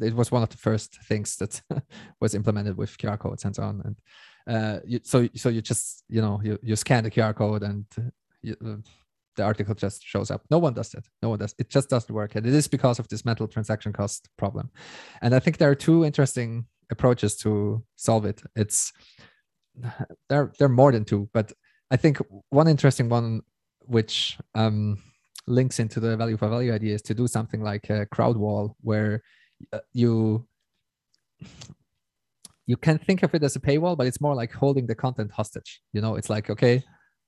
[0.00, 1.62] it was one of the first things that
[2.20, 3.82] was implemented with qr codes and so on.
[3.84, 3.96] And
[4.54, 7.84] uh, you, so so you just you know you, you scan the qr code and
[8.42, 8.76] you, uh,
[9.38, 10.42] the article just shows up.
[10.50, 11.06] No one does it.
[11.22, 11.54] No one does.
[11.58, 12.34] It just doesn't work.
[12.34, 14.70] And it is because of this mental transaction cost problem.
[15.22, 18.42] And I think there are two interesting approaches to solve it.
[18.54, 18.92] It's
[20.28, 21.52] there, there are more than two, but
[21.90, 22.18] I think
[22.50, 23.40] one interesting one,
[23.80, 24.98] which um,
[25.46, 28.76] links into the value for value idea, is to do something like a crowd wall
[28.82, 29.22] where
[29.72, 30.46] uh, you
[32.66, 35.30] you can think of it as a paywall, but it's more like holding the content
[35.32, 35.80] hostage.
[35.94, 36.82] You know, it's like, okay,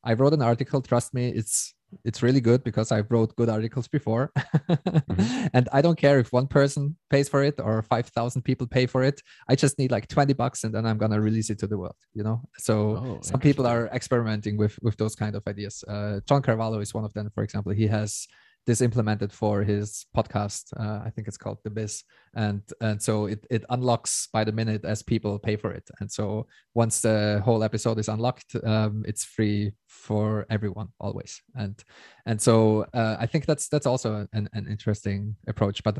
[0.05, 1.75] I wrote an article, trust me, it's
[2.05, 4.33] it's really good because I wrote good articles before.
[4.37, 5.47] mm-hmm.
[5.55, 9.03] And I don't care if one person pays for it or 5,000 people pay for
[9.03, 9.23] it.
[9.49, 11.79] I just need like 20 bucks and then I'm going to release it to the
[11.79, 12.43] world, you know?
[12.59, 15.85] So oh, some people are experimenting with, with those kind of ideas.
[15.87, 17.73] Uh, John Carvalho is one of them, for example.
[17.73, 18.27] He has
[18.71, 20.73] this implemented for his podcast.
[20.79, 24.53] Uh, I think it's called The Biz, and and so it it unlocks by the
[24.53, 25.91] minute as people pay for it.
[25.99, 31.43] And so once the whole episode is unlocked, um, it's free for everyone always.
[31.57, 31.83] And
[32.27, 35.83] and so uh, I think that's that's also an, an interesting approach.
[35.83, 35.99] But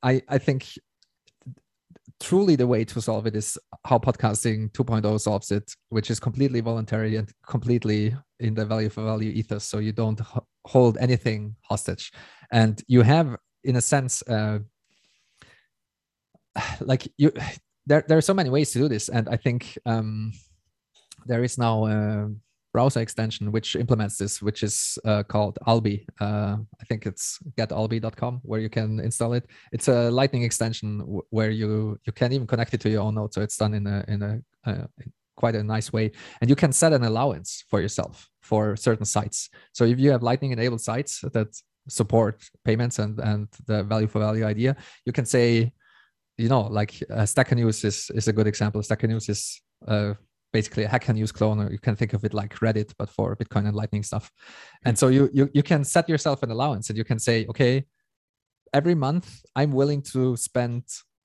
[0.00, 0.68] I I think
[2.24, 6.60] truly the way to solve it is how podcasting 2.0 solves it, which is completely
[6.60, 9.64] voluntary and completely in the value for value ethos.
[9.64, 10.20] So you don't
[10.64, 12.12] hold anything hostage,
[12.50, 14.60] and you have, in a sense, uh,
[16.80, 17.32] like you.
[17.86, 20.32] There, there are so many ways to do this, and I think um,
[21.26, 21.84] there is now.
[21.84, 22.28] Uh,
[22.74, 26.04] browser extension which implements this, which is uh, called Alby.
[26.20, 29.46] Uh, I think it's getalby.com where you can install it.
[29.72, 33.14] It's a Lightning extension w- where you you can even connect it to your own
[33.14, 34.32] node, so it's done in a in a
[34.68, 34.86] uh,
[35.36, 36.10] quite a nice way,
[36.40, 39.50] and you can set an allowance for yourself for certain sites.
[39.72, 41.50] So if you have Lightning enabled sites that
[41.88, 44.76] support payments and and the value for value idea,
[45.06, 45.72] you can say,
[46.38, 48.82] you know, like uh, News is is a good example.
[48.82, 50.14] Stacker News is uh,
[50.56, 53.36] basically a hacker news clone or you can think of it like reddit but for
[53.36, 54.30] bitcoin and lightning stuff.
[54.86, 55.00] And mm.
[55.00, 57.84] so you, you you can set yourself an allowance and you can say okay
[58.74, 60.82] every month i'm willing to spend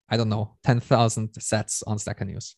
[0.10, 2.56] i don't know 10000 sats on stacker news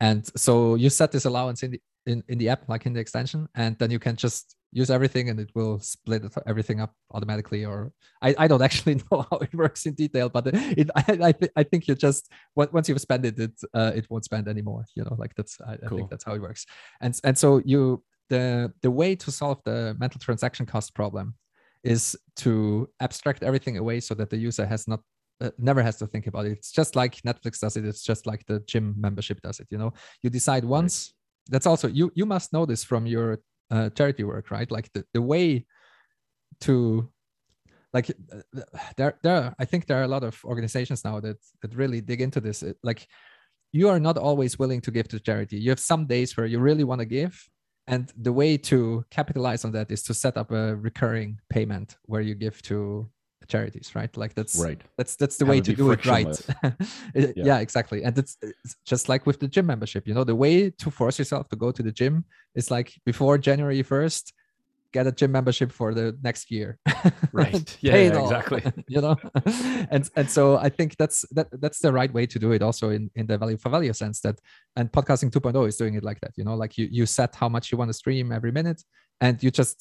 [0.00, 3.00] and so you set this allowance in the in, in the app like in the
[3.00, 7.64] extension and then you can just use everything and it will split everything up automatically
[7.64, 11.32] or I, I don't actually know how it works in detail but it, I, I,
[11.32, 14.84] th- I think you just once you've spent it it, uh, it won't spend anymore
[14.94, 15.86] you know like that's I, cool.
[15.86, 16.66] I think that's how it works
[17.00, 21.34] and and so you the the way to solve the mental transaction cost problem
[21.84, 25.00] is to abstract everything away so that the user has not
[25.40, 28.26] uh, never has to think about it it's just like netflix does it it's just
[28.26, 29.92] like the gym membership does it you know
[30.22, 31.52] you decide once right.
[31.52, 33.40] that's also you you must know this from your
[33.74, 34.70] uh, charity work, right?
[34.70, 35.66] Like the, the way
[36.60, 37.10] to
[37.92, 38.60] like uh,
[38.96, 42.20] there there I think there are a lot of organizations now that that really dig
[42.20, 42.62] into this.
[42.62, 43.06] It, like
[43.72, 45.58] you are not always willing to give to charity.
[45.58, 47.48] You have some days where you really want to give,
[47.86, 52.20] and the way to capitalize on that is to set up a recurring payment where
[52.20, 53.10] you give to
[53.48, 54.14] charities right?
[54.16, 54.80] Like that's right.
[54.96, 56.40] that's that's the Have way to do it right?
[57.14, 57.32] yeah.
[57.36, 57.58] yeah.
[57.58, 58.02] exactly.
[58.02, 61.18] And it's, it's, just like with the gym membership you know the way to force
[61.18, 64.32] yourself to go to the gym is like before january 1st
[64.94, 66.78] get a gym membership for the next year.
[67.32, 67.76] Right.
[67.80, 68.62] Yeah, yeah exactly.
[68.88, 69.16] you know?
[69.90, 72.86] And and so i think that's that that's the right way to do it also
[72.96, 74.36] in in the value for value sense that
[74.76, 76.56] and podcasting 2.0 is doing it like that you know?
[76.62, 78.80] Like you you set how much you want to stream every minute
[79.20, 79.78] and you just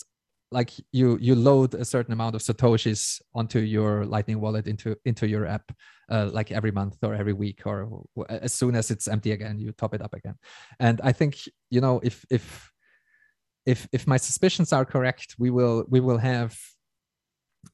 [0.54, 5.28] like you you load a certain amount of satoshis onto your lightning wallet into into
[5.28, 5.72] your app
[6.10, 9.72] uh, like every month or every week or as soon as it's empty again you
[9.72, 10.36] top it up again.
[10.80, 11.34] And i think
[11.70, 12.72] you know if if
[13.66, 16.56] if if my suspicions are correct we will we will have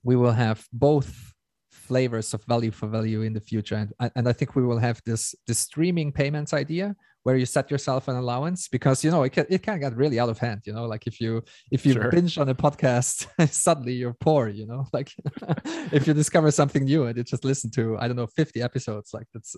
[0.03, 1.33] we will have both
[1.71, 3.75] flavors of value for value in the future.
[3.75, 6.95] And and i think we will have this this streaming payments idea
[7.29, 10.19] where you set yourself an allowance because you know it can it can get really
[10.19, 12.09] out of hand you know like if you if you Sure.
[12.09, 13.15] binge on a podcast
[13.67, 15.09] suddenly you're poor you know like
[15.97, 19.13] if you discover something new and you just listen to i don't know 50 episodes
[19.13, 19.55] like that's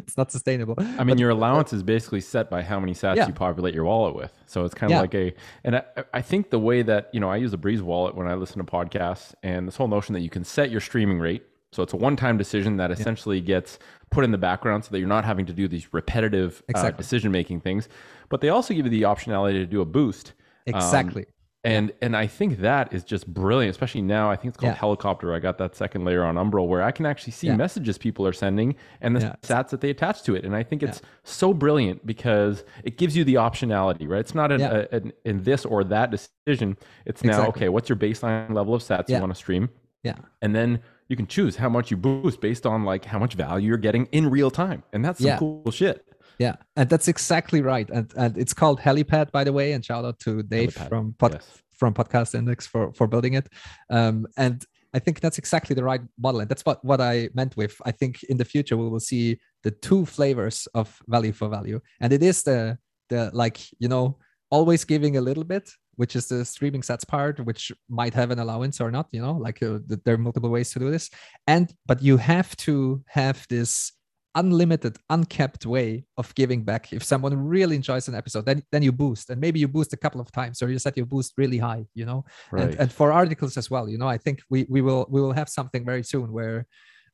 [0.00, 2.92] it's not sustainable I mean, But- your uh, allowance is basically set by how many
[2.92, 3.26] sats Yeah.
[3.26, 4.32] you populate your wallet with.
[4.46, 5.00] So it's kind of Yeah.
[5.00, 5.34] like a,
[5.64, 5.82] and I,
[6.14, 8.58] I think the way that, you know, I use a Breez wallet when I listen
[8.58, 11.42] to podcasts and this whole notion that you can set your streaming rate.
[11.72, 13.78] So it's a one time decision that essentially gets
[14.10, 17.30] put in the background so that you're not having to do these repetitive uh, decision
[17.30, 17.88] making things.
[18.30, 20.32] But they also give you the optionality to do a boost.
[20.66, 21.26] Um, exactly
[21.64, 24.30] And and I think that is just brilliant, especially now.
[24.30, 24.78] I think it's called Yeah.
[24.78, 25.34] Helicopter.
[25.34, 27.56] I got that second layer on Umbral where I can actually see Yeah.
[27.56, 29.34] messages people are sending and the Yeah.
[29.42, 30.44] sats that they attach to it.
[30.46, 34.20] And I think it's so brilliant because it gives you the optionality, right?
[34.20, 34.84] It's not an, Yeah.
[34.90, 36.78] a, an in this or that decision.
[37.04, 37.48] It's now Exactly.
[37.64, 37.68] okay.
[37.68, 39.16] What's your baseline level of sats Yeah.
[39.16, 39.68] you want to stream?
[40.04, 43.34] yeah And then you can choose how much you boost based on like how much
[43.34, 45.38] value you're getting in real time, and that's some Yeah.
[45.38, 46.04] cool shit.
[46.38, 47.88] Yeah, and that's exactly right.
[47.90, 49.72] And and it's called Helipad, by the way.
[49.72, 51.62] And shout out to Dave Helipad, from pod, yes.
[51.72, 53.48] from Podcast Index for for building it.
[53.90, 54.64] Um, and
[54.94, 57.74] I think that's exactly the right model, and that's what what I meant with.
[57.84, 61.80] I think in the future we will see the two flavors of value for value,
[62.00, 62.78] and it is the
[63.08, 64.18] the like you know
[64.50, 65.68] always giving a little bit
[65.98, 69.32] which is the streaming sats part which might have an allowance or not you know
[69.32, 71.10] like uh, there are multiple ways to do this.
[71.46, 73.92] And but you have to have this
[74.34, 76.92] unlimited uncapped way of giving back.
[76.92, 79.30] If someone really enjoys an episode then then you boost.
[79.30, 81.84] And maybe you boost a couple of times or you set your boost really high
[81.94, 82.24] you know?
[82.52, 82.62] Right.
[82.62, 85.32] and, and for articles as well you know i think we we will we will
[85.40, 86.66] have something very soon where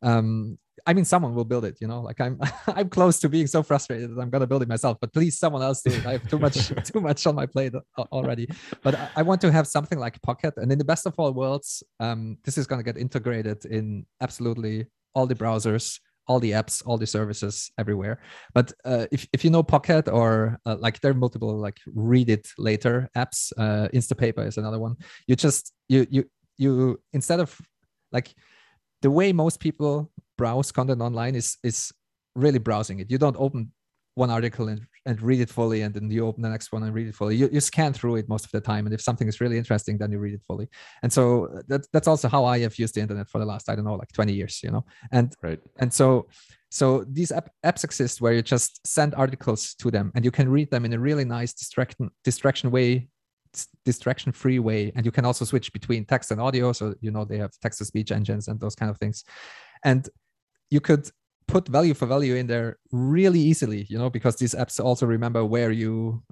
[0.02, 2.00] um i mean someone will build it you know?
[2.00, 5.12] Like i'm i'm close to being so frustrated that i'm to build it myself but
[5.12, 6.06] please someone else do it.
[6.06, 8.48] I have too much too much on my plate already.
[8.82, 11.82] But I- want to have something like pocket and in the best of all worlds
[12.00, 16.98] um this is to get integrated in absolutely all the browsers all the apps all
[16.98, 18.20] the services everywhere.
[18.54, 22.30] But uh, if, if you know pocket or uh, like there are multiple like read
[22.30, 24.96] it later apps uh, instapaper is another one.
[25.26, 26.24] You just you you
[26.56, 27.60] you instead of
[28.12, 28.34] like
[29.02, 31.92] the way most people browse content online is is
[32.34, 33.10] really browsing it.
[33.10, 33.72] You don't open
[34.16, 36.94] one article and, and read it fully and then you open the next one and
[36.94, 37.34] read it fully.
[37.36, 39.98] You, you scan through it most of the time and if something is really interesting
[39.98, 40.68] then you read it fully.
[41.02, 43.74] And so that, that's also how i have used the internet for the last i
[43.74, 44.84] don't know like 20 years you know?
[45.10, 45.60] And Right.
[45.78, 46.28] and so
[46.70, 50.48] so these app, apps exist where you just send articles to them and you can
[50.48, 53.08] read them in a really nice distraction distraction way
[53.84, 54.92] distraction free way.
[54.96, 57.78] And you can also switch between text and audio so you know they have text
[57.78, 59.24] to speech engines and those kind of things.
[59.84, 60.08] And
[60.74, 61.04] you could
[61.46, 65.42] put value for value in there really easily you know because these apps also remember
[65.54, 66.22] where you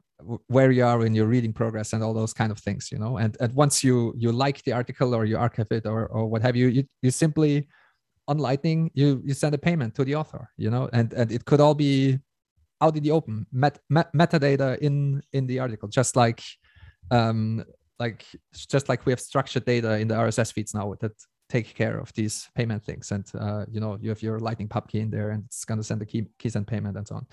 [0.46, 3.18] where you are in your reading progress and all those kind of things you know.
[3.18, 6.42] And and once you you like the article or you archive it or or what
[6.42, 7.68] have you you, you simply
[8.28, 11.44] on lightning you you send a payment to the author you know and and it
[11.44, 12.18] could all be
[12.80, 16.40] out in the open met, met, metadata in in the article just like
[17.10, 17.64] um
[17.98, 18.24] like
[18.54, 21.12] just like we have structured data in the rss feeds now that
[21.52, 23.12] take care of these payment things.
[23.12, 25.80] And uh, you know you have your lightning pub key in there and it's going
[25.80, 27.26] to send the key keys and payment and so on.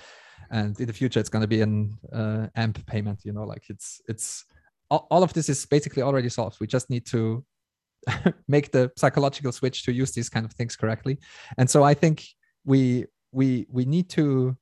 [0.52, 3.66] And in the future it's going to be an uh, amp payment you know like
[3.70, 4.46] it's it's
[4.92, 6.60] all, of this is basically already solved.
[6.60, 7.46] We just need to
[8.48, 11.16] make the psychological switch to use these kind of things correctly.
[11.58, 12.16] And so i think
[12.66, 14.58] we we we need to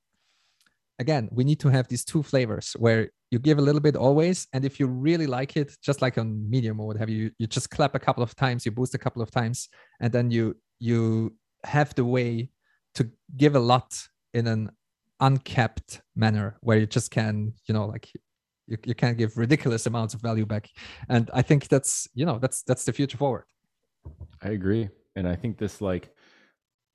[1.00, 4.48] again we need to have these two flavors where you give a little bit always
[4.54, 7.48] and if you really like it just like on medium or what have you you
[7.48, 10.56] just clap a couple of times you boost a couple of times and then you
[10.80, 11.34] you
[11.64, 12.49] have the way
[12.94, 14.02] to give a lot
[14.34, 14.70] in an
[15.20, 18.08] uncapped manner where you just can you know like
[18.68, 20.70] you, you can give ridiculous amounts of value back
[21.10, 23.44] and i think that's you know that's that's the future forward
[24.41, 24.90] I agree.
[25.16, 26.16] And I think this like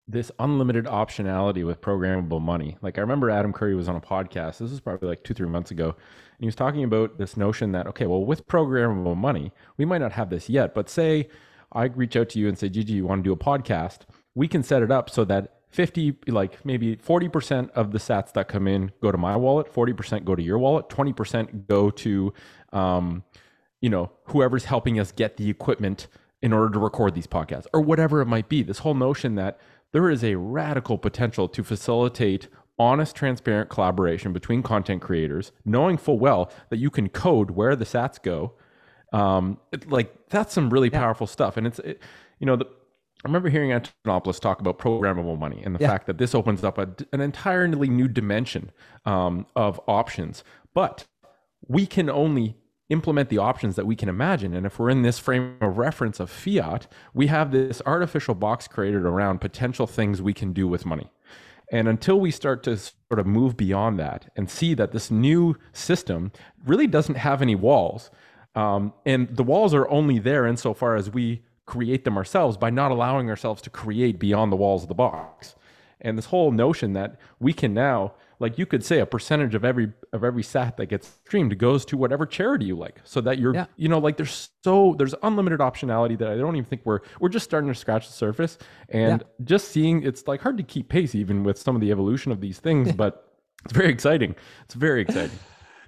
[0.09, 2.77] this unlimited optionality with programmable money.
[2.83, 4.59] Like I remember Adam Curry was on a podcast.
[4.59, 5.91] This was probably like two, three months ago.
[5.91, 9.99] And he was talking about this notion that, okay, well, with programmable money, we might
[9.99, 11.29] not have this yet, but say
[11.73, 14.01] I reach out to you and say, Gigi, you want to do a podcast?
[14.35, 18.49] We can set it up so that 50, like maybe 40% of the sats that
[18.49, 22.33] come in go to my wallet, 40% go to your wallet, 20% go to,
[22.73, 23.25] um,
[23.81, 26.09] you know, whoever's helping us get the equipment
[26.43, 28.63] in order to record these podcasts or whatever it might be.
[28.63, 29.59] This whole notion that
[29.93, 32.49] there is a radical potential to facilitate
[32.79, 37.85] honest, transparent collaboration between content creators, knowing full well that you can code where the
[37.85, 38.55] sats go.
[39.13, 41.57] Um, it, like that's some really powerful stuff.
[41.57, 42.03] And it's, it,
[42.41, 45.89] you know, the, I remember hearing Antonopoulos talk about programmable money and the Yeah.
[45.91, 48.71] fact that this opens up a, an entirely new dimension
[49.05, 50.43] um, of options.
[50.75, 51.07] But
[51.69, 52.57] we can only
[52.93, 54.55] implement the options that we can imagine.
[54.55, 58.69] And if we're in this frame of reference of fiat, we have this artificial box
[58.69, 61.11] created around potential things we can do with money.
[61.73, 65.57] And until we start to sort of move beyond that and see that this new
[65.73, 66.31] system
[66.67, 68.11] really doesn't have any walls,
[68.55, 72.91] um, and the walls are only there insofar as we create them ourselves by not
[72.91, 75.55] allowing ourselves to create beyond the walls of the box.
[76.03, 78.13] And this whole notion that we can now
[78.43, 81.85] like you could say a percentage of every of every sat that gets streamed goes
[81.87, 83.67] to whatever charity you like so that you're yeah.
[83.77, 87.29] you know like there's so there's unlimited optionality that i don't even think we're we're
[87.29, 88.59] just starting to scratch the surface
[88.89, 89.45] and yeah.
[89.45, 92.41] just seeing it's like hard to keep pace even with some of the evolution of
[92.41, 93.33] these things but
[93.65, 95.39] it's very exciting it's very exciting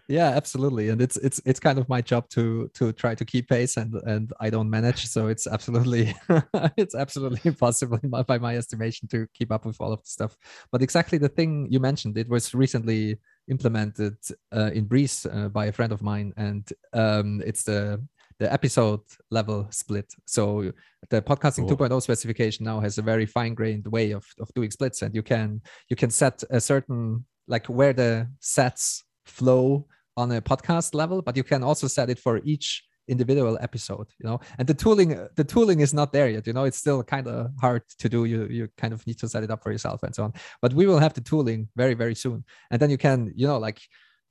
[0.09, 3.49] yeah absolutely and it's it's it's kind of my job to to try to keep
[3.49, 6.15] pace and and i don't manage so it's absolutely
[6.77, 10.37] it's absolutely impossible by my estimation to keep up with all of the stuff
[10.71, 13.19] but exactly the thing you mentioned it was recently
[13.49, 14.17] implemented
[14.57, 18.01] uh, in Breez uh, by a friend of mine and um, it's the
[18.39, 19.01] the episode
[19.31, 20.13] level split.
[20.25, 20.73] So
[21.11, 21.77] the podcasting cool.
[21.77, 25.23] 2.0 specification now has a very fine grained way of, of doing splits, and you
[25.23, 29.87] can you can set a certain like where the sats flow
[30.17, 34.27] on a podcast level, but you can also set it for each individual episode you
[34.27, 34.41] know?
[34.59, 36.65] And the tooling the tooling is not there yet you know?
[36.65, 38.25] It's still kind of hard to do.
[38.25, 40.33] You you kind of need to set it up for yourself and so on.
[40.63, 42.45] But we will have the tooling very very soon.
[42.71, 43.81] And then you can you know like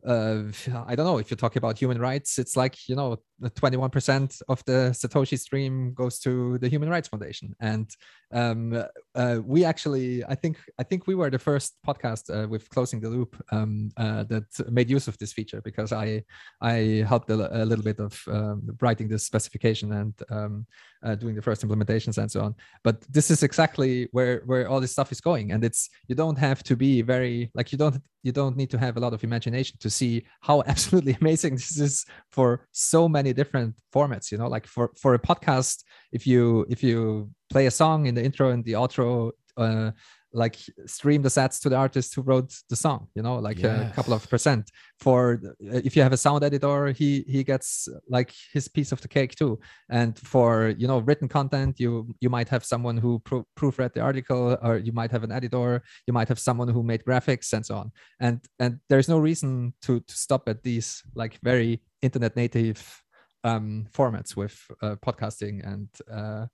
[0.06, 0.44] uh,
[0.86, 4.64] I don't know if you talk about human rights, it's like you know, 21% of
[4.66, 7.90] the Satoshi stream goes to the Human Rights Foundation, and
[8.32, 8.84] um,
[9.16, 13.00] uh, we actually, I think, I think we were the first podcast uh, with closing
[13.00, 16.24] the loop um, uh, that made use of this feature because I
[16.62, 20.66] I helped a, a little bit of um, writing this specification and um,
[21.04, 22.56] uh, doing the first implementations and so on.
[22.84, 26.38] But this is exactly where where all this stuff is going, and it's you don't
[26.38, 29.24] have to be very like you don't you don't need to have a lot of
[29.24, 34.32] imagination to see how absolutely amazing this is for so many different formats.
[34.32, 38.16] You know, like for for a podcast, if you if you play a song in
[38.16, 39.32] the intro and the outro.
[39.56, 39.92] Uh,
[40.34, 43.92] like stream the sats to the artist who wrote the song you know like yes.
[43.92, 48.34] a couple of percent for if you have a sound editor he he gets like
[48.52, 52.50] his piece of the cake too and for you know written content you you might
[52.50, 56.28] have someone who pro- proofread the article or you might have an editor you might
[56.28, 60.16] have someone who made graphics and so on and and there's no reason to to
[60.16, 63.04] stop at these like very internet native
[63.44, 66.46] um, formats with uh, podcasting and uh,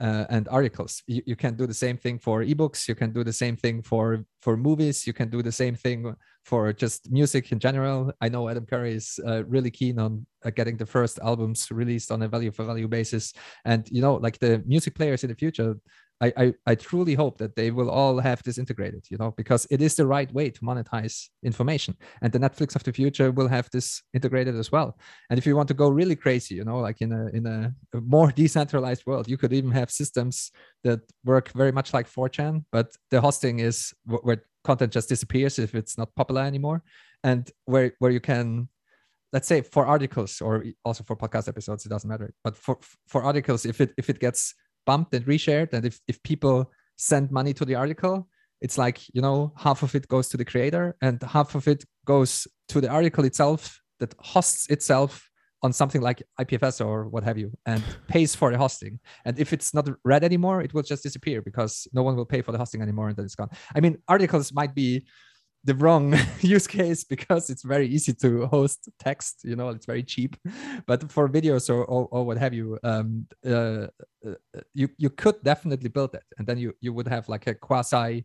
[0.00, 1.02] uh, and articles.
[1.06, 2.88] You, you can do the same thing for ebooks.
[2.88, 5.06] You can do the same thing for for movies.
[5.06, 6.14] You can do the same thing
[6.44, 8.12] for just music in general.
[8.20, 12.10] I know Adam Curry is uh, really keen on uh, getting the first albums released
[12.10, 13.32] on a value for value basis,
[13.64, 15.74] and you know, like the music players in the future,
[16.20, 19.66] I, I, I truly hope that they will all have this integrated, you know, because
[19.70, 21.94] it is the right way to monetize information.
[22.22, 24.98] And the Netflix of the future will have this integrated as well.
[25.28, 27.74] And if you want to go really crazy, you know, like in a in a,
[28.00, 30.50] more decentralized world, you could even have systems
[30.84, 35.74] that work very much like 4chan, but the hosting is where content just disappears if
[35.74, 36.82] it's not popular anymore,
[37.24, 38.68] and where where you can
[39.32, 42.78] let's say for articles or also for podcast episodes it doesn't matter but for
[43.08, 44.54] for articles if it if it gets
[44.86, 45.72] bumped and reshared.
[45.72, 48.28] And if, if people send money to the article,
[48.60, 51.84] it's like, you know, half of it goes to the creator and half of it
[52.06, 55.28] goes to the article itself that hosts itself
[55.62, 59.00] on something like IPFS or what have you and pays for the hosting.
[59.24, 62.42] And if it's not read anymore, it will just disappear because no one will pay
[62.42, 63.50] for the hosting anymore and then it's gone.
[63.74, 65.06] I mean, articles might be
[65.66, 70.02] the wrong use case because it's very easy to host text you know it's very
[70.02, 70.36] cheap.
[70.86, 73.88] But for videos or, or, or what have you um, uh,
[74.26, 74.34] uh,
[74.72, 78.24] you you could definitely build that and then you you would have like a quasi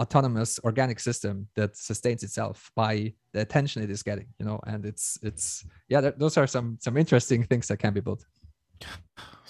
[0.00, 4.86] autonomous organic system that sustains itself by the attention it is getting you know and
[4.86, 8.24] it's it's yeah those are some some interesting things that can be built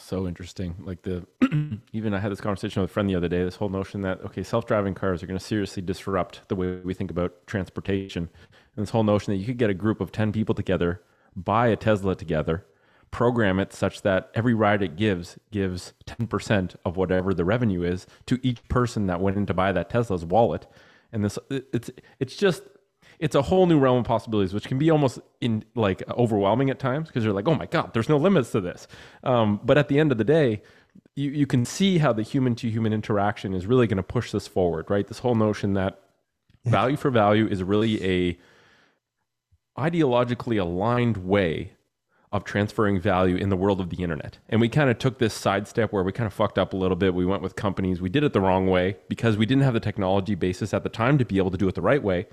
[0.09, 0.75] so interesting.
[0.81, 1.27] Like the
[1.93, 3.45] even I had this conversation with a friend the other day.
[3.45, 6.95] This whole notion that okay, self-driving cars are going to seriously disrupt the way we
[6.95, 8.31] think about transportation,
[8.75, 11.03] and this whole notion that you could get a group of ten people together,
[11.37, 12.65] buy a Tesla together,
[13.11, 17.83] program it such that every ride it gives gives ten percent of whatever the revenue
[17.83, 20.67] is to each person that went in to buy that Tesla's wallet,
[21.13, 22.63] and this it's it's just
[23.19, 26.79] it's a whole new realm of possibilities, which can be almost in like overwhelming at
[26.79, 28.87] times because you're like, oh my god, there's no limits to this.
[29.25, 30.63] Um, but at the end of the day,
[31.15, 34.31] you you can see how the human to human interaction is really going to push
[34.31, 35.07] this forward, right?
[35.07, 36.01] This whole notion that
[36.65, 38.39] value for value is really a
[39.79, 41.73] ideologically aligned way
[42.31, 44.39] of transferring value in the world of the internet.
[44.51, 46.97] And we kind of took this sidestep where we kind of fucked up a little
[46.97, 47.15] bit.
[47.15, 48.03] We went with companies.
[48.03, 50.91] We did it the wrong way because we didn't have the technology basis at the
[50.91, 52.27] time to be able to do it the right way.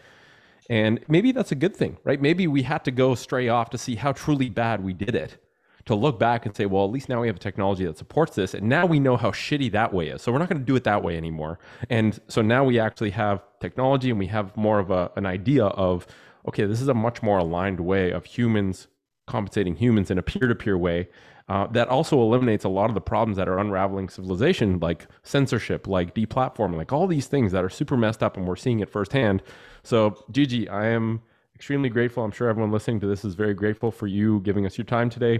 [0.69, 2.21] And maybe that's a good thing, right?
[2.21, 5.37] Maybe we had to go stray off to see how truly bad we did it
[5.85, 8.35] to look back and say, well, at least now we have a technology that supports
[8.35, 8.53] this.
[8.53, 10.21] And now we know how shitty that way is.
[10.21, 11.59] So we're not going to do it that way anymore.
[11.89, 15.65] And so now we actually have technology and we have more of a, an idea
[15.65, 16.07] of,
[16.47, 18.87] okay, this is a much more aligned way of humans
[19.27, 21.07] compensating humans in a peer to peer way.
[21.47, 25.87] Uh, that also eliminates a lot of the problems that are unraveling civilization, like censorship,
[25.87, 28.89] like deplatforming, like all these things that are super messed up, and we're seeing it
[28.89, 29.43] firsthand.
[29.83, 31.21] So, Gigi, I am
[31.53, 32.23] extremely grateful.
[32.23, 35.07] I'm sure everyone listening to this is very grateful for you giving us your time
[35.07, 35.39] today,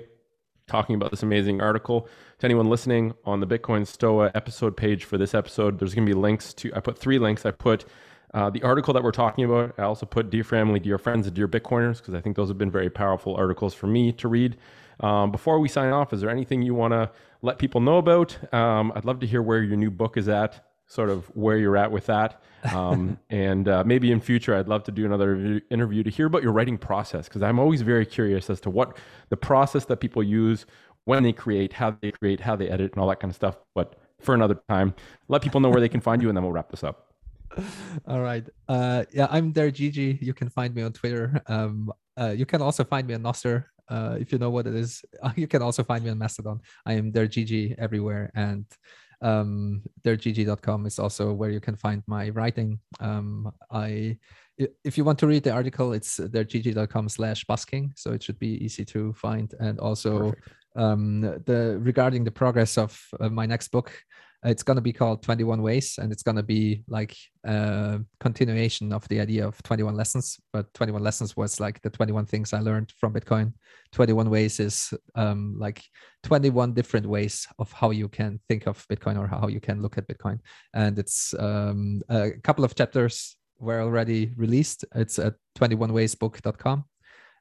[0.67, 2.07] talking about this amazing article.
[2.37, 6.13] To anyone listening on the Bitcoin Stoa episode page for this episode, there's going to
[6.13, 7.47] be links to, I put three links.
[7.47, 7.83] I put
[8.35, 11.35] uh, the article that we're talking about, I also put Dear Family, Dear Friends, and
[11.35, 14.55] Dear Bitcoiners, because I think those have been very powerful articles for me to read.
[14.99, 17.11] Um, before we sign off, is there anything you want to
[17.41, 18.37] let people know about?
[18.53, 21.77] Um, I'd love to hear where your new book is at sort of where you're
[21.77, 22.41] at with that.
[22.71, 26.43] Um, and uh, maybe in future, I'd love to do another interview to hear about
[26.43, 28.97] your writing process because I'm always very curious as to what
[29.29, 30.65] the process that people use
[31.05, 33.57] when they create, how they create, how they edit, and all that kind of stuff.
[33.73, 34.95] But for another time,
[35.27, 37.13] let people know where they can find you, and then we'll wrap this up.
[38.07, 38.43] All right.
[38.67, 40.21] Uh, yeah, I'm dergigi.
[40.21, 41.41] You can find me on Twitter.
[41.47, 43.65] Um, uh, you can also find me on Nostr.
[43.89, 45.03] Uh, if you know what it is,
[45.35, 46.59] you can also find me on Mastodon.
[46.85, 48.31] I am dergigi, everywhere.
[48.35, 48.65] And
[49.21, 52.79] um, dergigi.com is also where you can find my writing.
[52.99, 54.17] Um, I,
[54.83, 58.63] if you want to read the article, it's dergigi.com slash busking, so it should be
[58.63, 59.53] easy to find.
[59.59, 60.33] And also,
[60.75, 63.91] um, the regarding the progress of uh, my next book,
[64.45, 67.15] it's going to be called 21 ways and it's going to be like
[67.45, 72.25] a continuation of the idea of 21 lessons but 21 lessons was like the 21
[72.25, 73.53] things i learned from bitcoin.
[73.91, 75.81] 21 ways is um, like
[76.23, 79.97] 21 different ways of how you can think of bitcoin or how you can look
[79.97, 80.39] at bitcoin.
[80.73, 84.83] And it's um, a couple of chapters were already released.
[84.95, 86.85] It's at 21waysbook.com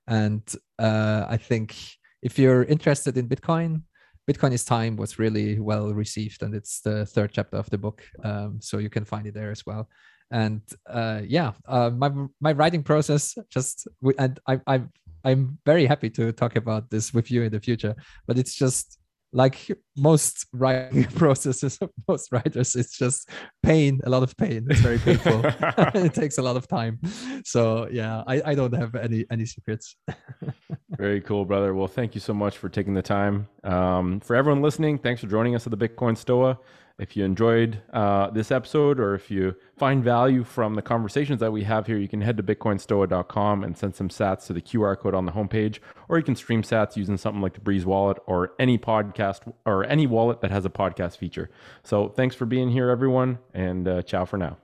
[0.06, 0.42] and
[0.78, 1.74] uh, i think
[2.22, 3.82] if you're interested in bitcoin
[4.30, 8.02] Bitcoin is Time was really well received, and it's the third chapter of the book.
[8.22, 9.88] Um, so you can find it there as well.
[10.30, 12.10] And uh, yeah, uh, my
[12.40, 13.86] my writing process just
[14.18, 14.82] and I, I
[15.24, 17.94] I'm very happy to talk about this with you in the future.
[18.26, 18.98] But it's just
[19.34, 23.28] like most writing processes of most writers it's just
[23.62, 24.66] pain a lot of pain.
[24.70, 25.44] It's very painful.
[25.94, 27.00] It takes a lot of time.
[27.44, 29.96] So yeah i, I don't have any any secrets.
[30.96, 31.74] Very cool brother.
[31.74, 33.48] Well thank you so much for taking the time.
[33.64, 36.58] Um, for everyone listening thanks for joining us at the bitcoin stoa
[36.98, 41.52] if you enjoyed uh, this episode or if you find value from the conversations that
[41.52, 44.96] we have here, you can head to bitcoinstoa.com and send some sats to the QR
[44.98, 48.18] code on the homepage, or you can stream sats using something like the Breez wallet
[48.26, 51.50] or any podcast or any wallet that has a podcast feature.
[51.82, 54.63] So thanks for being here, everyone, and uh, ciao for now.